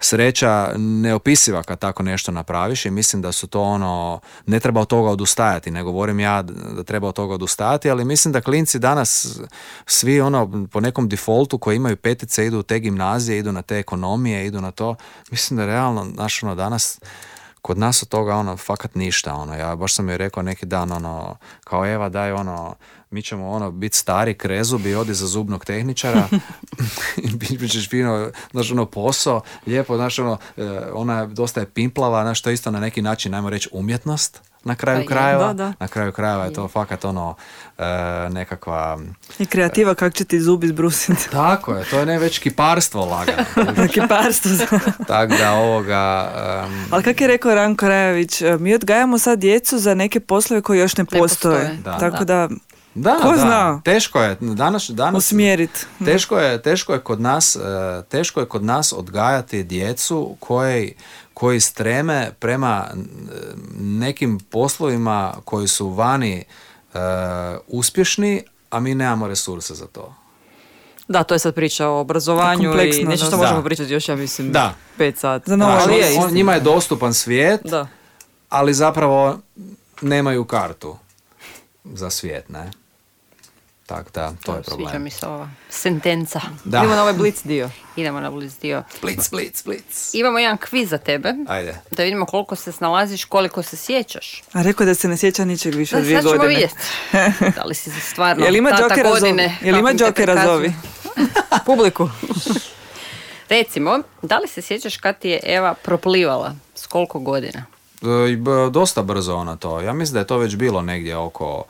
sreća 0.00 0.72
neopisiva 0.76 1.62
kad 1.62 1.78
tako 1.78 2.02
nešto 2.02 2.32
napraviš 2.32 2.86
i 2.86 2.90
mislim 2.90 3.22
da 3.22 3.32
su 3.32 3.46
to 3.46 3.62
ono, 3.62 4.20
ne 4.46 4.60
treba 4.60 4.80
od 4.80 4.88
toga 4.88 5.10
odustajati, 5.10 5.70
ne 5.70 5.82
govorim 5.82 6.20
ja 6.20 6.42
da 6.42 6.82
treba 6.82 7.08
od 7.08 7.14
toga 7.14 7.34
odustajati, 7.34 7.90
ali 7.90 8.04
mislim 8.04 8.32
da 8.32 8.40
klinci 8.40 8.78
danas 8.78 9.38
svi 9.86 10.20
ono 10.20 10.66
po 10.72 10.80
nekom 10.80 11.08
defaultu 11.08 11.58
koji 11.58 11.76
imaju 11.76 11.96
petice 11.96 12.46
idu 12.46 12.58
u 12.58 12.62
te 12.62 12.78
gimnazije, 12.78 13.38
idu 13.38 13.52
na 13.52 13.62
te 13.62 13.78
ekonomije, 13.78 14.46
idu 14.46 14.60
na 14.60 14.70
to. 14.70 14.94
Mislim 15.30 15.56
da 15.56 15.66
realno, 15.66 16.04
znaš 16.14 16.42
ono, 16.42 16.54
danas 16.54 16.98
kod 17.66 17.78
nas 17.78 18.02
od 18.02 18.08
toga 18.08 18.34
ono 18.34 18.56
fakat 18.56 18.94
ništa 18.94 19.34
ono 19.34 19.54
ja 19.54 19.76
baš 19.76 19.94
sam 19.94 20.08
joj 20.08 20.18
rekao 20.18 20.42
neki 20.42 20.66
dan 20.66 20.92
ono 20.92 21.36
kao 21.64 21.86
Eva 21.86 22.08
daj 22.08 22.32
ono 22.32 22.74
mi 23.16 23.22
ćemo 23.22 23.50
ono 23.50 23.70
biti 23.70 23.96
stari 23.96 24.34
krezubi 24.34 24.94
odi 24.94 25.14
za 25.14 25.26
zubnog 25.26 25.64
tehničara 25.64 26.28
i 27.24 27.36
bit 27.36 27.70
ćeš 27.70 27.90
fino 27.90 28.30
znaš 28.50 28.70
ono 28.70 28.86
posao 28.86 29.40
lijepo 29.66 29.96
znaš 29.96 30.18
ono 30.18 30.38
e, 30.56 30.80
ona 30.92 31.20
je 31.20 31.26
dosta 31.26 31.60
je 31.60 31.66
pimplava 31.66 32.22
znaš 32.22 32.42
to 32.42 32.50
je 32.50 32.54
isto 32.54 32.70
na 32.70 32.80
neki 32.80 33.02
način 33.02 33.34
ajmo 33.34 33.50
reći 33.50 33.68
umjetnost 33.72 34.40
na 34.64 34.74
kraju 34.74 34.96
Pa 34.96 35.00
je, 35.00 35.06
krajeva 35.06 35.46
da, 35.46 35.52
da. 35.52 35.72
na 35.80 35.88
kraju 35.88 36.12
krajeva 36.12 36.44
je 36.44 36.52
to 36.52 36.68
fakat 36.68 37.04
ono 37.04 37.34
e, 37.78 37.84
nekakva 38.30 38.98
I 39.38 39.46
kreativa 39.46 39.94
kak 39.94 40.14
će 40.14 40.24
ti 40.24 40.40
zub 40.40 40.64
izbrusiti. 40.64 41.30
tako 41.42 41.74
je 41.74 41.84
to 41.84 41.98
je 41.98 42.06
ne 42.06 42.18
već 42.18 42.38
kiparstvo 42.38 43.04
lagano 43.04 43.44
Kiparstvo. 43.94 44.50
tako 45.06 45.34
da 45.36 45.52
ovoga 45.52 46.32
em, 46.66 46.84
Ali 46.90 47.02
kak 47.02 47.20
je 47.20 47.26
rekao 47.26 47.54
Ranko 47.54 47.88
Rajović, 47.88 48.42
e, 48.42 48.58
mi 48.58 48.74
odgajamo 48.74 49.18
sad 49.18 49.38
djecu 49.38 49.78
za 49.78 49.94
neke 49.94 50.20
poslove 50.20 50.62
koji 50.62 50.78
još 50.78 50.96
ne 50.96 51.04
postoje. 51.04 51.28
postoje. 51.28 51.76
Da. 51.84 51.98
Tako 51.98 52.24
da, 52.24 52.48
Da, 52.96 53.14
Ko 53.14 53.30
da. 53.30 53.36
zna? 53.36 53.80
Teško 53.84 54.20
je 54.20 54.36
danas 54.40 54.90
danas 54.90 55.24
usmjerit. 55.24 55.86
teško 56.04 56.38
je 56.38 56.62
teško 56.62 56.92
je 56.92 57.00
kod 57.00 57.20
nas 57.20 57.56
e, 57.56 57.60
teško 58.02 58.40
je 58.40 58.46
kod 58.46 58.64
nas 58.64 58.92
odgajati 58.92 59.62
djecu 59.62 60.36
koji 60.40 60.94
koji 61.34 61.60
streme 61.60 62.32
prema 62.32 62.86
e, 62.86 62.96
nekim 63.74 64.38
poslovima 64.40 65.34
koji 65.44 65.68
su 65.68 65.88
vani 65.88 66.44
e, 66.94 66.98
uspješni, 67.68 68.42
a 68.70 68.80
mi 68.80 68.94
nemamo 68.94 69.28
resurse 69.28 69.74
za 69.74 69.86
to. 69.86 70.14
Da, 71.08 71.22
to 71.22 71.34
je 71.34 71.38
sad 71.38 71.54
priča 71.54 71.88
o 71.88 72.00
obrazovanju 72.00 72.72
i 72.82 73.04
nešto 73.04 73.26
što 73.26 73.30
da. 73.30 73.36
možemo 73.36 73.58
Da. 73.58 73.64
pričati 73.64 73.92
još, 73.92 74.08
ja 74.08 74.16
mislim, 74.16 74.52
Da. 74.52 74.74
pet 74.98 75.18
sati. 75.18 75.50
Za 75.50 75.56
novo 75.56 75.72
Ali 75.72 75.92
on- 75.94 76.00
je, 76.00 76.18
on- 76.18 76.32
njima 76.32 76.54
je 76.54 76.60
dostupan 76.60 77.14
svijet, 77.14 77.60
Da. 77.64 77.86
ali 78.48 78.74
zapravo 78.74 79.38
nemaju 80.00 80.44
kartu 80.44 80.96
za 81.84 82.10
svijet, 82.10 82.48
ne? 82.48 82.70
Tak 83.86 84.12
da, 84.14 84.32
to 84.44 84.56
je 84.56 84.62
Sviđa 84.64 84.76
problem. 84.76 85.02
mi 85.02 85.10
se 85.10 85.26
ova 85.26 85.48
sentenca. 85.70 86.40
Da. 86.64 86.78
Idemo 86.78 86.94
na 86.94 87.02
ovaj 87.02 87.14
blic 87.14 87.42
dio. 87.42 87.70
Idemo 87.96 88.20
na 88.20 88.30
bliz 88.30 88.58
dio. 88.58 88.82
Blic, 89.02 89.30
blic, 89.30 89.64
blic. 89.64 90.10
Imamo 90.14 90.38
jedan 90.38 90.56
kviz 90.56 90.88
za 90.88 90.98
tebe. 90.98 91.34
Ajde. 91.48 91.80
Da 91.90 92.02
vidimo 92.02 92.26
koliko 92.26 92.56
se 92.56 92.72
snalaziš, 92.72 93.24
koliko 93.24 93.62
se 93.62 93.76
sjećaš. 93.76 94.42
A 94.52 94.62
rekao 94.62 94.84
je 94.84 94.86
da 94.86 94.94
se 94.94 95.08
ne 95.08 95.16
sjeća 95.16 95.44
ničeg 95.44 95.74
više 95.74 95.94
Da, 95.94 95.98
od 95.98 96.04
dvije 96.04 96.22
sad 96.22 96.30
ćemo 96.30 96.42
godine. 96.42 96.54
vidjeti. 96.54 97.54
Da 97.60 97.64
li 97.64 97.74
si 97.74 97.90
stvarno 97.90 98.44
Jel 98.44 98.56
ima 98.56 98.70
tata 98.70 99.02
godine. 99.02 99.58
Jel 99.60 99.76
ima 99.78 99.90
prikazuje? 100.14 100.44
zovi? 100.46 100.72
Publiku. 101.66 102.08
Recimo, 103.48 103.98
da 104.22 104.38
li 104.38 104.48
se 104.48 104.62
sjećaš 104.62 104.96
kad 104.96 105.18
ti 105.18 105.28
je 105.28 105.40
Eva 105.42 105.74
proplivala? 105.74 106.54
S 106.74 106.86
koliko 106.86 107.18
godina? 107.18 107.64
E, 108.02 108.70
dosta 108.70 109.02
brzo 109.02 109.34
ona 109.34 109.56
to. 109.56 109.80
Ja 109.80 109.92
mislim 109.92 110.14
da 110.14 110.20
je 110.20 110.26
to 110.26 110.38
već 110.38 110.56
bilo 110.56 110.82
negdje 110.82 111.16
oko, 111.16 111.64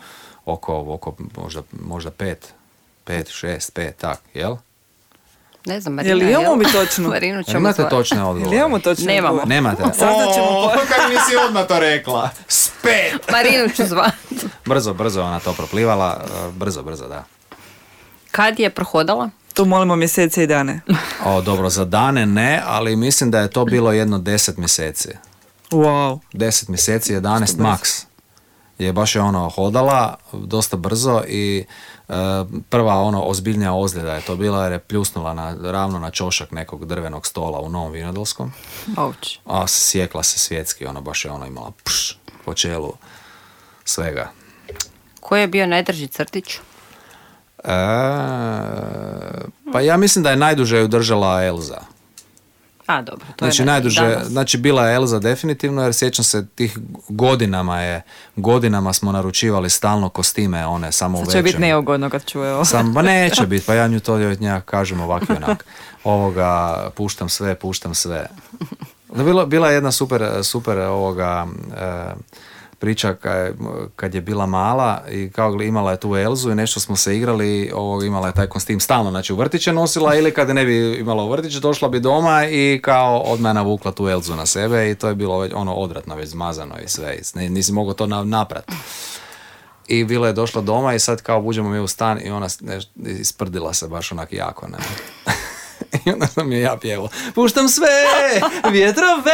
oko, 0.46 0.84
oko 0.88 1.14
možda, 1.36 1.62
možda 1.82 2.10
pet, 2.10 2.54
pet, 3.04 3.28
šest, 3.28 3.74
pet, 3.74 3.96
tak, 3.96 4.20
jel? 4.34 4.56
Ne 5.66 5.80
znam, 5.80 5.98
Jel 5.98 6.18
Marina, 6.18 6.40
imamo 6.40 6.56
mi 6.56 6.64
točno? 6.64 7.08
Marinu 7.08 7.34
Jel 7.34 7.44
ćemo 7.44 7.58
imate 7.58 7.82
zvati. 7.82 7.90
točne 7.90 8.16
Jel 8.16 8.28
odgovore? 8.28 8.56
imamo 8.56 8.78
točno? 8.78 9.06
Nemamo. 9.06 9.42
Nemate? 9.46 9.82
Saznat 9.82 10.34
ćemo 10.34 10.46
po- 10.46 10.68
kako 10.88 11.08
nisi 11.08 11.36
odmah 11.46 11.66
to 11.66 11.78
rekla? 11.80 12.30
Spet! 12.48 13.30
Marinu 13.30 13.68
ću 13.68 13.82
zvati. 13.86 14.36
Brzo, 14.64 14.94
brzo 14.94 15.22
ona 15.22 15.40
to 15.40 15.52
proplivala, 15.52 16.24
e, 16.24 16.50
brzo, 16.52 16.82
brzo, 16.82 17.08
da. 17.08 17.24
Kad 18.30 18.58
je 18.60 18.70
prohodala? 18.70 19.30
Tu 19.54 19.64
molimo 19.64 19.96
mjesece 19.96 20.42
i 20.42 20.46
dane. 20.46 20.80
O, 21.24 21.40
dobro, 21.40 21.70
za 21.70 21.84
dane 21.84 22.26
ne, 22.26 22.62
ali 22.66 22.96
mislim 22.96 23.30
da 23.30 23.40
je 23.40 23.50
to 23.50 23.64
bilo 23.64 23.92
jedno 23.92 24.18
deset 24.18 24.56
mjeseci. 24.56 25.08
Wow. 25.70 26.18
10 26.32 26.68
mjeseci, 26.68 27.14
11 27.14 27.56
max. 27.56 28.04
Je 28.78 28.92
baš 28.92 29.14
je 29.14 29.22
ono 29.22 29.48
hodala 29.48 30.16
dosta 30.32 30.76
brzo 30.76 31.22
i 31.28 31.64
e, 32.08 32.12
prva 32.68 32.94
ono 32.94 33.22
ozbiljnija 33.22 33.72
ozljeda 33.72 34.14
je 34.14 34.20
to 34.20 34.36
bila 34.36 34.62
jer 34.62 34.72
je 34.72 34.78
pljusnula 34.78 35.34
na, 35.34 35.56
ravno 35.62 35.98
na 35.98 36.10
čošak 36.10 36.50
nekog 36.50 36.86
drvenog 36.86 37.26
stola 37.26 37.60
u 37.60 37.68
Novom 37.68 37.92
Vinodolskom. 37.92 38.52
Auć. 38.96 39.38
A 39.44 39.66
sjekla 39.66 40.22
se 40.22 40.38
svjetski, 40.38 40.86
ono 40.86 41.00
baš 41.00 41.24
je 41.24 41.30
ono 41.30 41.46
imala 41.46 41.72
pš, 41.84 42.18
po 42.44 42.54
čelu 42.54 42.92
svega. 43.84 44.30
Koji 45.20 45.40
je 45.40 45.48
bio 45.48 45.66
najdrži 45.66 46.08
crtić? 46.08 46.54
E, 47.64 47.70
pa 49.72 49.80
ja 49.80 49.96
mislim 49.96 50.24
da 50.24 50.30
je 50.30 50.36
najduže 50.36 50.78
ju 50.78 50.88
držala 50.88 51.44
Elza. 51.44 51.95
A, 52.86 53.02
dobro. 53.02 53.26
To 53.36 53.44
Znači 53.44 53.62
je 53.62 53.66
najduže, 53.66 54.00
danas. 54.08 54.28
znači 54.28 54.58
bila 54.58 54.88
je 54.88 54.94
Elza 54.96 55.18
definitivno 55.18 55.82
jer 55.82 55.94
sjećam 55.94 56.24
se 56.24 56.46
tih 56.46 56.78
godinama 57.08 57.80
je, 57.80 58.02
godinama 58.36 58.92
smo 58.92 59.12
naručivali 59.12 59.70
stalno 59.70 60.08
kostime 60.08 60.66
one 60.66 60.92
samo 60.92 61.18
Sad 61.24 61.32
će 61.32 61.42
biti 61.42 61.58
neugodno 61.58 62.10
kad 62.10 62.24
čuje 62.24 62.54
ovo. 62.54 62.64
Sam, 62.64 62.94
pa 62.94 63.02
neće 63.02 63.46
biti, 63.52 63.66
pa 63.66 63.74
ja 63.74 63.88
nju 63.88 64.00
to 64.00 64.18
njega 64.18 64.60
kažem 64.60 65.00
ovak 65.00 65.22
i 65.22 65.32
onak. 65.32 65.64
Ovoga, 66.04 66.76
puštam 66.94 67.28
sve, 67.28 67.54
puštam 67.54 67.94
sve. 67.94 68.26
Da 69.14 69.24
Bila, 69.24 69.46
bila 69.46 69.68
je 69.68 69.74
jedna 69.74 69.92
super, 69.92 70.28
super 70.42 70.78
ovoga 70.78 71.46
e, 71.76 72.12
priča 72.78 73.14
ka- 73.14 73.52
kad 73.96 74.14
je 74.14 74.20
bila 74.20 74.46
mala 74.46 75.02
i 75.10 75.30
kao 75.30 75.52
imala 75.52 75.90
je 75.90 76.00
tu 76.00 76.16
Elzu 76.16 76.50
i 76.50 76.54
nešto 76.54 76.80
smo 76.80 76.96
se 76.96 77.16
igrali, 77.16 77.70
ovog, 77.74 78.04
imala 78.04 78.26
je 78.26 78.32
taj 78.32 78.46
kostim 78.46 78.80
stalno, 78.80 79.10
znači 79.10 79.32
u 79.32 79.36
vrtiće 79.36 79.72
nosila 79.72 80.14
ili 80.14 80.30
kad 80.30 80.48
ne 80.48 80.64
bi 80.64 80.94
imala 80.94 81.24
u 81.24 81.30
vrtić, 81.30 81.54
došla 81.54 81.88
bi 81.88 82.00
doma 82.00 82.44
i 82.44 82.80
kao 82.82 83.18
odmah 83.18 83.50
je 83.50 83.54
navukla 83.54 83.92
tu 83.92 84.08
Elzu 84.08 84.34
na 84.34 84.46
sebe 84.46 84.90
i 84.90 84.94
to 84.94 85.08
je 85.08 85.14
bilo 85.14 85.38
već 85.38 85.52
ono 85.54 85.74
odvratno, 85.74 86.16
već 86.16 86.28
zmazano 86.28 86.74
i 86.78 86.88
sve, 86.88 87.18
ne- 87.34 87.48
nisi 87.48 87.72
mogao 87.72 87.94
to 87.94 88.06
na, 88.06 88.24
naprat. 88.24 88.64
I 89.88 90.04
bila 90.04 90.26
je 90.26 90.32
došla 90.32 90.62
doma 90.62 90.94
i 90.94 90.98
sad 90.98 91.22
kao 91.22 91.40
uđemo 91.40 91.68
mi 91.68 91.78
u 91.78 91.86
stan 91.86 92.20
i 92.22 92.30
ona 92.30 92.48
neš- 92.48 92.88
isprdila 93.10 93.74
se 93.74 93.88
baš 93.88 94.12
onak 94.12 94.32
jako, 94.32 94.68
ne. 94.68 94.78
I 96.04 96.10
onda 96.10 96.26
sam 96.26 96.52
je 96.52 96.60
ja 96.60 96.76
pjevao, 96.76 97.08
puštam 97.34 97.68
sve, 97.68 97.88
vjetrove. 98.70 99.32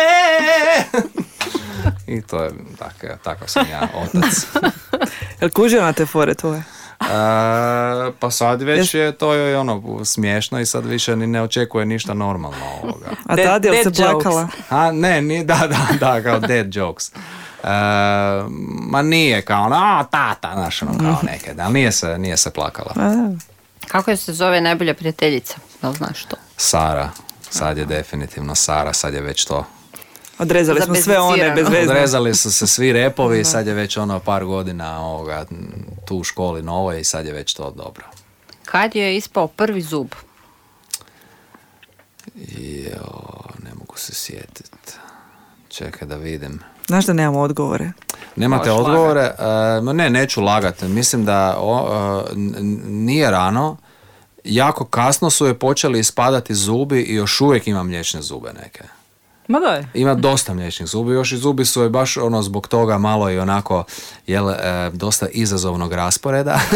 I 2.13 2.23
to 2.23 2.43
je, 2.43 2.51
tak, 2.79 3.05
takav 3.23 3.49
sam 3.49 3.67
ja, 3.71 3.81
otac. 4.05 4.47
Jel 5.41 5.51
kužio 5.51 5.83
na 5.83 5.93
te 5.93 6.07
fore 6.07 6.35
tvoje? 6.35 6.63
E, 7.01 7.05
pa 8.21 8.31
sad 8.31 8.63
već 8.63 8.95
je 8.95 9.13
to 9.13 9.33
je 9.35 9.59
ono 9.59 10.05
smiješno 10.05 10.61
i 10.61 10.67
sad 10.67 10.87
više 10.87 11.17
ni 11.17 11.27
ne 11.27 11.43
očekuje 11.43 11.87
ništa 11.87 12.15
normalno 12.15 12.57
ovoga. 12.83 13.07
A 13.27 13.37
Dead- 13.37 13.45
tad 13.45 13.65
jel 13.65 13.75
se 13.75 13.91
dead 13.91 13.97
jokes. 14.11 14.23
plakala? 14.25 14.49
A 14.69 14.93
ne, 14.93 15.23
ni, 15.23 15.45
da, 15.45 15.69
da, 15.69 15.97
da, 16.01 16.23
kao 16.23 16.39
dead 16.41 16.75
jokes. 16.75 17.09
E, 17.09 17.15
ma 18.91 19.03
nije 19.03 19.43
kao 19.43 19.65
ono, 19.65 19.77
a 19.77 20.05
tata, 20.11 20.53
znaš, 20.55 20.83
ono 20.83 20.99
kao 20.99 21.19
neke, 21.23 21.55
ali 21.59 21.73
nije 21.73 21.93
se, 21.93 22.19
nije 22.19 22.37
se 22.37 22.51
plakala. 22.51 22.93
A, 22.97 23.31
Kako 23.89 24.11
je 24.11 24.17
se 24.17 24.33
zove 24.33 24.61
najbolja 24.61 24.95
prijateljica? 24.95 25.55
Da 25.83 25.89
li 25.89 25.97
znaš 25.97 26.25
to? 26.25 26.37
Sara, 26.57 27.11
sad 27.51 27.79
je 27.79 27.85
definitivno 27.85 28.55
Sara, 28.55 28.93
sad 28.93 29.15
je 29.15 29.21
već 29.21 29.45
to. 29.45 29.65
Odrezali 30.43 30.81
smo 30.81 30.95
sve 30.95 31.19
one 31.19 31.51
bez 31.51 31.69
veze. 31.69 31.91
Odrezali 31.91 32.35
su 32.35 32.53
se 32.53 32.67
svi 32.67 32.93
repovi 32.93 33.41
i 33.41 33.45
sad 33.45 33.67
je 33.67 33.75
već 33.75 33.97
ono 33.97 34.19
par 34.19 34.45
godina 34.45 35.01
ovoga, 35.01 35.45
tu 36.05 36.17
u 36.17 36.25
školi 36.25 36.63
novo 36.63 36.93
i 36.93 37.05
sad 37.05 37.27
je 37.27 37.33
već 37.33 37.55
to 37.55 37.71
dobro. 37.71 38.05
Kad 38.65 38.97
je 38.97 39.17
ispao 39.17 39.47
prvi 39.49 39.81
zub? 39.81 40.09
Jo, 42.37 43.23
ne 43.65 43.71
mogu 43.75 43.97
se 43.97 44.15
sjetiti. 44.15 44.93
Čekaj 45.69 46.09
da 46.09 46.17
vidim. 46.17 46.61
Znaš 46.87 47.07
da 47.07 47.13
nemamo 47.13 47.41
odgovore. 47.41 47.93
Nemate 48.37 48.71
Možeš 48.71 48.87
odgovore? 48.87 49.21
E, 49.21 49.81
ma 49.83 49.93
ne, 49.93 50.11
neću 50.11 50.41
lagati. 50.41 50.85
Mislim 50.85 51.25
da 51.25 51.57
o, 51.59 52.25
e, 52.31 52.35
nije 52.87 53.31
rano. 53.31 53.77
Jako 54.45 54.85
kasno 54.85 55.31
su 55.31 55.47
je 55.47 55.59
počeli 55.59 55.99
ispadati 55.99 56.55
zubi 56.55 57.01
i 57.01 57.15
još 57.15 57.41
uvijek 57.41 57.67
ima 57.67 57.83
mliječne 57.83 58.23
zube 58.23 58.53
neke. 58.63 58.85
Ma 59.49 59.61
daj. 59.61 59.85
Ima 59.95 60.15
dosta 60.15 60.55
mliječnih 60.55 60.89
zubi, 60.89 61.13
još 61.13 61.33
i 61.33 61.37
zubi 61.37 61.65
su 61.65 61.83
je 61.83 61.89
baš 61.89 62.17
ono 62.17 62.43
zbog 62.43 62.69
toga 62.69 62.99
malo 62.99 63.31
i 63.31 63.39
onako 63.39 63.85
jel, 64.27 64.51
e, 64.51 64.91
dosta 64.93 65.27
izazovnog 65.29 65.93
rasporeda. 65.93 66.61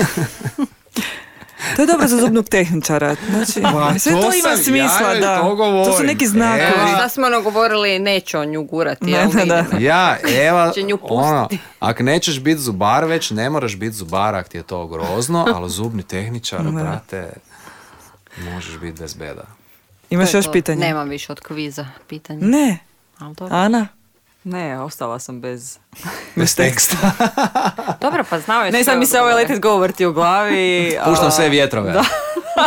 To 1.76 1.82
je 1.82 1.86
dobro 1.86 2.08
za 2.08 2.16
zubnog 2.16 2.48
tehničara. 2.48 3.16
Znači, 3.30 3.62
Pa, 3.62 3.98
sve 3.98 4.12
to 4.12 4.20
to, 4.20 4.26
ima 4.26 4.56
sam 4.56 4.64
smisla, 4.64 5.12
ja 5.12 5.20
da. 5.20 5.40
to 5.40 5.54
govorim. 5.54 5.84
To 5.92 5.98
su 5.98 6.04
neki 6.04 6.26
znakovi. 6.26 6.62
Eva. 6.62 6.88
Šta 6.96 7.08
smo 7.08 7.26
ono 7.26 7.42
govorili, 7.42 7.98
neće 7.98 8.38
on 8.38 8.48
nju 8.48 8.64
gurati, 8.64 9.04
Ne, 9.04 9.26
ne, 9.34 9.44
da. 9.46 9.60
Vidimo. 9.60 9.80
Ja, 9.80 10.16
Eva, 10.48 10.72
Će 10.72 10.82
nju 10.82 10.98
ono, 11.02 11.48
ako 11.80 12.02
nećeš 12.02 12.40
biti 12.40 12.60
zubar 12.60 13.04
već, 13.04 13.30
ne 13.30 13.50
moraš 13.50 13.76
biti 13.76 13.96
zubar 13.96 14.34
ako 14.34 14.48
ti 14.48 14.56
je 14.56 14.62
to 14.62 14.86
grozno, 14.86 15.46
ali 15.54 15.70
zubni 15.70 16.02
tehničar, 16.02 16.62
brate, 16.62 17.32
možeš 18.52 18.78
biti 18.78 19.00
bez 19.00 19.14
beda. 19.14 19.44
Imaš 20.10 20.34
još 20.34 20.44
to. 20.44 20.52
pitanje? 20.52 20.80
Nemam 20.80 21.08
više 21.08 21.32
od 21.32 21.40
kviza 21.40 21.86
pitanja. 22.08 22.46
Ne. 22.46 22.78
Dobro. 23.20 23.56
Ana? 23.56 23.86
Ne, 24.44 24.80
ostala 24.80 25.18
sam 25.18 25.40
bez... 25.40 25.78
Bez 26.36 26.56
teksta. 26.56 26.96
Dobro, 28.00 28.24
pa 28.30 28.40
znao 28.40 28.64
je 28.64 28.72
Ne, 28.72 28.84
sad 28.84 28.98
mi 28.98 29.06
se 29.06 29.20
ovaj. 29.20 29.34
Let 29.34 29.50
It 29.50 29.60
Go 29.60 29.78
vrti 29.78 30.06
u 30.06 30.12
glavi. 30.12 30.96
Puštam 31.04 31.30
sve 31.30 31.48
vjetrove. 31.48 31.94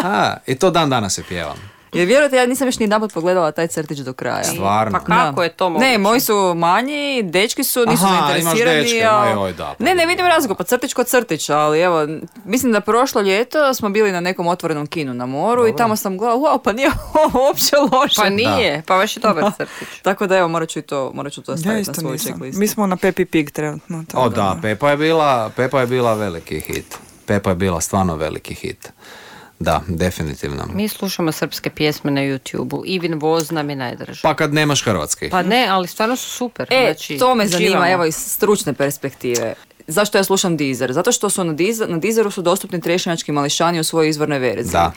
A, 0.04 0.36
I 0.48 0.56
to 0.56 0.72
dan 0.72 0.90
danas 0.90 1.18
je 1.18 1.24
pjevam. 1.24 1.58
Jer 1.94 2.08
vjerujte, 2.08 2.36
ja 2.36 2.46
nisam 2.46 2.68
još 2.68 2.80
ni 2.80 2.84
jedanput 2.84 3.14
pogledala 3.14 3.52
taj 3.52 3.68
crtić 3.68 3.98
do 4.00 4.14
kraja. 4.14 4.44
Stvarno. 4.44 5.00
Pa 5.00 5.06
kako 5.06 5.44
je 5.44 5.50
to 5.50 5.70
moguće? 5.70 5.88
Ne, 5.88 5.98
moji 5.98 6.20
su 6.20 6.54
manji, 6.56 7.24
dečki 7.24 7.64
su, 7.64 7.80
nisu 7.82 8.06
Aha, 8.06 8.16
zainteresirani. 8.18 8.72
imaš 8.72 8.84
dečke, 8.84 9.04
a- 9.04 9.20
ma 9.20 9.32
joj, 9.32 9.54
da, 9.54 9.76
pa 9.78 9.84
ne, 9.86 9.96
ne 9.96 10.06
vidim 10.06 10.26
razlog, 10.28 10.58
pa 10.58 10.64
crtić 10.64 10.94
kod 10.94 11.08
crtić, 11.08 11.50
ali 11.50 11.80
evo, 11.80 12.08
mislim 12.46 12.72
da 12.72 12.82
prošlo 12.82 13.22
ljeto 13.22 13.74
smo 13.74 13.90
bili 13.90 14.12
na 14.12 14.20
nekom 14.20 14.48
otvorenom 14.48 14.88
kinu 14.88 15.14
na 15.14 15.26
moru 15.26 15.68
i 15.68 15.76
tamo 15.76 15.96
sam 15.96 16.18
gledala, 16.18 16.40
wow, 16.40 16.60
pa 16.60 16.74
nije 16.74 16.90
ovo 17.26 17.46
uopće 17.46 17.76
loše. 17.94 18.16
Pa 18.18 18.30
nije, 18.30 18.84
pa 18.88 18.96
baš 18.96 19.18
je 19.18 19.22
dobar 19.22 19.52
crtić. 19.58 20.00
Tako 20.02 20.28
da 20.28 20.38
evo, 20.38 20.48
morat 20.48 20.70
ću 20.70 20.80
i 20.80 20.84
to, 20.84 21.12
morat 21.14 21.34
ću 21.34 21.42
to 21.42 21.52
Ja 21.52 21.58
staviti 21.58 21.76
na 21.76 21.82
isto 21.82 21.94
svoju 21.94 22.18
checklistu. 22.18 22.60
Mi 22.60 22.68
smo 22.68 22.88
na 22.88 22.96
Pepi 22.98 23.26
Pig 23.26 23.52
trenutno. 23.52 24.04
O 24.14 24.30
da, 24.30 24.58
Pepa 24.62 24.90
je 24.90 24.98
bila, 24.98 25.50
Pepa 25.50 25.80
je 25.80 25.88
bila 25.88 26.14
veliki 26.14 26.60
hit. 26.62 26.98
Pepa 27.26 27.50
je 27.50 27.56
bila 27.56 27.82
stvarno 27.82 28.16
veliki 28.16 28.54
hit. 28.54 28.92
Da, 29.60 29.82
definitivno. 29.88 30.66
Mi 30.74 30.88
slušamo 30.88 31.32
srpske 31.32 31.70
pjesme 31.70 32.12
na 32.12 32.22
YouTube-u. 32.22 32.84
Ivin 32.86 33.20
Voz 33.20 33.52
nam 33.52 33.70
je 33.70 33.76
najdraži. 33.76 34.20
Pa 34.24 34.34
kad 34.36 34.54
nemaš 34.54 34.84
hrvatski. 34.84 35.30
Pa 35.30 35.44
ne, 35.44 35.68
ali 35.70 35.88
stvarno 35.88 36.16
su 36.16 36.30
super. 36.30 36.68
E, 36.72 36.86
znači, 36.86 37.18
to 37.18 37.36
me 37.36 37.48
zanima, 37.48 37.68
uživamo. 37.70 37.92
evo 37.92 38.06
iz 38.06 38.16
stručne 38.16 38.74
perspektive. 38.74 39.54
Zašto 39.88 40.18
ja 40.18 40.24
slušam 40.24 40.58
Deezer? 40.58 40.94
Zato 40.94 41.12
što 41.12 41.30
su 41.30 41.44
na, 41.44 41.54
Deezer, 41.54 41.90
na 41.90 41.98
Deezeru 41.98 42.32
su 42.32 42.42
dostupni 42.42 42.82
trešnjački 42.82 43.32
mališani 43.32 43.80
u 43.80 43.84
svojoj 43.84 44.10
izvornoj 44.10 44.40
verziji. 44.40 44.72
Da. 44.72 44.92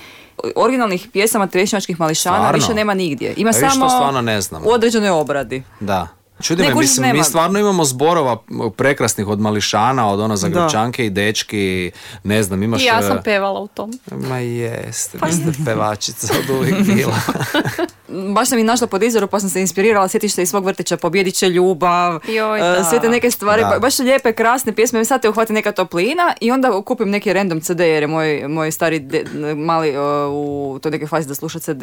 Originalnih 0.56 1.08
pjesama 1.12 1.46
trešnjačkih 1.46 2.00
mališana 2.00 2.36
Stvarno? 2.36 2.58
više 2.58 2.74
nema 2.74 2.94
nigdje. 2.94 3.34
Ima 3.36 3.52
to 3.52 3.58
samo 3.58 3.88
stvarno 3.88 4.20
ne 4.20 4.40
znam. 4.40 4.62
u 4.66 4.70
određenoj 4.70 5.10
obradi. 5.10 5.62
Da. 5.80 6.08
Čudi 6.42 6.62
me, 6.62 6.74
mislim, 6.74 7.06
nema. 7.06 7.18
mi 7.18 7.24
stvarno 7.24 7.58
imamo 7.58 7.84
zborova 7.84 8.36
prekrasnih 8.76 9.28
od 9.28 9.40
mališana, 9.40 10.08
od 10.08 10.20
ono 10.20 10.36
Zagrebčanke 10.36 11.06
i 11.06 11.10
dečki, 11.10 11.90
ne 12.24 12.42
znam, 12.42 12.62
imaš... 12.62 12.82
I 12.82 12.84
ja 12.84 13.02
sam 13.02 13.16
e, 13.16 13.22
pevala 13.22 13.60
u 13.60 13.68
tom. 13.68 13.92
Ma 14.10 14.38
jeste, 14.38 15.18
vi 15.26 15.32
ste 15.32 15.64
pevačica 15.64 16.34
od 16.38 16.50
uvijek 16.50 16.76
bila. 16.82 17.16
baš 18.28 18.48
sam 18.48 18.58
i 18.58 18.64
našla 18.64 18.86
po 18.86 18.98
Deezeru 18.98 19.26
pa 19.26 19.40
sam 19.40 19.48
se 19.48 19.60
inspirirala, 19.60 20.08
sjetiš 20.08 20.32
se 20.32 20.42
iz 20.42 20.48
svog 20.48 20.64
vrtića, 20.64 20.96
pobjedit 20.96 21.34
će 21.34 21.48
ljubav, 21.48 22.20
Joj, 22.26 22.58
e, 22.58 22.62
da. 22.72 22.84
sve 22.84 23.00
te 23.00 23.08
neke 23.08 23.30
stvari, 23.30 23.62
Da. 23.62 23.68
ba- 23.68 23.78
baš 23.78 23.98
lijepe, 23.98 24.32
krasne 24.32 24.72
pjesme, 24.72 25.04
sad 25.04 25.22
te 25.22 25.28
uhvati 25.28 25.52
neka 25.52 25.72
toplina 25.72 26.02
i 26.40 26.50
onda 26.50 26.82
kupim 26.82 27.10
neki 27.10 27.32
random 27.32 27.60
CD 27.60 27.80
jer 27.80 28.02
je 28.02 28.06
moj, 28.06 28.22
moj 28.48 28.70
stari 28.70 28.98
de- 28.98 29.24
mali 29.56 29.88
e, 29.88 29.98
u 30.26 30.78
toj 30.82 30.90
neke 30.90 31.06
fazi 31.06 31.28
da 31.28 31.34
sluša 31.34 31.58
CD 31.60 31.82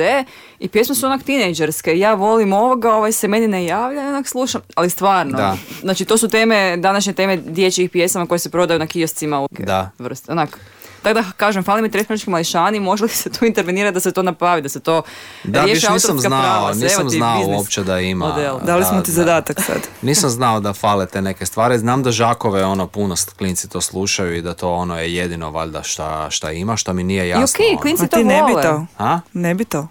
i 0.59 0.67
pjesme 0.67 0.95
su 0.95 1.05
onak 1.05 1.23
tinejdžerske, 1.23 1.99
ja 1.99 2.13
volim 2.13 2.53
ovoga, 2.53 2.93
ovaj 2.93 3.11
se 3.11 3.27
meni 3.27 3.47
ne 3.47 3.65
javlja, 3.65 4.01
onak 4.01 4.27
slušam, 4.27 4.61
ali 4.75 4.89
stvarno, 4.89 5.37
Da. 5.37 5.57
znači 5.81 6.05
to 6.05 6.17
su 6.17 6.27
teme, 6.27 6.77
današnje 6.77 7.13
teme 7.13 7.37
dječjih 7.37 7.89
pjesama 7.89 8.25
koje 8.25 8.39
se 8.39 8.49
prodaju 8.49 8.79
na 8.79 8.87
kioscima 8.87 9.41
u 9.41 9.47
Da. 9.51 9.89
vrste, 9.99 10.31
onak. 10.31 10.59
Tako 11.01 11.13
da 11.13 11.31
kažem, 11.37 11.63
fali 11.63 11.81
mi 11.81 11.91
tretmanički 11.91 12.29
mališani, 12.29 12.79
može 12.79 13.03
li 13.03 13.09
se 13.09 13.29
tu 13.29 13.45
intervenirati 13.45 13.93
da 13.93 13.99
se 13.99 14.11
to 14.11 14.23
napravi, 14.23 14.61
da 14.61 14.69
se 14.69 14.79
to 14.79 15.01
Da, 15.43 15.63
riješi 15.63 15.91
nisam 15.91 16.19
znao, 16.19 16.41
prava, 16.41 16.73
nisam 16.73 17.09
znao 17.09 17.41
uopće 17.47 17.83
da 17.83 17.99
ima. 17.99 18.27
model. 18.27 18.59
Dali 18.59 18.85
smo 18.85 19.01
ti 19.01 19.07
da. 19.07 19.15
zadatak 19.15 19.57
sad. 19.61 19.87
Nisam 20.01 20.29
znao 20.29 20.59
da 20.59 20.73
fale 20.73 21.05
te 21.05 21.21
neke 21.21 21.45
stvari. 21.45 21.79
Znam 21.79 22.03
da 22.03 22.11
žakove 22.11 22.65
ono 22.65 22.87
puno 22.87 23.15
klinci 23.37 23.69
to 23.69 23.81
slušaju 23.81 24.35
i 24.35 24.41
da 24.41 24.53
to 24.53 24.71
ono 24.71 24.99
je 24.99 25.15
jedino 25.15 25.51
valjda 25.51 25.83
šta, 25.83 26.27
šta 26.29 26.51
ima, 26.51 26.77
što 26.77 26.93
mi 26.93 27.03
nije 27.03 27.25
I 27.25 27.29
jasno. 27.29 27.55
okej, 27.55 27.69
ono. 27.69 27.79
klinci 27.79 28.03
A 28.03 28.07
to 28.07 28.17
ti 28.17 28.23
ne 28.23 28.43
bi 28.43 28.51
vole. 28.51 28.63
to? 28.63 28.85
A? 28.97 29.19
Ne 29.33 29.55
bi 29.55 29.65
to? 29.65 29.79
A 29.79 29.87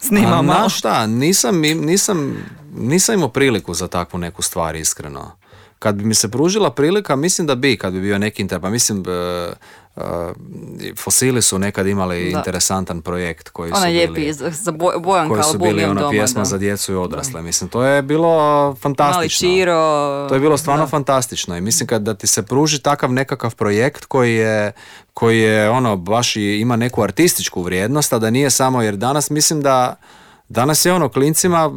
Snimao 0.00 0.42
malo. 0.42 0.58
znaš 0.58 0.78
šta, 0.78 1.06
nisam, 1.06 1.60
nisam, 1.60 2.36
nisam 2.72 3.14
imao 3.14 3.28
priliku 3.28 3.74
za 3.74 3.88
takvu 3.88 4.18
neku 4.18 4.42
stvar, 4.42 4.76
iskreno. 4.76 5.32
Kad 5.78 5.94
bi 5.94 6.04
mi 6.04 6.14
se 6.14 6.30
pružila 6.30 6.70
prilika, 6.70 7.16
mislim 7.16 7.46
da 7.46 7.54
bi, 7.54 7.76
kad 7.76 7.92
bi 7.92 8.00
bio 8.00 8.18
neki 8.18 8.42
inter, 8.42 8.60
pa 8.60 8.70
mislim, 8.70 9.04
e, 9.96 10.00
Fosili 10.96 11.42
su 11.42 11.58
nekad 11.58 11.86
imali 11.86 12.32
Da. 12.32 12.38
interesantan 12.38 13.02
projekt 13.02 13.48
koji 13.48 13.70
Ona 13.70 13.80
su 13.80 13.86
lijepi, 13.86 14.12
bili, 14.12 14.32
za, 14.32 14.50
za 14.52 14.72
Boj- 14.72 15.00
Bojanka 15.00 15.28
koji 15.28 15.42
su 15.42 15.48
album 15.48 15.68
bili 15.68 15.84
ona 15.84 16.00
doma, 16.00 16.10
pjesma 16.10 16.40
da. 16.40 16.44
za 16.44 16.58
djecu 16.58 16.92
i 16.92 16.96
odrasle. 16.96 17.42
Mislim, 17.42 17.70
to 17.70 17.82
je 17.84 18.02
bilo 18.02 18.28
Mali 18.62 18.76
fantastično. 18.76 19.48
Čiro. 19.48 20.26
To 20.28 20.34
je 20.34 20.40
bilo 20.40 20.56
stvarno 20.56 20.86
fantastično 20.86 21.56
i 21.56 21.60
mislim 21.60 21.86
kad 21.86 22.02
da 22.02 22.14
ti 22.14 22.26
se 22.26 22.42
pruži 22.42 22.78
takav 22.78 23.12
nekakav 23.12 23.54
projekt 23.54 24.04
koji 24.04 24.34
je, 24.34 24.72
koji 25.14 25.40
je 25.40 25.70
ono 25.70 25.96
baš 25.96 26.36
i 26.36 26.60
ima 26.60 26.76
neku 26.76 27.02
artističku 27.02 27.62
vrijednost, 27.62 28.12
a 28.12 28.18
da 28.18 28.30
nije 28.30 28.50
samo 28.50 28.82
jer 28.82 28.96
danas 28.96 29.30
mislim 29.30 29.62
da 29.62 29.96
Danas 30.48 30.84
je 30.84 30.92
ono 30.92 31.08
klincima 31.08 31.70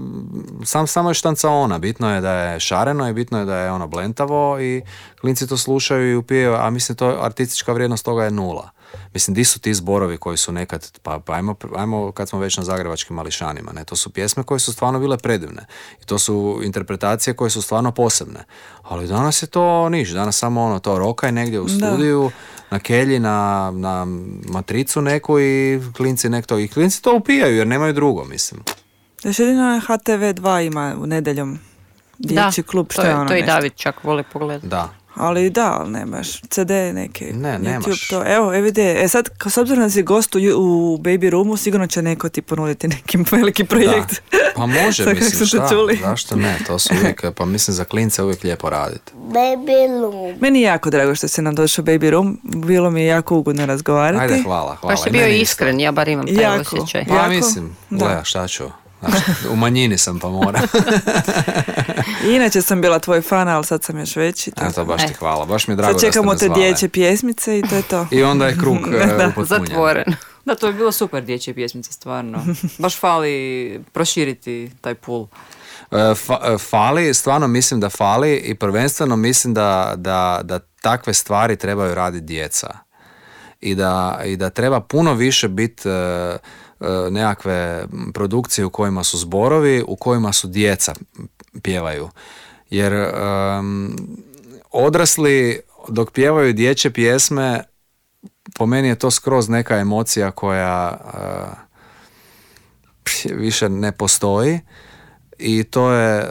sam 0.64 0.88
samo 0.88 1.10
je 1.10 1.14
štancaona, 1.14 1.80
bitno 1.80 2.16
je 2.16 2.22
da 2.22 2.34
je 2.34 2.60
šareno 2.60 3.10
i 3.10 3.14
bitno 3.14 3.40
je 3.40 3.46
da 3.46 3.58
je 3.58 3.72
ono 3.72 3.88
blentavo 3.88 4.62
i 4.62 4.82
klinci 5.22 5.48
to 5.48 5.58
slušaju 5.58 6.12
i 6.12 6.16
upijaju, 6.16 6.56
a 6.56 6.70
mislim 6.70 6.96
to 6.96 7.18
artistička 7.22 7.74
vrijednost 7.74 8.06
toga 8.06 8.24
je 8.24 8.32
nula. 8.32 8.70
Mislim, 9.14 9.36
di 9.36 9.46
su 9.46 9.60
ti 9.60 9.74
zborovi 9.74 10.18
koji 10.18 10.38
su 10.38 10.52
nekad, 10.52 11.00
pa, 11.00 11.20
pa 11.20 11.34
ajmo, 11.34 11.56
ajmo 11.76 12.12
kad 12.12 12.30
smo 12.30 12.40
već 12.40 12.58
na 12.58 12.64
zagrebačkim 12.64 13.16
mališanima, 13.16 13.72
ne, 13.72 13.84
to 13.86 13.96
su 13.96 14.10
pjesme 14.10 14.44
koje 14.44 14.60
su 14.60 14.74
stvarno 14.74 15.00
bile 15.00 15.18
predivne 15.18 15.66
i 16.02 16.06
to 16.06 16.20
su 16.20 16.60
interpretacije 16.64 17.34
koje 17.34 17.50
su 17.50 17.62
stvarno 17.62 17.92
posebne. 17.92 18.40
Ali 18.84 19.08
danas 19.08 19.44
je 19.44 19.48
to 19.48 19.90
niš, 19.90 20.10
danas 20.10 20.38
samo 20.38 20.64
ono 20.64 20.80
to 20.80 20.98
rokaj 21.00 21.32
negdje 21.32 21.60
u 21.60 21.70
studiju, 21.70 22.32
na 22.72 22.80
kelji, 22.80 23.20
na, 23.20 23.72
na 23.72 24.06
matricu 24.46 25.02
neku 25.02 25.40
i 25.40 25.82
klinci 25.94 26.30
nek 26.30 26.46
to, 26.46 26.60
i 26.60 26.68
klinci 26.68 27.02
to 27.02 27.16
upijaju 27.16 27.58
jer 27.58 27.68
nemaju 27.68 27.94
drugo, 27.94 28.26
mislim. 28.26 28.62
Još 29.24 29.40
jedino 29.40 29.62
HTV2 29.80 30.62
ima 30.62 30.96
u 31.00 31.08
nedjeljom 31.08 31.60
dječji 32.18 32.64
klub, 32.64 32.88
što 32.92 33.02
to, 33.02 33.08
je 33.08 33.12
je- 33.12 33.16
ono 33.16 33.28
to 33.28 33.36
i? 33.36 33.44
David 33.44 33.74
čak 33.76 34.04
voli 34.04 34.24
pogledati. 34.24 34.68
Da. 34.68 34.90
Ali 35.20 35.50
da, 35.50 35.74
ali 35.74 35.92
nemaš 35.92 36.42
CD 36.42 36.70
neki. 36.94 37.26
Ne, 37.26 37.50
YouTube, 37.50 37.64
nemaš. 37.64 38.08
To. 38.08 38.24
Evo, 38.28 38.56
evo 38.56 38.68
ide. 38.68 39.04
E 39.04 39.08
sad, 39.08 39.30
s 39.46 39.58
obzirom 39.58 39.84
da 39.84 39.90
si 39.90 40.04
gost 40.04 40.36
u, 40.36 40.40
u 40.40 40.98
Baby 40.98 41.30
Roomu, 41.30 41.58
sigurno 41.58 41.88
će 41.88 42.02
neko 42.02 42.30
ti 42.30 42.42
ponuditi 42.42 42.88
neki 42.88 43.18
veliki 43.32 43.64
projekt. 43.64 44.22
Da. 44.32 44.38
Pa 44.56 44.66
može, 44.66 45.06
mislim, 45.14 45.48
šta, 45.48 45.70
čuli. 45.70 46.00
zašto 46.02 46.36
ne, 46.36 46.58
to 46.68 46.80
su 46.80 46.94
uvijek, 46.94 47.26
pa 47.32 47.46
mislim 47.46 47.76
za 47.76 47.84
klince 47.84 48.24
uvijek 48.24 48.44
lijepo 48.44 48.70
raditi. 48.70 49.12
Baby 49.16 50.02
Loom. 50.02 50.38
Meni 50.42 50.62
je 50.62 50.66
jako 50.66 50.90
drago 50.90 51.16
što 51.16 51.28
si 51.28 51.42
nam 51.42 51.56
došao 51.56 51.84
u 51.84 51.86
Baby 51.86 52.10
Room. 52.10 52.40
Bilo 52.44 52.90
mi 52.92 53.02
je 53.02 53.08
jako 53.08 53.38
ugodno 53.38 53.66
razgovarati. 53.66 54.24
Ajde, 54.24 54.44
hvala, 54.44 54.76
hvala. 54.76 54.98
Si 54.98 55.10
I 55.10 55.12
bio 55.12 55.28
iskren, 55.28 55.80
ja 55.80 55.92
bar 55.92 56.08
imam 56.08 56.26
taj 56.28 56.44
Jako. 56.44 56.76
osjećaj. 56.76 57.06
Pa 57.06 57.16
Jako, 57.16 57.30
mislim, 57.30 57.76
da. 57.90 57.98
gle, 57.98 58.22
šta 58.24 58.48
ću, 58.48 58.64
u 59.50 59.56
manjini 59.56 59.98
sam 59.98 60.20
pa 60.20 60.30
moram. 60.30 60.62
I 62.24 62.32
Inače 62.36 62.62
sam 62.62 62.82
bila 62.82 63.00
tvoj 63.00 63.22
fan, 63.22 63.48
ali 63.48 63.66
sad 63.66 63.84
sam 63.84 64.00
još 64.00 64.16
veći. 64.16 64.52
tako. 64.52 64.70
Eto, 64.70 64.86
baš 64.86 65.02
ti 65.02 65.12
E. 65.12 65.16
hvala, 65.16 65.46
baš 65.46 65.68
mi 65.68 65.72
je 65.72 65.76
drago 65.76 65.88
Sad 65.90 65.96
da 65.96 66.00
ste 66.00 66.08
čekamo 66.10 66.32
me 66.32 66.38
te 66.38 66.50
dječje 66.50 66.90
pjesmice 66.90 67.60
i 67.60 67.64
to 67.64 67.76
je 67.76 67.82
to. 67.82 68.08
I 68.12 68.24
onda 68.24 68.48
je 68.48 68.58
krug 68.58 68.78
e, 68.94 69.06
Da. 69.08 69.28
upotpunjen. 69.28 69.46
Zatvoren. 69.66 70.06
Da, 70.46 70.56
to 70.56 70.68
je 70.68 70.74
bilo 70.74 70.92
super 70.92 71.24
dječje 71.24 71.54
pjesmice, 71.54 71.94
stvarno. 71.94 72.46
Baš 72.78 72.98
fali 72.98 73.84
proširiti 73.94 74.72
taj 74.82 74.96
pool. 74.96 75.28
E, 75.92 75.96
fa- 75.96 76.54
e, 76.54 76.58
fali, 76.60 77.14
stvarno 77.14 77.48
mislim 77.48 77.80
da 77.80 77.90
fali 77.90 78.36
i 78.36 78.56
prvenstveno 78.56 79.16
mislim 79.16 79.54
da, 79.54 79.94
da, 79.98 80.42
da 80.44 80.60
takve 80.82 81.14
stvari 81.14 81.56
trebaju 81.56 81.96
raditi 81.96 82.26
djeca. 82.26 82.68
I 83.62 83.76
da, 83.76 84.22
I 84.26 84.38
da 84.38 84.50
treba 84.50 84.80
puno 84.82 85.14
više 85.14 85.48
biti 85.48 85.90
e, 85.90 85.92
e, 85.92 86.38
nekakve 87.12 87.86
produkcije 88.14 88.66
u 88.66 88.70
kojima 88.70 89.04
su 89.04 89.18
zborovi, 89.18 89.84
u 89.88 89.96
kojima 89.96 90.34
su 90.34 90.48
djeca 90.48 90.94
pjevaju. 91.64 92.10
Jer 92.70 92.94
em, 92.94 93.96
odrasli 94.72 95.62
dok 95.88 96.12
pjevaju 96.12 96.54
dječje 96.54 96.92
pjesme 96.92 97.64
po 98.58 98.66
meni 98.66 98.88
je 98.88 98.96
to 98.96 99.12
skroz 99.12 99.50
neka 99.50 99.78
emocija 99.78 100.32
koja 100.32 100.90
e, 100.90 101.20
pš, 103.04 103.26
više 103.26 103.70
ne 103.70 103.92
postoji 103.92 104.60
i 105.40 105.64
to 105.64 105.92
je, 105.92 106.20
e, 106.20 106.26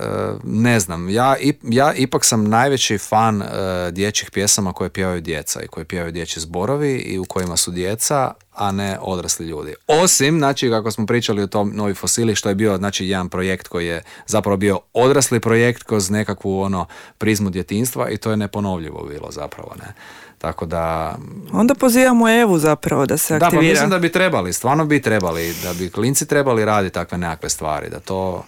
ne 0.44 0.80
znam, 0.80 1.08
ja, 1.08 1.36
ja 1.62 1.94
ipak 1.94 2.24
sam 2.24 2.48
najveći 2.48 2.98
fan 2.98 3.42
e, 3.42 3.46
dječjih 3.90 4.30
pjesama 4.30 4.72
koje 4.72 4.90
pjevaju 4.90 5.20
djeca 5.20 5.60
i 5.62 5.68
koje 5.68 5.84
pjevaju 5.84 6.12
dječji 6.12 6.40
zborovi 6.40 6.96
i 6.96 7.18
u 7.18 7.24
kojima 7.24 7.56
su 7.56 7.70
djeca, 7.70 8.32
a 8.54 8.72
ne 8.72 8.98
odrasli 9.00 9.46
ljudi. 9.46 9.74
Osim, 9.86 10.38
znači, 10.38 10.70
kako 10.70 10.90
smo 10.90 11.06
pričali 11.06 11.42
o 11.42 11.46
tom 11.46 11.72
Novi 11.74 11.94
fosili, 11.94 12.34
što 12.34 12.48
je 12.48 12.54
bio, 12.54 12.76
znači, 12.76 13.06
jedan 13.06 13.28
projekt 13.28 13.68
koji 13.68 13.86
je 13.86 14.02
zapravo 14.26 14.56
bio 14.56 14.80
odrasli 14.92 15.40
projekt 15.40 15.82
kroz 15.82 16.10
nekakvu, 16.10 16.60
ono, 16.60 16.86
prizmu 17.18 17.50
djetinstva 17.50 18.10
i 18.10 18.16
to 18.16 18.30
je 18.30 18.36
neponovljivo 18.36 19.06
bilo 19.08 19.30
zapravo, 19.30 19.74
ne. 19.78 19.94
Tako 20.38 20.66
da, 20.66 21.14
Onda 21.52 21.74
pozivamo 21.74 22.28
Evu 22.30 22.58
zapravo 22.58 23.06
da 23.06 23.16
se 23.16 23.34
da, 23.34 23.40
pa 23.40 23.46
aktivira. 23.46 23.70
mislim 23.70 23.90
da 23.90 23.98
bi 23.98 24.12
trebali, 24.12 24.52
stvarno 24.52 24.84
bi 24.84 25.02
trebali, 25.02 25.54
da 25.62 25.72
bi 25.72 25.90
klinci 25.90 26.26
trebali 26.26 26.64
raditi 26.64 26.94
takve 26.94 27.18
nekakve 27.18 27.48
stvari, 27.48 27.90
da 27.90 28.00
to, 28.00 28.44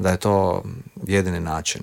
da 0.00 0.10
je 0.10 0.16
to 0.16 0.62
jedini 1.06 1.40
način. 1.40 1.82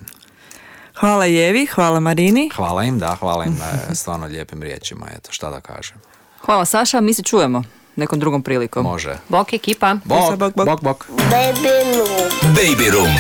Hvala 0.99 1.26
Jevi, 1.26 1.65
hvala 1.65 1.99
Marini. 1.99 2.49
Hvala 2.55 2.84
im, 2.84 2.99
da, 2.99 3.15
hvala 3.20 3.45
im 3.45 3.55
na 3.59 3.95
stvarno 3.99 4.26
lijepim 4.26 4.61
riječima, 4.61 5.05
eto, 5.18 5.32
šta 5.32 5.49
da 5.49 5.61
kažem. 5.61 5.97
Hvala 6.45 6.65
Saša, 6.65 7.01
mi 7.01 7.13
se 7.13 7.24
čujemo 7.24 7.63
nekom 7.95 8.20
drugom 8.20 8.43
prilikom. 8.43 8.84
Može. 8.84 9.18
Bok 9.30 9.53
ekipa. 9.53 9.95
Bok, 10.05 10.38
bok, 10.38 10.55
bok. 10.55 10.65
bok, 10.65 10.82
bok. 10.82 11.05
Baby 11.09 11.97
Loom. 11.97 12.55
Baby 12.55 12.91
Room. 12.93 13.15